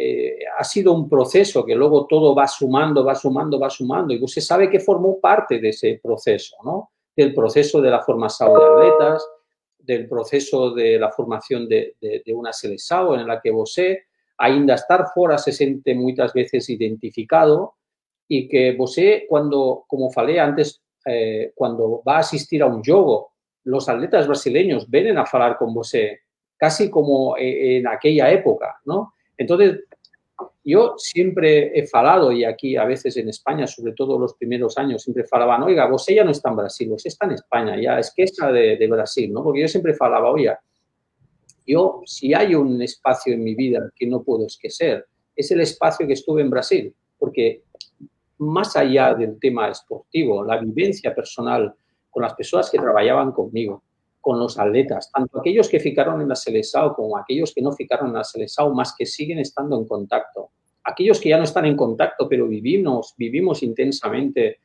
ha 0.57 0.63
sido 0.63 0.93
un 0.93 1.07
proceso 1.07 1.63
que 1.65 1.75
luego 1.75 2.07
todo 2.07 2.33
va 2.33 2.47
sumando, 2.47 3.05
va 3.05 3.15
sumando, 3.15 3.59
va 3.59 3.69
sumando, 3.69 4.13
y 4.13 4.23
usted 4.23 4.41
sabe 4.41 4.69
que 4.69 4.79
formó 4.79 5.19
parte 5.19 5.59
de 5.59 5.69
ese 5.69 5.99
proceso, 6.01 6.57
¿no? 6.63 6.91
Del 7.15 7.33
proceso 7.33 7.79
de 7.79 7.91
la 7.91 8.01
formación 8.01 8.53
de 8.53 8.65
atletas, 8.65 9.27
del 9.77 10.07
proceso 10.07 10.71
de 10.71 10.97
la 10.97 11.11
formación 11.11 11.67
de, 11.67 11.95
de, 12.01 12.23
de 12.25 12.33
una 12.33 12.51
selección 12.51 13.19
en 13.19 13.27
la 13.27 13.39
que 13.39 13.51
usted 13.51 13.97
ainda 14.37 14.75
estar 14.75 15.05
fora 15.13 15.37
se 15.37 15.51
siente 15.51 15.93
muchas 15.93 16.33
veces 16.33 16.69
identificado 16.69 17.75
y 18.27 18.47
que 18.47 18.71
você, 18.75 19.25
cuando, 19.29 19.85
como 19.87 20.11
falei 20.11 20.39
antes, 20.39 20.81
eh, 21.05 21.51
cuando 21.55 22.01
va 22.07 22.17
a 22.17 22.19
asistir 22.19 22.63
a 22.63 22.65
un 22.65 22.83
juego, 22.83 23.33
los 23.65 23.87
atletas 23.89 24.27
brasileños 24.27 24.89
vienen 24.89 25.17
a 25.17 25.23
hablar 25.23 25.57
con 25.57 25.73
você, 25.73 26.22
casi 26.63 26.89
como 26.89 27.35
e, 27.35 27.79
en 27.79 27.87
aquella 27.89 28.31
época, 28.31 28.79
¿no? 28.85 29.15
Entonces, 29.35 29.81
yo 30.63 30.93
siempre 30.95 31.77
he 31.77 31.85
falado, 31.85 32.31
y 32.31 32.45
aquí 32.45 32.77
a 32.77 32.85
veces 32.85 33.17
en 33.17 33.27
España, 33.27 33.67
sobre 33.67 33.91
todo 33.91 34.17
los 34.17 34.35
primeros 34.35 34.77
años, 34.77 35.03
siempre 35.03 35.25
falaban, 35.25 35.61
oiga, 35.63 35.87
vos 35.87 36.05
ya 36.07 36.23
no 36.23 36.31
está 36.31 36.51
en 36.51 36.55
Brasil, 36.55 36.87
vos 36.87 37.05
está 37.05 37.25
en 37.25 37.33
España, 37.33 37.75
ya 37.81 37.99
es 37.99 38.13
que 38.15 38.23
esa 38.23 38.49
de, 38.49 38.77
de 38.77 38.87
Brasil, 38.87 39.33
¿no? 39.33 39.43
Porque 39.43 39.59
yo 39.59 39.67
siempre 39.67 39.93
falaba, 39.93 40.31
oiga, 40.31 40.57
yo, 41.67 42.01
si 42.05 42.33
hay 42.33 42.55
un 42.55 42.81
espacio 42.81 43.33
en 43.33 43.43
mi 43.43 43.55
vida 43.55 43.91
que 43.93 44.07
no 44.07 44.23
puedo 44.23 44.47
esquecer, 44.47 45.05
es 45.35 45.51
el 45.51 45.59
espacio 45.59 46.07
que 46.07 46.13
estuve 46.13 46.43
en 46.43 46.49
Brasil, 46.49 46.95
porque 47.19 47.63
más 48.37 48.77
allá 48.77 49.13
del 49.15 49.37
tema 49.37 49.67
esportivo, 49.67 50.45
la 50.45 50.61
vivencia 50.61 51.13
personal 51.13 51.75
con 52.09 52.23
las 52.23 52.35
personas 52.35 52.71
que 52.71 52.77
trabajaban 52.77 53.33
conmigo, 53.33 53.83
con 54.23 54.39
los 54.39 54.57
atletas, 54.57 55.11
tanto 55.11 55.41
aquellos 55.41 55.67
que 55.67 55.81
ficaron 55.81 56.21
en 56.21 56.29
la 56.29 56.37
Selesao 56.37 56.95
como 56.95 57.17
aquellos 57.17 57.53
que 57.53 57.61
no 57.61 57.73
ficaron 57.73 58.07
en 58.07 58.13
la 58.13 58.23
Selesao, 58.23 58.73
más 58.73 58.95
que 58.97 59.05
siguen 59.05 59.39
estando 59.39 59.77
en 59.77 59.85
contacto. 59.85 60.51
Aquellos 60.85 61.19
que 61.19 61.27
ya 61.27 61.37
no 61.37 61.43
están 61.43 61.65
en 61.65 61.75
contacto, 61.75 62.29
pero 62.29 62.47
vivimos, 62.47 63.15
vivimos 63.17 63.61
intensamente 63.63 64.59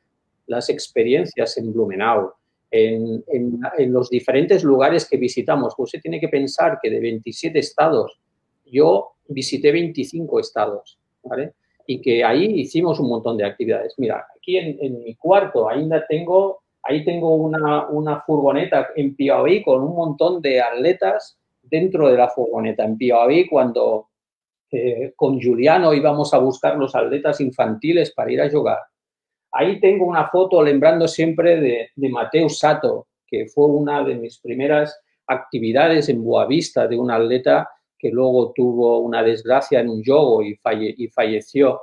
las 0.47 0.69
experiencias 0.69 1.57
en 1.57 1.73
Blumenau, 1.73 2.31
en, 2.71 3.21
en, 3.27 3.91
los 3.91 4.09
diferentes 4.09 4.63
lugares 4.63 5.05
que 5.05 5.17
visitamos. 5.17 5.73
Usted 5.77 5.99
tiene 6.01 6.21
que 6.21 6.29
pensar 6.29 6.79
que 6.81 6.89
de 6.89 7.01
27 7.01 7.59
estados, 7.59 8.17
yo 8.65 9.09
visité 9.27 9.73
25 9.73 10.39
estados, 10.39 10.97
¿vale? 11.21 11.51
Y 11.85 11.99
que 11.99 12.23
ahí 12.23 12.61
hicimos 12.61 12.97
un 13.01 13.09
montón 13.09 13.35
de 13.35 13.43
actividades. 13.43 13.95
Mira, 13.97 14.25
aquí 14.37 14.55
en, 14.55 14.77
en 14.79 15.03
mi 15.03 15.15
cuarto 15.15 15.67
ainda 15.67 16.05
tengo 16.07 16.58
Ahí 16.83 17.03
tengo 17.03 17.35
una, 17.35 17.87
una 17.87 18.21
furgoneta 18.21 18.89
en 18.95 19.15
Piauí 19.15 19.61
con 19.63 19.83
un 19.83 19.95
montón 19.95 20.41
de 20.41 20.61
atletas 20.61 21.37
dentro 21.61 22.09
de 22.09 22.17
la 22.17 22.29
furgoneta. 22.29 22.83
En 22.83 22.97
Piauí, 22.97 23.47
cuando 23.47 24.09
eh, 24.71 25.13
con 25.15 25.41
Juliano 25.41 25.93
íbamos 25.93 26.33
a 26.33 26.37
buscar 26.37 26.77
los 26.77 26.95
atletas 26.95 27.41
infantiles 27.41 28.11
para 28.13 28.31
ir 28.31 28.41
a 28.41 28.49
jugar. 28.49 28.79
Ahí 29.51 29.79
tengo 29.79 30.05
una 30.05 30.27
foto 30.27 30.61
lembrando 30.61 31.07
siempre 31.07 31.59
de, 31.59 31.89
de 31.95 32.09
Mateo 32.09 32.49
Sato, 32.49 33.07
que 33.25 33.47
fue 33.47 33.65
una 33.65 34.03
de 34.03 34.15
mis 34.15 34.39
primeras 34.39 34.99
actividades 35.25 36.09
en 36.09 36.23
Boavista 36.23 36.87
de 36.87 36.97
un 36.97 37.09
atleta 37.11 37.69
que 37.97 38.09
luego 38.09 38.53
tuvo 38.55 38.99
una 38.99 39.21
desgracia 39.21 39.79
en 39.81 39.89
un 39.89 40.03
juego 40.03 40.41
y, 40.41 40.55
falle, 40.55 40.93
y 40.97 41.07
falleció. 41.09 41.81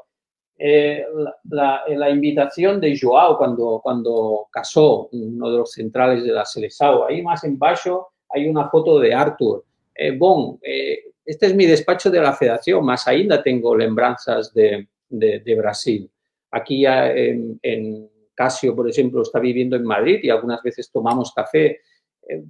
Eh, 0.58 1.04
la, 1.50 1.82
la, 1.86 2.10
invitación 2.10 2.80
de 2.80 2.98
Joao 2.98 3.36
cuando, 3.36 3.80
cuando 3.82 4.48
casó, 4.50 5.08
uno 5.12 5.50
de 5.50 5.58
los 5.58 5.72
centrales 5.72 6.24
de 6.24 6.32
la 6.32 6.46
Seleção. 6.46 7.04
Ahí 7.04 7.20
más 7.22 7.44
en 7.44 7.58
baixo 7.58 8.08
hay 8.30 8.48
una 8.48 8.70
foto 8.70 8.98
de 8.98 9.12
Arthur. 9.12 9.64
Eh, 9.94 10.16
bon, 10.16 10.58
eh, 10.62 11.12
este 11.24 11.46
es 11.46 11.54
mi 11.54 11.66
despacho 11.66 12.10
de 12.10 12.20
la 12.20 12.32
federación, 12.32 12.84
más 12.84 13.06
ainda 13.06 13.42
tengo 13.42 13.76
lembranzas 13.76 14.54
de, 14.54 14.88
de, 15.08 15.54
Brasil. 15.56 16.10
Aquí 16.50 16.86
en, 16.86 17.58
en, 17.62 18.08
Casio, 18.34 18.76
por 18.76 18.88
ejemplo, 18.88 19.22
está 19.22 19.40
viviendo 19.40 19.76
en 19.76 19.84
Madrid 19.84 20.20
y 20.22 20.30
algunas 20.30 20.62
veces 20.62 20.90
tomamos 20.90 21.32
café. 21.32 21.80
Eh, 22.28 22.44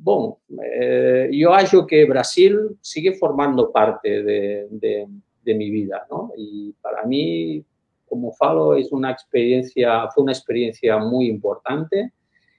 eh, 0.75 1.29
yo 1.33 1.53
hallo 1.53 1.87
que 1.87 2.05
Brasil 2.05 2.77
sigue 2.81 3.13
formando 3.15 3.71
parte 3.71 4.23
de, 4.23 4.67
de, 4.69 5.07
de 5.43 5.55
mi 5.55 5.71
vida, 5.71 6.07
¿no? 6.11 6.33
Y 6.37 6.73
para 6.83 7.05
mí 7.05 7.65
como 8.09 8.33
falo 8.33 8.75
es 8.75 8.93
una 8.93 9.11
experiencia, 9.11 10.09
fue 10.15 10.25
una 10.25 10.33
experiencia 10.33 10.99
muy 10.99 11.27
importante 11.27 12.13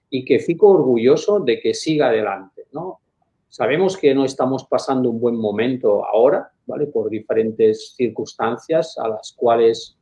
y 0.09 0.23
que 0.23 0.39
fico 0.39 0.69
orgulloso 0.69 1.39
de 1.39 1.59
que 1.59 1.73
siga 1.73 2.07
adelante, 2.07 2.65
¿no? 2.71 2.99
Sabemos 3.49 3.97
que 3.97 4.13
no 4.13 4.25
estamos 4.25 4.65
pasando 4.65 5.09
un 5.09 5.19
buen 5.19 5.35
momento 5.35 6.05
ahora, 6.05 6.51
¿vale? 6.65 6.87
Por 6.87 7.09
diferentes 7.09 7.93
circunstancias 7.95 8.97
a 8.97 9.07
las 9.07 9.33
cuales, 9.33 9.97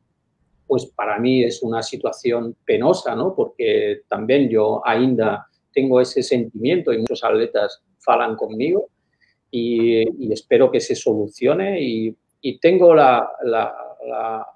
pues 0.67 0.87
para 0.87 1.19
mí 1.19 1.43
es 1.43 1.61
una 1.63 1.81
situación 1.83 2.55
penosa, 2.65 3.15
¿no? 3.15 3.35
Porque 3.35 4.01
también 4.09 4.49
yo 4.49 4.81
ainda 4.85 5.47
tengo 5.73 6.01
ese 6.01 6.23
sentimiento 6.23 6.91
y 6.91 6.99
muchos 6.99 7.23
atletas 7.23 7.81
falan 7.99 8.35
conmigo 8.35 8.89
y, 9.51 10.25
y 10.25 10.33
espero 10.33 10.71
que 10.71 10.79
se 10.79 10.95
solucione 10.95 11.81
y, 11.81 12.15
y 12.41 12.59
tengo 12.59 12.93
la, 12.93 13.29
la 13.43 13.84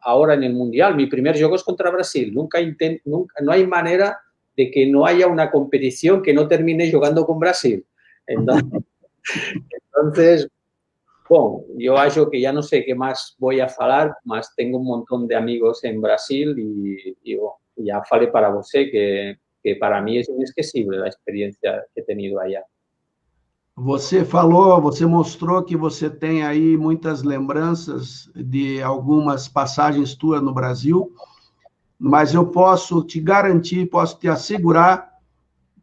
ahora 0.01 0.33
en 0.33 0.43
el 0.43 0.53
Mundial. 0.53 0.95
Mi 0.95 1.07
primer 1.07 1.37
juego 1.37 1.55
es 1.55 1.63
contra 1.63 1.89
Brasil. 1.89 2.33
Nunca, 2.33 2.59
nunca 3.05 3.35
no 3.41 3.51
hay 3.51 3.65
manera 3.65 4.19
de 4.55 4.71
que 4.71 4.85
no 4.85 5.05
haya 5.05 5.27
una 5.27 5.49
competición 5.49 6.21
que 6.21 6.33
no 6.33 6.47
termine 6.47 6.91
jugando 6.91 7.25
con 7.25 7.39
Brasil. 7.39 7.85
Entonces, 8.27 8.83
entonces 9.95 10.49
bueno, 11.29 11.63
yo 11.77 11.95
acho 11.95 12.27
que 12.29 12.41
ya 12.41 12.51
no 12.51 12.63
sé 12.63 12.83
qué 12.83 12.95
más 12.95 13.35
voy 13.37 13.59
a 13.59 13.69
falar, 13.69 14.15
más 14.23 14.53
tengo 14.55 14.79
un 14.79 14.85
montón 14.85 15.27
de 15.27 15.35
amigos 15.35 15.83
en 15.83 16.01
Brasil 16.01 16.55
y, 16.57 17.15
y 17.23 17.35
bueno, 17.35 17.57
ya 17.75 18.03
falé 18.03 18.27
para 18.29 18.49
vos 18.49 18.67
que, 18.71 19.37
que 19.61 19.75
para 19.75 20.01
mí 20.01 20.17
es 20.17 20.27
inesquecible 20.27 20.97
la 20.97 21.07
experiencia 21.07 21.85
que 21.93 22.01
he 22.01 22.03
tenido 22.03 22.39
allá. 22.39 22.65
Você 23.81 24.25
falou, 24.25 24.81
você 24.81 25.05
mostrou 25.05 25.63
que 25.63 25.77
você 25.77 26.09
tem 26.09 26.43
aí 26.43 26.75
muitas 26.75 27.23
lembranças 27.23 28.29
de 28.35 28.81
algumas 28.81 29.47
passagens 29.47 30.13
tuas 30.15 30.41
no 30.41 30.53
Brasil, 30.53 31.13
mas 31.97 32.33
eu 32.33 32.45
posso 32.47 33.01
te 33.01 33.21
garantir, 33.21 33.89
posso 33.89 34.19
te 34.19 34.27
assegurar 34.27 35.09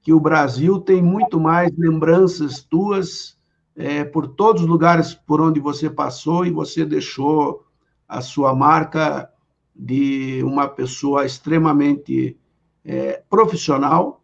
que 0.02 0.12
o 0.12 0.20
Brasil 0.20 0.78
tem 0.78 1.02
muito 1.02 1.40
mais 1.40 1.72
lembranças 1.74 2.62
tuas 2.62 3.38
é, 3.74 4.04
por 4.04 4.28
todos 4.28 4.60
os 4.60 4.68
lugares 4.68 5.14
por 5.14 5.40
onde 5.40 5.58
você 5.58 5.88
passou 5.88 6.44
e 6.44 6.50
você 6.50 6.84
deixou 6.84 7.64
a 8.06 8.20
sua 8.20 8.54
marca 8.54 9.26
de 9.74 10.42
uma 10.44 10.68
pessoa 10.68 11.24
extremamente 11.24 12.36
é, 12.84 13.22
profissional, 13.30 14.22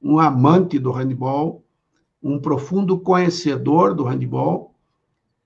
um 0.00 0.20
amante 0.20 0.78
do 0.78 0.92
handball, 0.92 1.64
um 2.28 2.38
profundo 2.38 2.98
conhecedor 2.98 3.94
do 3.94 4.04
handball, 4.04 4.74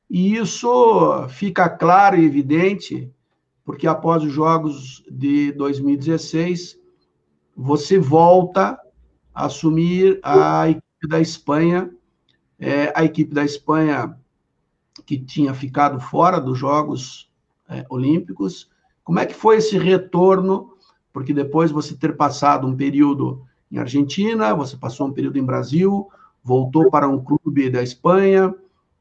e 0.08 0.36
isso 0.36 1.26
fica 1.28 1.68
claro 1.68 2.18
e 2.18 2.24
evidente 2.24 3.10
porque 3.64 3.86
após 3.86 4.22
os 4.22 4.32
Jogos 4.32 5.04
de 5.10 5.52
2016, 5.52 6.78
você 7.56 7.98
volta 7.98 8.78
a 9.34 9.46
assumir 9.46 10.18
a 10.22 10.68
equipe 10.68 11.08
da 11.08 11.20
Espanha, 11.20 11.90
é, 12.58 12.92
a 12.94 13.04
equipe 13.04 13.32
da 13.32 13.44
Espanha 13.44 14.18
que 15.06 15.18
tinha 15.18 15.54
ficado 15.54 16.00
fora 16.00 16.40
dos 16.40 16.58
Jogos 16.58 17.30
é, 17.68 17.84
Olímpicos. 17.88 18.70
Como 19.04 19.18
é 19.18 19.26
que 19.26 19.34
foi 19.34 19.56
esse 19.56 19.78
retorno? 19.78 20.76
Porque 21.12 21.32
depois 21.32 21.70
você 21.70 21.94
ter 21.94 22.16
passado 22.16 22.66
um 22.66 22.76
período 22.76 23.42
em 23.70 23.78
Argentina, 23.78 24.54
você 24.54 24.76
passou 24.76 25.06
um 25.06 25.12
período 25.12 25.38
em 25.38 25.44
Brasil, 25.44 26.08
voltou 26.42 26.90
para 26.90 27.08
um 27.08 27.22
clube 27.22 27.70
da 27.70 27.82
Espanha. 27.82 28.54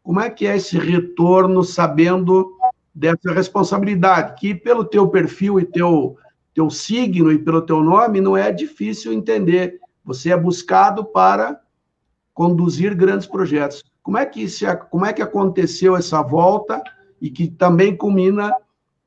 Como 0.04 0.20
é 0.20 0.30
que 0.30 0.46
é 0.48 0.56
esse 0.56 0.78
retorno, 0.78 1.64
sabendo 1.64 2.52
dessa 2.94 3.32
responsabilidade, 3.34 4.40
que 4.40 4.54
pelo 4.54 4.84
teu 4.84 5.08
perfil 5.08 5.60
e 5.60 5.66
teu, 5.66 6.18
teu 6.54 6.70
signo 6.70 7.32
e 7.32 7.40
pelo 7.40 7.62
teu 7.62 7.82
nome 7.82 8.20
não 8.20 8.36
é 8.36 8.52
difícil 8.52 9.14
entender. 9.14 9.80
Você 10.04 10.32
é 10.32 10.38
buscado 10.38 11.06
para 11.06 11.60
conduzir 12.34 12.96
grandes 12.96 13.28
projetos. 13.28 13.84
Como 14.04 14.18
é 14.18 14.26
que, 14.26 14.48
se, 14.50 14.66
como 14.90 15.06
é 15.06 15.14
que 15.14 15.22
aconteceu 15.22 15.96
essa 15.96 16.22
volta 16.22 16.82
e 17.22 17.30
que 17.30 17.48
também 17.48 17.96
culmina 17.96 18.54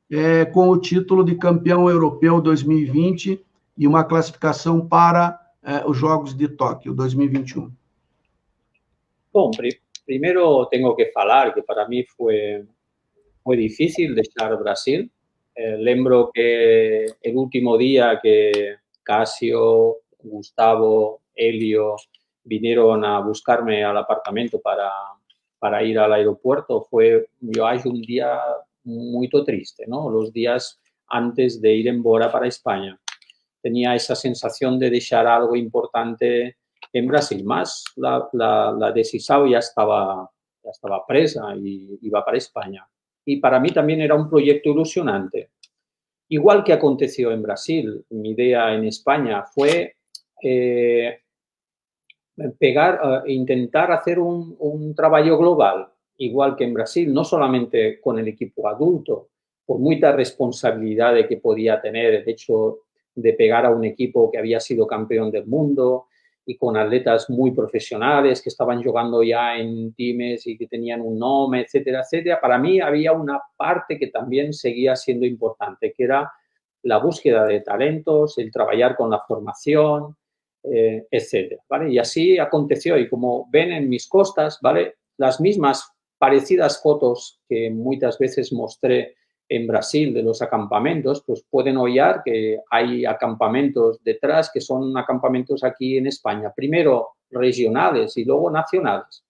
é, 0.09 0.45
com 0.45 0.69
o 0.69 0.77
título 0.77 1.23
de 1.23 1.35
campeão 1.35 1.89
europeu 1.89 2.39
2020 2.39 3.43
e 3.77 3.87
uma 3.87 4.03
classificação 4.03 4.85
para 4.85 5.37
é, 5.61 5.83
os 5.85 5.97
Jogos 5.97 6.33
de 6.33 6.47
Tóquio 6.47 6.93
2021? 6.93 7.71
Bom, 9.35 9.51
primero 10.05 10.69
tengo 10.71 10.95
que 10.95 11.07
falar 11.07 11.53
que 11.53 11.61
para 11.61 11.85
mí 11.89 12.05
fue, 12.05 12.63
fue 13.43 13.57
difícil 13.57 14.15
dejar 14.15 14.57
Brasil. 14.57 15.11
Eh, 15.53 15.75
lembro 15.77 16.31
que 16.33 17.03
el 17.21 17.35
último 17.35 17.77
día 17.77 18.17
que 18.23 18.77
Casio, 19.03 19.97
Gustavo, 20.23 21.19
Helio 21.35 21.97
vinieron 22.45 23.03
a 23.03 23.19
buscarme 23.19 23.83
al 23.83 23.97
apartamento 23.97 24.61
para, 24.61 24.89
para 25.59 25.83
ir 25.83 25.99
al 25.99 26.13
aeropuerto 26.13 26.87
fue, 26.89 27.27
yo 27.41 27.67
hay 27.67 27.79
un 27.83 28.01
día 28.03 28.39
muy 28.85 29.27
triste, 29.27 29.83
¿no? 29.85 30.09
Los 30.09 30.31
días 30.31 30.79
antes 31.09 31.61
de 31.61 31.73
ir 31.73 31.89
en 31.89 32.01
Bora 32.01 32.31
para 32.31 32.47
España. 32.47 32.97
Tenía 33.61 33.95
esa 33.95 34.15
sensación 34.15 34.79
de 34.79 34.89
dejar 34.89 35.27
algo 35.27 35.57
importante 35.57 36.55
en 36.95 37.07
Brasil. 37.07 37.43
Más 37.43 37.83
la, 37.97 38.29
la, 38.31 38.91
de 38.93 39.03
Sisao 39.03 39.45
ya 39.45 39.59
estaba, 39.59 40.29
ya 40.63 40.71
estaba 40.71 41.05
presa 41.05 41.53
y 41.57 41.99
iba 42.01 42.23
para 42.23 42.37
España. 42.37 42.87
Y 43.25 43.37
para 43.37 43.59
mí 43.59 43.69
también 43.71 43.99
era 43.99 44.15
un 44.15 44.29
proyecto 44.29 44.69
ilusionante. 44.69 45.51
Igual 46.29 46.63
que 46.63 46.71
aconteció 46.71 47.31
en 47.31 47.41
Brasil, 47.41 48.05
mi 48.11 48.29
idea 48.31 48.73
en 48.73 48.85
España 48.85 49.43
fue 49.43 49.97
eh, 50.41 51.19
pegar, 52.57 53.01
uh, 53.03 53.29
intentar 53.29 53.91
hacer 53.91 54.17
un, 54.17 54.55
un 54.59 54.95
trabajo 54.95 55.37
global, 55.37 55.89
igual 56.17 56.55
que 56.55 56.63
en 56.63 56.73
Brasil, 56.73 57.13
no 57.13 57.25
solamente 57.25 57.99
con 57.99 58.17
el 58.19 58.29
equipo 58.29 58.69
adulto, 58.69 59.31
por 59.65 59.79
mucha 59.79 60.13
responsabilidad 60.13 61.27
que 61.27 61.37
podía 61.37 61.81
tener 61.81 62.13
el 62.13 62.29
hecho 62.29 62.79
de 63.13 63.33
pegar 63.33 63.65
a 63.65 63.71
un 63.71 63.83
equipo 63.83 64.31
que 64.31 64.37
había 64.37 64.61
sido 64.61 64.87
campeón 64.87 65.29
del 65.29 65.45
mundo, 65.45 66.07
y 66.45 66.57
con 66.57 66.77
atletas 66.77 67.29
muy 67.29 67.51
profesionales 67.51 68.41
que 68.41 68.49
estaban 68.49 68.83
jugando 68.83 69.23
ya 69.23 69.57
en 69.57 69.93
times 69.93 70.45
y 70.45 70.57
que 70.57 70.67
tenían 70.67 71.01
un 71.01 71.17
nombre, 71.17 71.61
etcétera, 71.61 72.01
etcétera. 72.01 72.39
Para 72.39 72.59
mí 72.59 72.79
había 72.79 73.13
una 73.13 73.41
parte 73.57 73.97
que 73.97 74.07
también 74.07 74.53
seguía 74.53 74.95
siendo 74.95 75.25
importante, 75.25 75.91
que 75.91 76.03
era 76.03 76.31
la 76.83 76.99
búsqueda 76.99 77.45
de 77.45 77.61
talentos, 77.61 78.37
el 78.37 78.51
trabajar 78.51 78.95
con 78.95 79.09
la 79.09 79.21
formación, 79.27 80.15
eh, 80.63 81.07
etcétera, 81.09 81.63
¿vale? 81.67 81.91
Y 81.91 81.97
así 81.97 82.37
aconteció 82.37 82.97
y 82.97 83.09
como 83.09 83.47
ven 83.51 83.71
en 83.71 83.89
mis 83.89 84.07
costas, 84.07 84.59
¿vale? 84.61 84.95
Las 85.17 85.41
mismas 85.41 85.91
parecidas 86.17 86.81
fotos 86.81 87.41
que 87.49 87.71
muchas 87.71 88.19
veces 88.19 88.53
mostré 88.53 89.15
en 89.47 89.67
Brasil 89.67 90.13
de 90.13 90.23
los 90.23 90.41
acampamentos, 90.41 91.23
pues 91.25 91.45
pueden 91.49 91.77
oír 91.77 92.21
que 92.23 92.59
hay 92.69 93.05
acampamentos 93.05 94.03
detrás 94.03 94.49
que 94.53 94.61
son 94.61 94.97
acampamentos 94.97 95.63
aquí 95.63 95.97
en 95.97 96.07
España, 96.07 96.51
primero 96.55 97.09
regionales 97.29 98.17
y 98.17 98.25
luego 98.25 98.49
nacionales. 98.49 99.23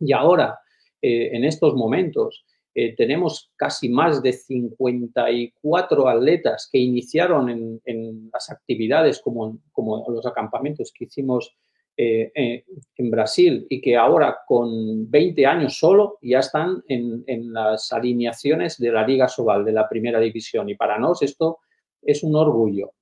Y 0.00 0.12
ahora, 0.12 0.58
eh, 1.00 1.30
en 1.32 1.44
estos 1.44 1.74
momentos, 1.74 2.44
eh, 2.74 2.94
tenemos 2.96 3.52
casi 3.54 3.88
más 3.90 4.22
de 4.22 4.32
54 4.32 6.08
atletas 6.08 6.68
que 6.72 6.78
iniciaron 6.78 7.80
en, 7.84 8.30
las 8.32 8.50
actividades 8.50 9.20
como, 9.20 9.58
como, 9.72 10.06
los 10.08 10.24
acampamentos 10.24 10.90
que 10.96 11.04
hicimos 11.04 11.54
eh, 11.96 12.64
en 12.96 13.10
Brasil 13.10 13.66
y 13.68 13.80
que 13.80 13.96
ahora 13.96 14.38
con 14.46 15.10
20 15.10 15.46
años 15.46 15.78
solo 15.78 16.18
ya 16.22 16.38
están 16.38 16.82
en, 16.88 17.52
las 17.52 17.92
alineaciones 17.92 18.78
de 18.78 18.90
la 18.90 19.06
Liga 19.06 19.28
Sobal, 19.28 19.64
de 19.64 19.72
la 19.72 19.88
primera 19.88 20.18
división. 20.20 20.68
Y 20.68 20.74
para 20.74 20.98
nosotros 20.98 21.30
esto 21.30 21.58
es 22.00 22.22
un 22.22 22.34
orgullo. 22.36 22.92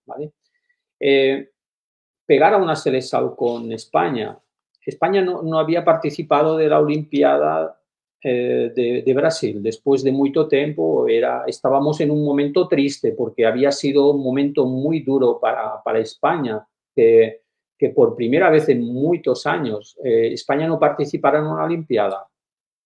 pegar 2.26 2.54
a 2.54 2.58
una 2.58 2.76
selección 2.76 3.34
con 3.34 3.72
España. 3.72 4.38
España 4.84 5.22
no, 5.22 5.42
no 5.42 5.58
había 5.58 5.84
participado 5.84 6.56
de 6.56 6.68
la 6.68 6.80
Olimpiada 6.80 7.80
eh, 8.22 8.70
de, 8.74 9.14
Brasil. 9.14 9.62
Después 9.62 10.04
de 10.04 10.12
mucho 10.12 10.46
tiempo 10.46 11.08
era, 11.08 11.44
estábamos 11.46 12.02
en 12.02 12.10
un 12.10 12.22
momento 12.22 12.68
triste 12.68 13.12
porque 13.12 13.46
había 13.46 13.72
sido 13.72 14.10
un 14.10 14.22
momento 14.22 14.66
muy 14.66 15.00
duro 15.00 15.40
para, 15.40 15.82
para 15.82 16.00
España, 16.00 16.62
que, 16.94 17.40
que, 17.80 17.88
por 17.88 18.14
primera 18.14 18.50
vez 18.50 18.68
en 18.68 18.84
muchos 18.84 19.46
años 19.46 19.96
eh, 20.04 20.34
España 20.34 20.68
no 20.68 20.78
participara 20.78 21.38
en 21.38 21.46
una 21.46 21.64
Olimpiada. 21.64 22.28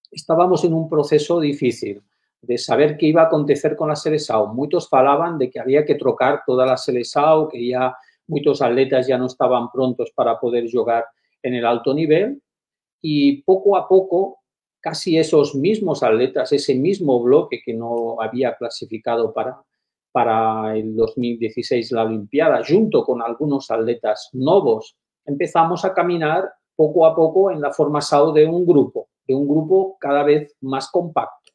Estábamos 0.08 0.62
en 0.62 0.72
un 0.72 0.88
proceso 0.88 1.40
difícil 1.40 2.00
de 2.40 2.56
saber 2.58 2.96
qué 2.96 3.06
iba 3.06 3.22
a 3.22 3.26
acontecer 3.26 3.74
con 3.74 3.88
la 3.88 3.96
Seleção. 3.96 4.54
Muchos 4.54 4.88
falaban 4.88 5.36
de 5.36 5.50
que 5.50 5.58
había 5.58 5.84
que 5.84 5.96
trocar 5.96 6.44
toda 6.46 6.64
la 6.64 6.76
Seleção, 6.76 7.48
que 7.48 7.66
ya 7.66 7.96
muchos 8.28 8.62
atletas 8.62 9.08
ya 9.08 9.18
no 9.18 9.26
estaban 9.26 9.68
prontos 9.72 10.12
para 10.14 10.38
poder 10.38 10.70
jugar 10.70 11.04
en 11.42 11.54
el 11.54 11.66
alto 11.66 11.92
nivel 11.92 12.40
y 13.02 13.42
poco 13.42 13.76
a 13.76 13.88
poco 13.88 14.44
casi 14.80 15.18
esos 15.18 15.56
mismos 15.56 16.04
atletas, 16.04 16.52
ese 16.52 16.76
mismo 16.76 17.20
bloque 17.20 17.60
que 17.64 17.74
no 17.74 18.20
había 18.20 18.54
clasificado 18.54 19.32
para, 19.32 19.60
para 20.14 20.76
el 20.76 20.94
2016 20.94 21.90
la 21.90 22.04
Olimpiada, 22.04 22.62
junto 22.64 23.02
con 23.02 23.20
algunos 23.20 23.68
atletas 23.72 24.30
nuevos, 24.32 24.96
empezamos 25.26 25.84
a 25.84 25.92
caminar 25.92 26.52
poco 26.76 27.04
a 27.04 27.16
poco 27.16 27.50
en 27.50 27.60
la 27.60 27.72
formación 27.72 28.32
de 28.32 28.46
un 28.46 28.64
grupo, 28.64 29.08
de 29.26 29.34
un 29.34 29.48
grupo 29.48 29.96
cada 29.98 30.22
vez 30.22 30.54
más 30.60 30.88
compacto. 30.88 31.50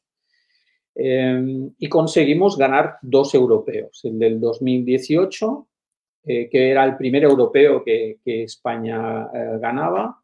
Em, 0.94 1.72
y 1.78 1.88
conseguimos 1.88 2.58
ganar 2.58 2.98
dos 3.00 3.34
europeos, 3.34 3.98
el 4.04 4.18
del 4.18 4.38
2018, 4.38 5.66
eh, 6.26 6.50
que 6.50 6.70
era 6.70 6.84
el 6.84 6.98
primer 6.98 7.24
europeo 7.24 7.82
que, 7.82 8.18
España 8.26 9.22
eh, 9.32 9.58
ganaba, 9.58 10.22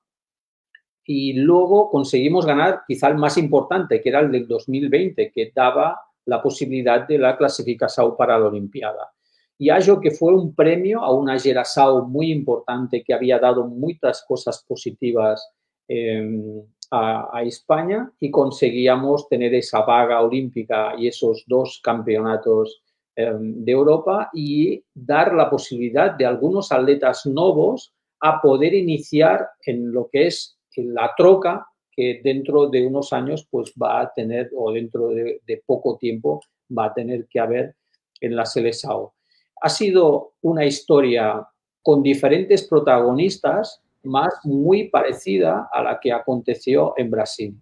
y 1.07 1.33
luego 1.33 1.89
conseguimos 1.89 2.45
ganar 2.45 2.83
quizá 2.87 3.09
el 3.09 3.17
más 3.17 3.39
importante, 3.39 4.03
que 4.03 4.11
era 4.11 4.21
el 4.21 4.31
del 4.31 4.47
2020, 4.47 5.33
que 5.33 5.53
daba 5.55 5.99
la 6.27 6.43
posibilidad 6.43 7.07
de 7.07 7.19
la 7.19 7.37
clasificación 7.37 8.17
para 8.17 8.39
la 8.39 8.47
Olimpiada. 8.47 9.11
Y 9.59 9.71
hallo 9.71 10.01
que 10.01 10.11
fue 10.11 10.35
un 10.35 10.55
premio 10.55 11.03
a 11.03 11.15
una 11.15 11.39
Gerasao 11.39 12.07
muy 12.07 12.31
importante 12.31 13.03
que 13.03 13.15
había 13.15 13.39
dado 13.39 13.67
muchas 13.67 14.25
cosas 14.29 14.63
positivas 14.69 15.51
em, 15.89 16.63
a, 16.91 17.43
España 17.43 18.11
y 18.21 18.31
conseguíamos 18.31 19.29
tener 19.29 19.55
esa 19.55 19.83
vaga 19.83 20.21
olímpica 20.21 20.95
y 20.99 21.09
esos 21.09 21.45
dos 21.47 21.81
campeonatos 21.83 22.83
em, 23.15 23.65
de 23.65 23.73
Europa 23.73 24.31
y 24.35 24.85
dar 24.95 25.33
la 25.35 25.49
posibilidad 25.49 26.13
de 26.13 26.27
algunos 26.27 26.71
atletas 26.71 27.25
nuevos 27.25 27.95
a 28.21 28.41
poder 28.41 28.75
iniciar 28.75 29.49
en 29.65 29.93
lo 29.93 30.09
que 30.11 30.27
es 30.27 30.59
la 30.77 31.13
troca 31.17 31.67
que 31.97 32.21
dentro 32.23 32.69
de 32.69 32.87
unos 32.87 33.13
años 33.13 33.49
pues 33.51 33.73
va 33.81 34.03
a 34.03 34.13
tener, 34.13 34.51
o 34.55 34.71
dentro 34.71 35.09
de, 35.09 35.63
poco 35.65 35.97
tiempo, 35.97 36.43
va 36.77 36.87
a 36.87 36.95
tener 36.95 37.27
que 37.27 37.41
haber 37.41 37.75
en 38.21 38.37
la 38.37 38.45
Seleção. 38.45 39.11
Ha 39.63 39.69
sido 39.71 40.35
una 40.43 40.67
historia 40.67 41.47
con 41.83 42.03
diferentes 42.03 42.67
protagonistas, 42.69 43.81
más 44.03 44.35
muy 44.45 44.89
parecida 44.89 45.69
a 45.73 45.83
la 45.83 45.99
que 45.99 46.13
aconteció 46.13 46.95
en 46.97 47.11
Brasil, 47.11 47.55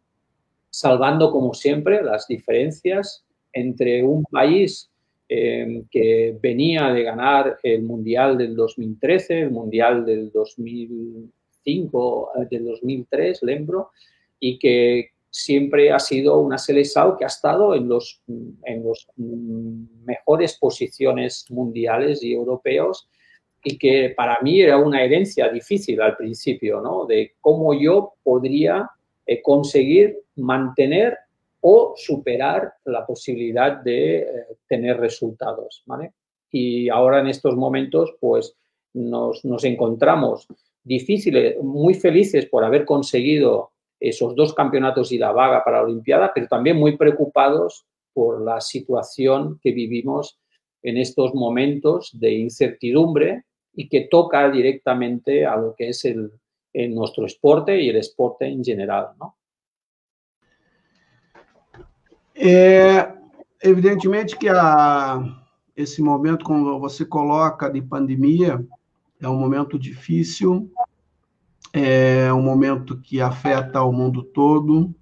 salvando 0.69 1.31
como 1.31 1.55
siempre 1.55 2.03
las 2.03 2.27
diferencias 2.27 3.25
entre 3.53 4.03
un 4.03 4.25
país 4.25 4.91
eh, 5.29 5.85
que 5.91 6.37
venía 6.43 6.93
de 6.93 7.03
ganar 7.05 7.59
el 7.63 7.83
Mundial 7.83 8.37
del 8.37 8.57
2013, 8.57 9.43
el 9.43 9.51
Mundial 9.53 10.05
del 10.05 10.31
2000 10.33 11.31
5 11.65 12.31
eh, 12.37 12.47
del 12.51 12.67
2003, 12.67 13.43
Lembro, 13.43 13.91
y 14.39 14.59
que 14.59 15.11
siempre 15.31 15.91
ha 15.91 15.99
sido 15.99 16.39
una 16.39 16.59
selección 16.59 17.17
que 17.17 17.25
ha 17.25 17.27
estado 17.27 17.75
en 17.75 17.89
los, 17.89 18.23
en 18.29 18.85
los 18.85 19.09
mejores 19.17 20.57
posiciones 20.59 21.45
mundiales 21.51 22.23
y 22.23 22.33
europeos 22.33 23.09
y 23.65 23.77
que 23.77 24.13
para 24.17 24.39
mí 24.43 24.61
era 24.61 24.79
una 24.79 25.03
herencia 25.03 25.49
difícil 25.49 26.01
al 26.03 26.17
principio, 26.17 26.81
¿no? 26.81 27.07
De 27.07 27.33
cómo 27.41 27.75
yo 27.75 28.13
podría 28.23 28.89
eh, 29.27 29.43
conseguir 29.43 30.19
mantener 30.37 31.17
o 31.63 31.95
superar 31.97 32.75
la 32.85 33.05
posibilidad 33.05 33.83
de 33.83 34.19
eh, 34.19 34.27
tener 34.69 35.01
resultados, 35.01 35.83
¿vale? 35.87 36.13
Y 36.53 36.91
ahora 36.91 37.21
en 37.21 37.27
estos 37.27 37.57
momentos, 37.57 38.15
pues 38.21 38.55
nos, 38.93 39.45
nos 39.45 39.65
encontramos 39.65 40.47
difíciles, 40.85 41.57
muy 41.61 41.95
felices 41.95 42.47
por 42.47 42.65
haber 42.65 42.85
conseguido 42.85 43.73
esos 44.01 44.35
dos 44.35 44.55
campeonatos 44.55 45.13
y 45.13 45.19
la 45.19 45.33
vaga 45.33 45.65
para 45.65 45.79
la 45.79 45.85
Olimpiada, 45.85 46.33
pero 46.35 46.47
también 46.47 46.77
muy 46.77 46.97
preocupados 46.97 47.87
por 48.13 48.43
la 48.43 48.61
situación 48.61 49.59
que 49.63 49.73
vivimos 49.73 50.39
en 50.83 50.99
estos 50.99 51.35
momentos 51.35 52.11
de 52.19 52.33
incertidumbre 52.35 53.45
y 53.73 53.89
que 53.89 54.09
toca 54.11 54.51
directamente 54.51 55.47
a 55.47 55.57
lo 55.57 55.75
que 55.75 55.89
es 55.89 56.05
el, 56.05 56.31
nuestro 56.75 57.27
esporte 57.27 57.81
y 57.81 57.89
el 57.89 57.97
esporte 57.97 58.47
en 58.47 58.63
general. 58.63 59.09
¿no? 59.19 59.37
evidentemente 63.61 64.37
que 64.37 64.51
ese 65.77 66.03
momento, 66.03 66.45
como 66.45 66.79
você 66.79 67.07
coloca, 67.07 67.71
de 67.71 67.81
pandemia, 67.81 68.61
É 69.25 69.29
um 69.29 69.39
momento 69.39 69.79
difícil, 69.79 70.71
é 71.75 72.33
um 72.33 72.41
momento 72.41 72.97
que 72.97 73.21
afeta 73.21 73.83
o 73.83 73.93
mundo 73.93 74.23
todo. 74.23 74.95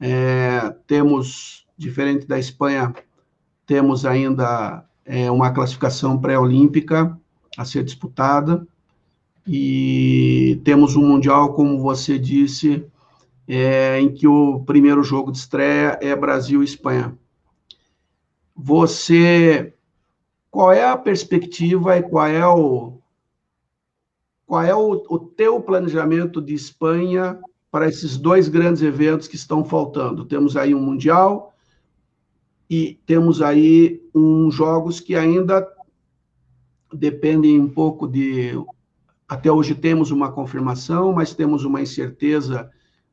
É, 0.00 0.74
temos, 0.86 1.66
diferente 1.76 2.26
da 2.26 2.38
Espanha, 2.38 2.94
temos 3.66 4.06
ainda 4.06 4.82
é, 5.04 5.30
uma 5.30 5.52
classificação 5.52 6.18
pré-olímpica 6.18 7.18
a 7.58 7.64
ser 7.66 7.84
disputada 7.84 8.66
e 9.46 10.58
temos 10.64 10.96
um 10.96 11.06
mundial, 11.06 11.52
como 11.52 11.78
você 11.78 12.18
disse, 12.18 12.86
é, 13.46 14.00
em 14.00 14.10
que 14.10 14.26
o 14.26 14.60
primeiro 14.64 15.02
jogo 15.02 15.30
de 15.30 15.36
estreia 15.36 15.98
é 16.00 16.16
Brasil 16.16 16.62
e 16.62 16.64
Espanha. 16.64 17.14
Você, 18.56 19.74
qual 20.50 20.72
é 20.72 20.88
a 20.88 20.96
perspectiva 20.96 21.98
e 21.98 22.02
qual 22.02 22.26
é 22.26 22.46
o, 22.46 22.98
qual 24.46 24.62
é 24.62 24.74
o, 24.74 25.04
o 25.08 25.18
teu 25.18 25.60
planejamento 25.60 26.40
de 26.40 26.54
Espanha 26.54 27.38
para 27.70 27.88
esses 27.88 28.16
dois 28.16 28.48
grandes 28.48 28.82
eventos 28.82 29.26
que 29.26 29.36
estão 29.36 29.64
faltando? 29.64 30.24
Temos 30.24 30.56
aí 30.56 30.74
um 30.74 30.80
Mundial 30.80 31.54
e 32.68 32.98
temos 33.06 33.42
aí 33.42 34.02
uns 34.14 34.54
jogos 34.54 35.00
que 35.00 35.14
ainda 35.14 35.66
dependem 36.92 37.60
um 37.60 37.68
pouco 37.68 38.06
de. 38.06 38.52
Até 39.28 39.50
hoje 39.50 39.74
temos 39.74 40.10
uma 40.10 40.30
confirmação, 40.30 41.12
mas 41.12 41.34
temos 41.34 41.64
uma 41.64 41.80
incerteza 41.80 42.70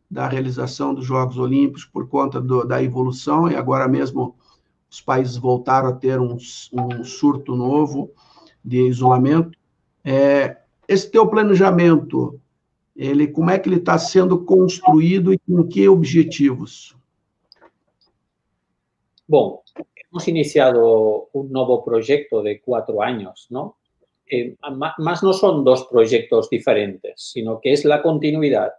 da 0.09 0.27
realização 0.27 0.93
dos 0.93 1.05
Jogos 1.05 1.37
Olímpicos 1.37 1.85
por 1.85 2.07
conta 2.09 2.41
do, 2.41 2.65
da 2.65 2.83
evolução, 2.83 3.49
e 3.49 3.55
agora 3.55 3.87
mesmo 3.87 4.35
os 4.89 4.99
países 4.99 5.37
voltaram 5.37 5.87
a 5.87 5.93
ter 5.93 6.19
um, 6.19 6.37
um 6.73 7.03
surto 7.05 7.55
novo 7.55 8.11
de 8.63 8.87
isolamento. 8.87 9.57
É, 10.03 10.60
esse 10.93 11.09
teu 11.09 11.27
planejamento, 11.27 12.39
ele, 12.95 13.27
como 13.27 13.49
é 13.49 13.57
que 13.57 13.69
ele 13.69 13.77
está 13.77 13.97
sendo 13.97 14.43
construído 14.43 15.33
e 15.33 15.39
com 15.39 15.67
que 15.67 15.87
objetivos? 15.87 16.95
Bom, 19.27 19.63
hemos 20.09 20.27
iniciado 20.27 21.29
un 21.33 21.51
nuevo 21.51 21.83
proyecto 21.83 22.41
de 22.41 22.59
cuatro 22.59 23.01
años, 23.01 23.47
¿no? 23.49 23.77
eh, 24.31 24.55
más 24.97 25.23
no 25.23 25.33
son 25.33 25.63
dos 25.63 25.85
proyectos 25.87 26.49
diferentes, 26.49 27.13
sino 27.17 27.59
que 27.59 27.73
es 27.73 27.85
la 27.85 28.01
continuidad. 28.01 28.71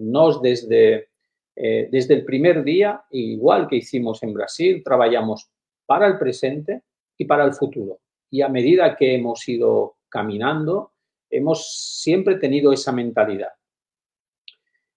nos 0.00 0.40
desde, 0.40 1.08
desde 1.56 2.14
el 2.14 2.24
primer 2.24 2.62
día, 2.62 3.02
igual 3.10 3.66
que 3.66 3.76
hicimos 3.76 4.22
en 4.22 4.32
Brasil, 4.32 4.82
trabajamos 4.84 5.48
para 5.84 6.06
el 6.06 6.16
presente 6.16 6.82
y 7.18 7.24
para 7.24 7.44
el 7.44 7.54
futuro. 7.54 7.98
Y 8.30 8.42
a 8.42 8.48
medida 8.48 8.94
que 8.94 9.16
hemos 9.16 9.48
ido 9.48 9.96
caminando, 10.08 10.92
hemos 11.30 12.00
siempre 12.00 12.36
tenido 12.36 12.72
esa 12.72 12.92
mentalidad. 12.92 13.50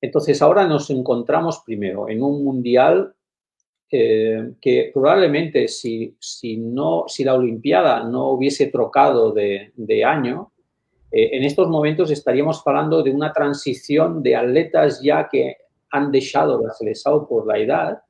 Entonces 0.01 0.41
ahora 0.41 0.67
nos 0.67 0.89
encontramos 0.89 1.63
primero 1.65 2.09
en 2.09 2.21
un 2.21 2.43
mundial 2.43 3.15
eh, 3.89 4.53
que 4.59 4.91
probablemente 4.93 5.67
si, 5.67 6.17
si, 6.19 6.57
no, 6.57 7.05
si 7.07 7.23
la 7.23 7.35
Olimpiada 7.35 8.03
no 8.03 8.31
hubiese 8.31 8.67
trocado 8.67 9.31
de, 9.31 10.03
año, 10.03 10.51
eh, 11.11 11.29
en 11.33 11.43
estos 11.43 11.69
momentos 11.69 12.09
estaríamos 12.11 12.61
hablando 12.65 13.03
de 13.03 13.11
una 13.11 13.31
transición 13.31 14.23
de 14.23 14.35
atletas 14.35 14.99
ya 15.01 15.29
que 15.29 15.57
han 15.91 16.11
dejado 16.11 16.59
la 16.61 16.73
selección 16.73 17.27
por 17.27 17.45
la 17.45 17.59
edad 17.59 18.01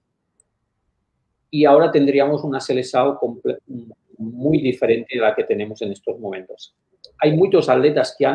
y 1.52 1.66
ahora 1.66 1.92
tendríamos 1.92 2.44
una 2.44 2.60
selección 2.60 3.18
muy 4.18 4.60
diferente 4.60 5.16
de 5.16 5.22
la 5.22 5.36
que 5.36 5.44
tenemos 5.44 5.82
en 5.82 5.92
estos 5.92 6.20
momentos. 6.20 6.76
Hay 7.20 7.36
muchos 7.36 7.70
atletas 7.70 8.16
que 8.18 8.26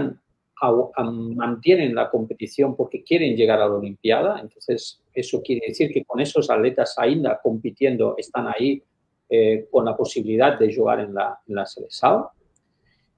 mantienen 1.34 1.94
la 1.94 2.10
competición 2.10 2.76
porque 2.76 3.02
quieren 3.04 3.36
llegar 3.36 3.60
a 3.60 3.68
la 3.68 3.74
Olimpiada. 3.74 4.40
Entonces, 4.40 5.02
eso 5.12 5.40
quiere 5.42 5.68
decir 5.68 5.92
que 5.92 6.04
con 6.04 6.20
esos 6.20 6.50
atletas 6.50 6.94
ainda 6.98 7.38
compitiendo 7.42 8.14
están 8.16 8.48
ahí 8.48 8.82
eh, 9.30 9.66
con 9.70 9.84
la 9.84 9.96
posibilidad 9.96 10.58
de 10.58 10.74
jugar 10.74 11.00
en 11.00 11.14
la, 11.14 11.38
en 11.46 11.54
la. 11.54 11.66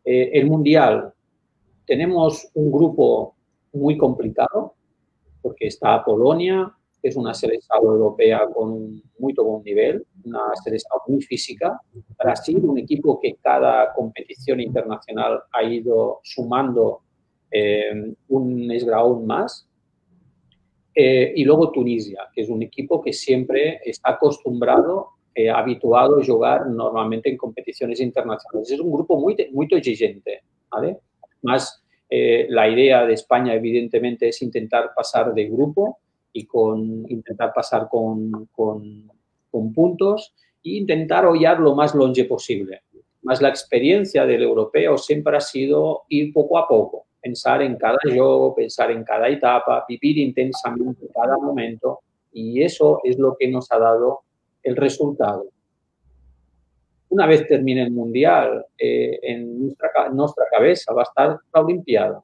Eh, 0.05 0.31
el 0.35 0.47
Mundial, 0.47 1.13
tenemos 1.87 2.49
un 2.55 2.71
grupo 2.71 3.35
muy 3.73 3.97
complicado 3.97 4.75
porque 5.43 5.69
está 5.69 6.05
Polonia, 6.05 6.73
que 7.01 7.09
es 7.09 7.17
una 7.17 7.35
selección 7.35 7.83
europea 7.83 8.47
con 8.53 8.71
un 8.71 9.03
muy 9.19 9.33
buen 9.33 9.63
nivel, 9.63 10.05
una 10.25 10.41
selección 10.63 10.99
muy 11.09 11.23
física. 11.23 11.81
Brasil, 12.19 12.65
un 12.65 12.79
equipo 12.79 13.19
que 13.21 13.37
cada 13.43 13.93
competición 13.93 14.61
internacional 14.61 15.43
ha 15.53 15.63
ido 15.63 16.21
sumando 16.23 17.03
eh, 17.51 18.15
un 18.29 18.71
esgraón 18.71 19.27
más. 19.27 19.67
Eh, 20.95 21.33
y 21.37 21.45
luego 21.45 21.71
Tunisia, 21.71 22.29
que 22.35 22.43
es 22.43 22.49
un 22.49 22.63
equipo 22.63 23.01
que 23.01 23.13
siempre 23.13 23.81
está 23.85 24.11
acostumbrado, 24.11 25.11
eh, 25.35 25.49
habituado 25.49 26.21
a 26.21 26.25
jugar 26.25 26.69
normalmente 26.69 27.31
en 27.31 27.37
competiciones 27.37 28.01
internacionales. 28.01 28.71
Es 28.71 28.81
un 28.81 28.93
grupo 28.93 29.19
muy, 29.19 29.37
muy 29.53 29.69
exigente, 29.71 30.43
¿vale? 30.71 30.99
Más 31.43 31.77
la 32.13 32.69
idea 32.69 33.07
de 33.07 33.13
España, 33.13 33.55
evidentemente, 33.55 34.27
es 34.27 34.43
intentar 34.43 34.91
pasar 34.97 35.33
de 35.33 35.49
grupo 35.49 36.01
y 36.33 36.47
con, 36.47 37.05
intentar 37.11 37.53
pasar 37.53 37.89
con, 37.89 38.49
con, 38.53 39.11
puntos 39.75 40.35
e 40.63 40.77
intentar 40.77 41.27
hollar 41.27 41.59
lo 41.61 41.75
más 41.75 41.95
longe 41.95 42.25
posible. 42.25 42.83
Más 43.23 43.43
la 43.43 43.49
experiencia 43.49 44.25
del 44.25 44.43
europeo 44.43 44.97
siempre 44.97 45.37
ha 45.37 45.41
sido 45.41 46.03
ir 46.09 46.33
poco 46.33 46.59
a 46.59 46.67
poco 46.67 47.07
pensar 47.21 47.63
en 47.63 47.77
cada 47.77 47.99
juego, 48.03 48.55
pensar 48.55 48.91
en 48.91 49.05
cada 49.05 49.29
etapa, 49.29 49.85
vivir 49.89 50.19
intensamente 50.19 51.09
cada 51.15 51.37
momento 51.37 52.01
y 52.33 52.63
eso 52.63 53.01
es 53.05 53.19
lo 53.19 53.37
que 53.39 53.49
nos 53.49 53.71
ha 53.73 53.79
dado 53.79 54.21
el 54.63 54.77
resultado. 54.77 55.47
Una 57.11 57.27
vez 57.27 57.47
termine 57.47 57.83
el 57.83 57.91
Mundial, 57.91 58.67
eh, 58.79 59.19
en 59.23 59.67
nuestra, 59.67 60.09
nuestra 60.11 60.45
cabeza 60.51 60.95
va 60.95 61.03
a 61.03 61.05
estar 61.05 61.39
la 61.53 61.61
Olimpiada. 61.61 62.23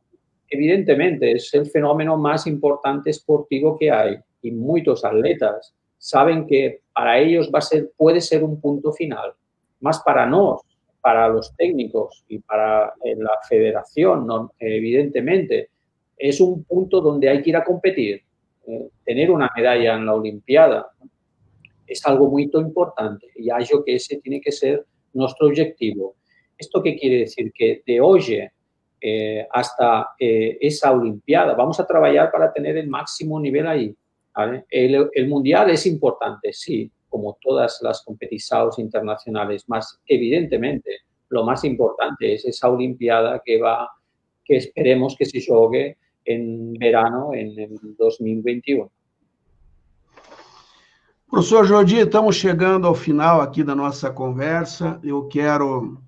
Evidentemente, 0.48 1.32
es 1.32 1.52
el 1.54 1.66
fenómeno 1.66 2.16
más 2.16 2.46
importante 2.46 3.10
esportivo 3.10 3.76
que 3.78 3.90
hay 3.90 4.16
y 4.42 4.50
muchos 4.52 5.04
atletas 5.04 5.74
saben 5.98 6.46
que 6.46 6.82
para 6.92 7.18
ellos 7.18 7.50
va 7.52 7.58
a 7.58 7.62
ser, 7.62 7.90
puede 7.96 8.20
ser 8.20 8.44
un 8.44 8.60
punto 8.60 8.92
final. 8.92 9.32
Más 9.80 10.00
para 10.02 10.26
nosotros, 10.26 10.76
para 11.00 11.28
los 11.28 11.54
técnicos 11.56 12.24
y 12.28 12.38
para 12.38 12.94
eh, 13.04 13.14
la 13.16 13.38
federación, 13.48 14.26
evidentemente, 14.58 15.70
es 16.16 16.40
un 16.40 16.64
punto 16.64 17.00
donde 17.00 17.28
hay 17.28 17.42
que 17.42 17.50
ir 17.50 17.56
a 17.56 17.64
competir. 17.64 18.22
Eh, 18.66 18.88
tener 19.04 19.30
una 19.30 19.50
medalla 19.54 19.94
en 19.94 20.06
la 20.06 20.14
Olimpiada 20.14 20.90
es 21.86 22.04
algo 22.06 22.28
muy 22.28 22.50
importante 22.52 23.28
y 23.36 23.48
yo 23.64 23.84
que 23.84 23.94
ese 23.94 24.20
tiene 24.20 24.40
que 24.40 24.50
ser 24.50 24.84
nuestro 25.12 25.46
objetivo. 25.46 26.16
¿Esto 26.58 26.82
qué 26.82 26.96
quiere 26.96 27.18
decir? 27.18 27.52
Que 27.52 27.82
de 27.86 28.00
hoy 28.00 28.20
eh, 29.08 29.46
hasta 29.52 30.14
esa 30.18 30.90
Olimpiada 30.90 31.54
vamos 31.54 31.78
a 31.78 31.86
trabajar 31.86 32.28
para 32.32 32.52
tener 32.52 32.76
el 32.76 32.88
máximo 32.88 33.38
nivel 33.38 33.68
ahí. 33.68 33.96
El, 34.68 35.28
Mundial 35.28 35.70
es 35.70 35.86
importante, 35.86 36.52
sí, 36.52 36.90
como 37.08 37.38
todas 37.40 37.78
las 37.82 38.02
competiciones 38.02 38.80
internacionales, 38.80 39.68
más 39.68 40.00
evidentemente 40.06 40.90
lo 41.28 41.44
más 41.44 41.62
importante 41.62 42.34
es 42.34 42.44
esa 42.46 42.68
Olimpiada 42.68 43.40
que 43.44 43.60
va, 43.60 43.88
que 44.44 44.56
esperemos 44.56 45.14
que 45.16 45.24
se 45.24 45.40
juegue 45.44 45.98
en 46.24 46.72
verano 46.74 47.30
en 47.32 47.58
el 47.58 47.96
2021. 47.96 48.90
Professor 51.30 51.68
Jordi, 51.68 51.98
estamos 52.00 52.36
chegando 52.36 52.88
ao 52.88 52.94
final 52.94 53.40
aqui 53.40 53.62
da 53.62 53.74
nossa 53.74 54.10
conversa. 54.10 54.98
Eu 55.02 55.28
quero 55.28 56.00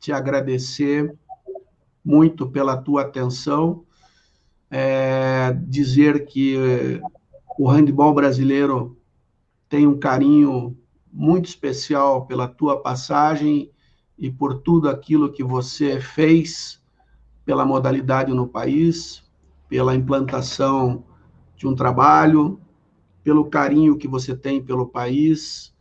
te 0.00 0.12
agradecer 0.12 1.12
muito 2.04 2.46
pela 2.48 2.76
tua 2.76 3.02
atenção, 3.02 3.84
é, 4.70 5.52
dizer 5.66 6.26
que 6.26 7.00
o 7.58 7.68
handebol 7.68 8.12
brasileiro 8.12 8.98
tem 9.68 9.86
um 9.86 9.98
carinho 9.98 10.76
muito 11.12 11.46
especial 11.46 12.26
pela 12.26 12.48
tua 12.48 12.80
passagem 12.80 13.70
e 14.18 14.30
por 14.30 14.58
tudo 14.58 14.88
aquilo 14.88 15.32
que 15.32 15.42
você 15.42 16.00
fez 16.00 16.80
pela 17.44 17.64
modalidade 17.64 18.32
no 18.32 18.46
país, 18.46 19.22
pela 19.68 19.94
implantação 19.94 21.04
de 21.56 21.66
um 21.66 21.74
trabalho, 21.74 22.60
pelo 23.22 23.46
carinho 23.46 23.96
que 23.96 24.08
você 24.08 24.34
tem 24.34 24.62
pelo 24.62 24.86
país. 24.86 25.73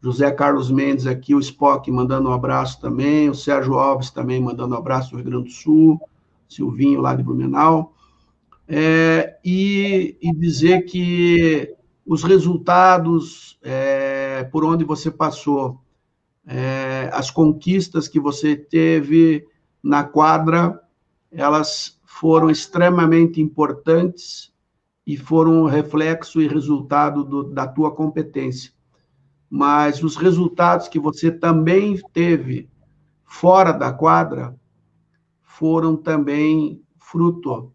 José 0.00 0.30
Carlos 0.30 0.70
Mendes 0.70 1.06
aqui, 1.06 1.34
o 1.34 1.40
Spock, 1.40 1.90
mandando 1.90 2.28
um 2.28 2.32
abraço 2.32 2.80
também, 2.80 3.28
o 3.28 3.34
Sérgio 3.34 3.74
Alves 3.74 4.10
também 4.10 4.40
mandando 4.40 4.74
um 4.74 4.78
abraço 4.78 5.10
do 5.10 5.16
Rio 5.16 5.24
Grande 5.24 5.44
do 5.44 5.50
Sul, 5.50 6.00
Silvinho 6.48 7.00
lá 7.00 7.14
de 7.14 7.22
Blumenau. 7.22 7.94
É, 8.66 9.38
e, 9.44 10.16
e 10.20 10.32
dizer 10.34 10.82
que 10.82 11.74
os 12.06 12.22
resultados 12.22 13.58
é, 13.62 14.44
por 14.44 14.64
onde 14.64 14.84
você 14.84 15.10
passou, 15.10 15.80
é, 16.46 17.10
as 17.12 17.30
conquistas 17.30 18.08
que 18.08 18.20
você 18.20 18.56
teve 18.56 19.46
na 19.82 20.04
quadra, 20.04 20.80
elas 21.30 21.98
foram 22.04 22.50
extremamente 22.50 23.40
importantes 23.40 24.52
e 25.06 25.16
foram 25.16 25.64
reflexo 25.66 26.40
e 26.40 26.48
resultado 26.48 27.24
do, 27.24 27.44
da 27.44 27.66
tua 27.66 27.94
competência. 27.94 28.72
Mas 29.50 30.02
os 30.02 30.16
resultados 30.16 30.88
que 30.88 30.98
você 30.98 31.30
também 31.30 31.98
teve 32.12 32.68
fora 33.24 33.72
da 33.72 33.92
quadra 33.92 34.58
foram 35.42 35.96
também 35.96 36.82
fruto 36.98 37.72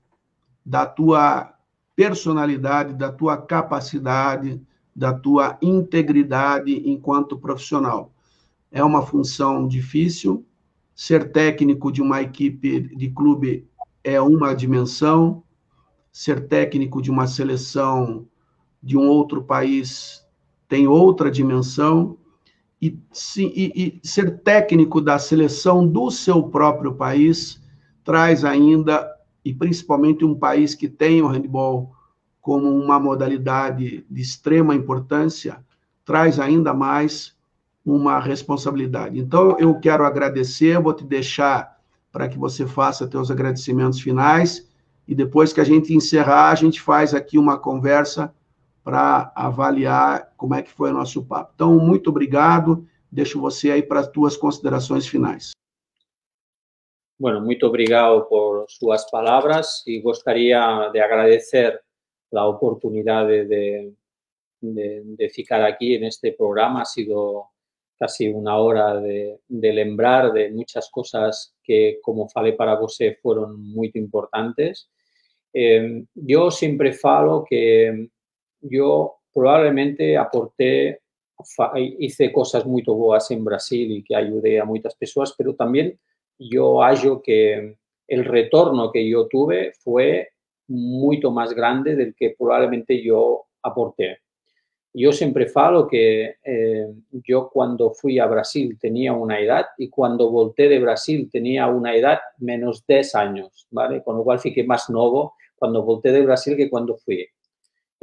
da 0.65 0.85
tua 0.85 1.53
personalidade, 1.95 2.93
da 2.93 3.11
tua 3.11 3.37
capacidade, 3.37 4.61
da 4.95 5.13
tua 5.13 5.57
integridade 5.61 6.89
enquanto 6.89 7.37
profissional. 7.37 8.13
É 8.71 8.83
uma 8.83 9.05
função 9.05 9.67
difícil. 9.67 10.45
Ser 10.95 11.31
técnico 11.31 11.91
de 11.91 12.01
uma 12.01 12.21
equipe 12.21 12.81
de 12.95 13.09
clube 13.09 13.67
é 14.03 14.21
uma 14.21 14.53
dimensão. 14.53 15.43
Ser 16.11 16.47
técnico 16.47 17.01
de 17.01 17.09
uma 17.09 17.25
seleção 17.27 18.27
de 18.81 18.97
um 18.97 19.07
outro 19.07 19.43
país 19.43 20.22
tem 20.73 20.87
outra 20.87 21.29
dimensão. 21.29 22.17
E, 22.81 22.99
e, 23.37 23.99
e 24.03 24.07
ser 24.07 24.39
técnico 24.39 24.99
da 24.99 25.19
seleção 25.19 25.87
do 25.87 26.09
seu 26.09 26.41
próprio 26.41 26.95
país 26.95 27.61
traz 28.03 28.43
ainda 28.43 29.07
e 29.45 29.53
principalmente 29.53 30.25
um 30.25 30.33
país 30.33 30.73
que 30.73 30.89
tem 30.89 31.21
o 31.21 31.27
handball 31.27 31.93
como 32.41 32.67
uma 32.67 32.99
modalidade 32.99 34.03
de 34.09 34.21
extrema 34.21 34.73
importância, 34.73 35.63
traz 36.03 36.39
ainda 36.39 36.73
mais 36.73 37.37
uma 37.85 38.19
responsabilidade. 38.19 39.19
Então, 39.19 39.55
eu 39.59 39.79
quero 39.79 40.03
agradecer, 40.03 40.81
vou 40.81 40.93
te 40.93 41.05
deixar 41.05 41.77
para 42.11 42.27
que 42.27 42.37
você 42.37 42.65
faça 42.65 43.07
teus 43.07 43.29
agradecimentos 43.29 44.01
finais 44.01 44.67
e 45.07 45.13
depois 45.13 45.53
que 45.53 45.61
a 45.61 45.65
gente 45.65 45.93
encerrar, 45.93 46.49
a 46.49 46.55
gente 46.55 46.81
faz 46.81 47.13
aqui 47.13 47.37
uma 47.37 47.59
conversa 47.59 48.33
para 48.83 49.31
avaliar 49.35 50.33
como 50.35 50.55
é 50.55 50.61
que 50.61 50.71
foi 50.71 50.91
o 50.91 50.93
nosso 50.93 51.25
papo. 51.25 51.51
Então, 51.55 51.77
muito 51.79 52.09
obrigado. 52.09 52.85
Deixo 53.11 53.39
você 53.39 53.71
aí 53.71 53.83
para 53.83 54.01
as 54.01 54.07
tuas 54.07 54.35
considerações 54.35 55.07
finais. 55.07 55.53
bueno, 57.23 57.39
muito 57.39 57.65
obrigado 57.65 58.27
por 58.27 58.65
súas 58.67 59.09
palabras 59.09 59.81
e 59.87 60.01
gostaría 60.01 60.89
de 60.91 60.99
agradecer 60.99 61.81
a 62.33 62.45
oportunidade 62.47 63.45
de, 63.45 63.93
de, 64.59 65.03
de 65.05 65.29
ficar 65.29 65.63
aquí 65.63 65.95
en 65.95 66.03
este 66.03 66.33
programa. 66.33 66.81
Ha 66.81 66.85
sido 66.85 67.45
casi 67.97 68.27
una 68.27 68.57
hora 68.57 68.99
de, 68.99 69.39
de 69.47 69.71
lembrar 69.71 70.33
de 70.33 70.51
muchas 70.51 70.89
cosas 70.89 71.55
que, 71.63 71.99
como 72.01 72.27
falei 72.27 72.57
para 72.57 72.75
você, 72.75 73.17
foron 73.21 73.57
muito 73.57 73.97
importantes. 73.97 74.89
Eh, 75.53 76.03
yo 76.13 76.51
siempre 76.51 76.91
falo 76.91 77.45
que 77.45 78.09
yo 78.63 79.17
probablemente 79.33 80.17
aporté, 80.17 81.01
hice 81.99 82.31
cosas 82.31 82.65
muy 82.65 82.83
boas 82.83 83.29
en 83.31 83.43
Brasil 83.43 83.91
y 83.91 84.03
que 84.03 84.15
ayudé 84.15 84.59
a 84.59 84.65
muchas 84.65 84.95
personas, 84.95 85.33
pero 85.37 85.55
también 85.55 85.99
yo 86.37 86.81
hallo 86.81 87.21
que 87.21 87.77
el 88.07 88.25
retorno 88.25 88.91
que 88.91 89.07
yo 89.07 89.27
tuve 89.27 89.73
fue 89.83 90.29
mucho 90.67 91.31
más 91.31 91.53
grande 91.53 91.95
del 91.95 92.15
que 92.15 92.35
probablemente 92.37 93.01
yo 93.01 93.45
aporté. 93.61 94.19
Yo 94.95 95.11
siempre 95.11 95.47
falo 95.47 95.87
que 95.87 96.35
eh, 96.43 96.87
yo 97.11 97.49
cuando 97.51 97.91
fui 97.91 98.19
a 98.19 98.27
Brasil 98.27 98.77
tenía 98.79 99.11
una 99.13 99.39
edad 99.39 99.65
y 99.77 99.89
cuando 99.89 100.29
volté 100.29 100.69
de 100.69 100.79
Brasil 100.79 101.29
tenía 101.31 101.67
una 101.67 101.95
edad 101.95 102.19
menos 102.37 102.85
10 102.85 103.15
años, 103.15 103.67
¿vale? 103.71 104.03
Con 104.03 104.17
lo 104.17 104.23
cual 104.23 104.39
fiqué 104.39 104.63
más 104.63 104.91
nuevo 104.91 105.33
cuando 105.55 105.81
volté 105.83 106.11
de 106.11 106.21
Brasil 106.21 106.55
que 106.55 106.69
cuando 106.69 106.95
fui. 106.97 107.27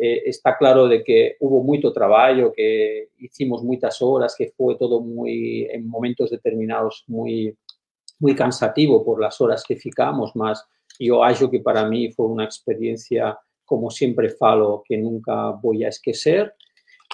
Eh, 0.02 0.22
está 0.24 0.56
claro 0.56 0.88
de 0.88 1.04
que 1.04 1.36
hubo 1.40 1.62
mucho 1.62 1.92
trabajo, 1.92 2.54
que 2.56 3.10
hicimos 3.18 3.62
muchas 3.62 4.00
horas, 4.00 4.34
que 4.36 4.50
fue 4.56 4.76
todo 4.76 5.02
muy, 5.02 5.68
en 5.70 5.86
momentos 5.86 6.30
determinados, 6.30 7.04
muy, 7.06 7.54
muy 8.18 8.34
cansativo 8.34 9.04
por 9.04 9.20
las 9.20 9.38
horas 9.42 9.62
que 9.62 9.76
ficamos, 9.76 10.34
más 10.34 10.66
yo 10.98 11.22
hallo 11.22 11.50
que 11.50 11.60
para 11.60 11.86
mí 11.86 12.10
fue 12.12 12.26
una 12.26 12.44
experiencia, 12.44 13.38
como 13.66 13.90
siempre 13.90 14.30
falo, 14.30 14.82
que 14.86 14.96
nunca 14.96 15.50
voy 15.50 15.84
a 15.84 15.88
esquecer. 15.88 16.54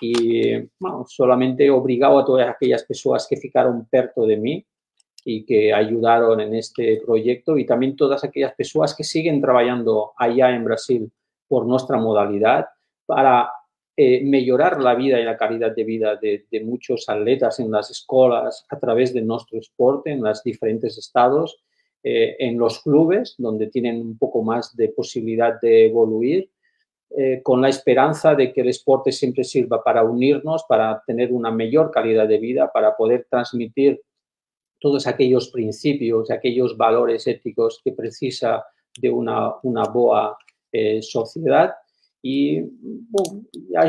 Y 0.00 0.52
bueno, 0.78 1.04
solamente 1.08 1.68
obligado 1.70 2.20
a 2.20 2.24
todas 2.24 2.48
aquellas 2.48 2.84
personas 2.84 3.26
que 3.28 3.36
ficaron 3.36 3.86
perto 3.90 4.26
de 4.26 4.36
mí 4.36 4.66
y 5.24 5.44
que 5.44 5.72
ayudaron 5.72 6.40
en 6.40 6.54
este 6.54 7.00
proyecto 7.04 7.58
y 7.58 7.66
también 7.66 7.96
todas 7.96 8.22
aquellas 8.22 8.54
personas 8.54 8.94
que 8.94 9.02
siguen 9.02 9.40
trabajando 9.40 10.12
allá 10.16 10.54
en 10.54 10.64
Brasil 10.64 11.10
por 11.48 11.66
nuestra 11.66 11.96
modalidad 11.96 12.66
para 13.06 13.50
eh, 13.98 14.22
mejorar 14.22 14.82
la 14.82 14.94
vida 14.94 15.18
y 15.18 15.24
la 15.24 15.38
calidad 15.38 15.74
de 15.74 15.82
vida 15.82 16.16
de, 16.16 16.44
muchos 16.62 17.08
atletas 17.08 17.60
en 17.60 17.70
las 17.70 17.90
escuelas 17.90 18.66
a 18.68 18.78
través 18.78 19.14
de 19.14 19.22
nuestro 19.22 19.58
deporte 19.58 20.10
en 20.10 20.22
los 20.22 20.42
diferentes 20.42 20.98
estados, 20.98 21.62
eh, 22.02 22.36
en 22.38 22.58
los 22.58 22.82
clubes 22.82 23.36
donde 23.38 23.68
tienen 23.68 24.02
un 24.02 24.18
poco 24.18 24.42
más 24.42 24.76
de 24.76 24.90
posibilidad 24.90 25.58
de 25.62 25.86
evoluir, 25.86 26.50
eh, 27.16 27.40
con 27.42 27.62
la 27.62 27.70
esperanza 27.70 28.34
de 28.34 28.52
que 28.52 28.60
el 28.60 28.70
deporte 28.70 29.12
siempre 29.12 29.44
sirva 29.44 29.82
para 29.82 30.04
unirnos, 30.04 30.64
para 30.68 31.02
tener 31.06 31.32
una 31.32 31.50
mejor 31.50 31.90
calidad 31.90 32.28
de 32.28 32.36
vida, 32.36 32.70
para 32.70 32.94
poder 32.94 33.26
transmitir 33.30 34.02
todos 34.78 35.06
aquellos 35.06 35.48
principios, 35.48 36.30
aquellos 36.30 36.76
valores 36.76 37.26
éticos 37.26 37.80
que 37.82 37.92
precisa 37.92 38.62
de 39.00 39.08
una, 39.08 39.54
una 39.62 39.84
boa 39.84 40.36
sociedad. 41.00 41.72
Y 42.28 42.60
bueno, 42.60 43.44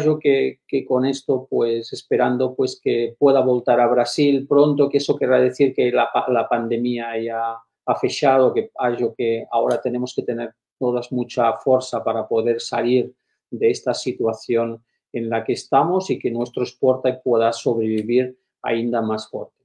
yo 0.05 0.19
que, 0.19 0.59
que, 0.67 0.85
con 0.85 1.07
esto, 1.07 1.47
pues 1.49 1.91
esperando 1.91 2.53
pues 2.53 2.79
que 2.79 3.15
pueda 3.17 3.41
voltar 3.41 3.79
a 3.79 3.87
Brasil 3.87 4.45
pronto, 4.47 4.91
que 4.91 4.99
eso 4.99 5.15
querrá 5.15 5.41
decir 5.41 5.73
que 5.73 5.91
la, 5.91 6.47
pandemia 6.47 7.19
ya 7.19 7.57
ha 7.83 7.95
fechado, 7.95 8.53
que 8.53 8.69
hallo 8.77 9.15
que 9.17 9.47
ahora 9.49 9.81
tenemos 9.81 10.13
que 10.15 10.21
tener 10.21 10.53
todas 10.77 11.11
mucha 11.11 11.51
fuerza 11.53 12.03
para 12.03 12.27
poder 12.27 12.61
salir 12.61 13.11
de 13.49 13.71
esta 13.71 13.95
situación 13.95 14.83
en 15.11 15.31
la 15.31 15.43
que 15.43 15.53
estamos 15.53 16.11
y 16.11 16.19
que 16.19 16.29
nuestro 16.29 16.61
sport 16.61 17.05
pueda 17.23 17.51
sobrevivir 17.51 18.37
ainda 18.61 19.01
más 19.01 19.27
fuerte. 19.27 19.56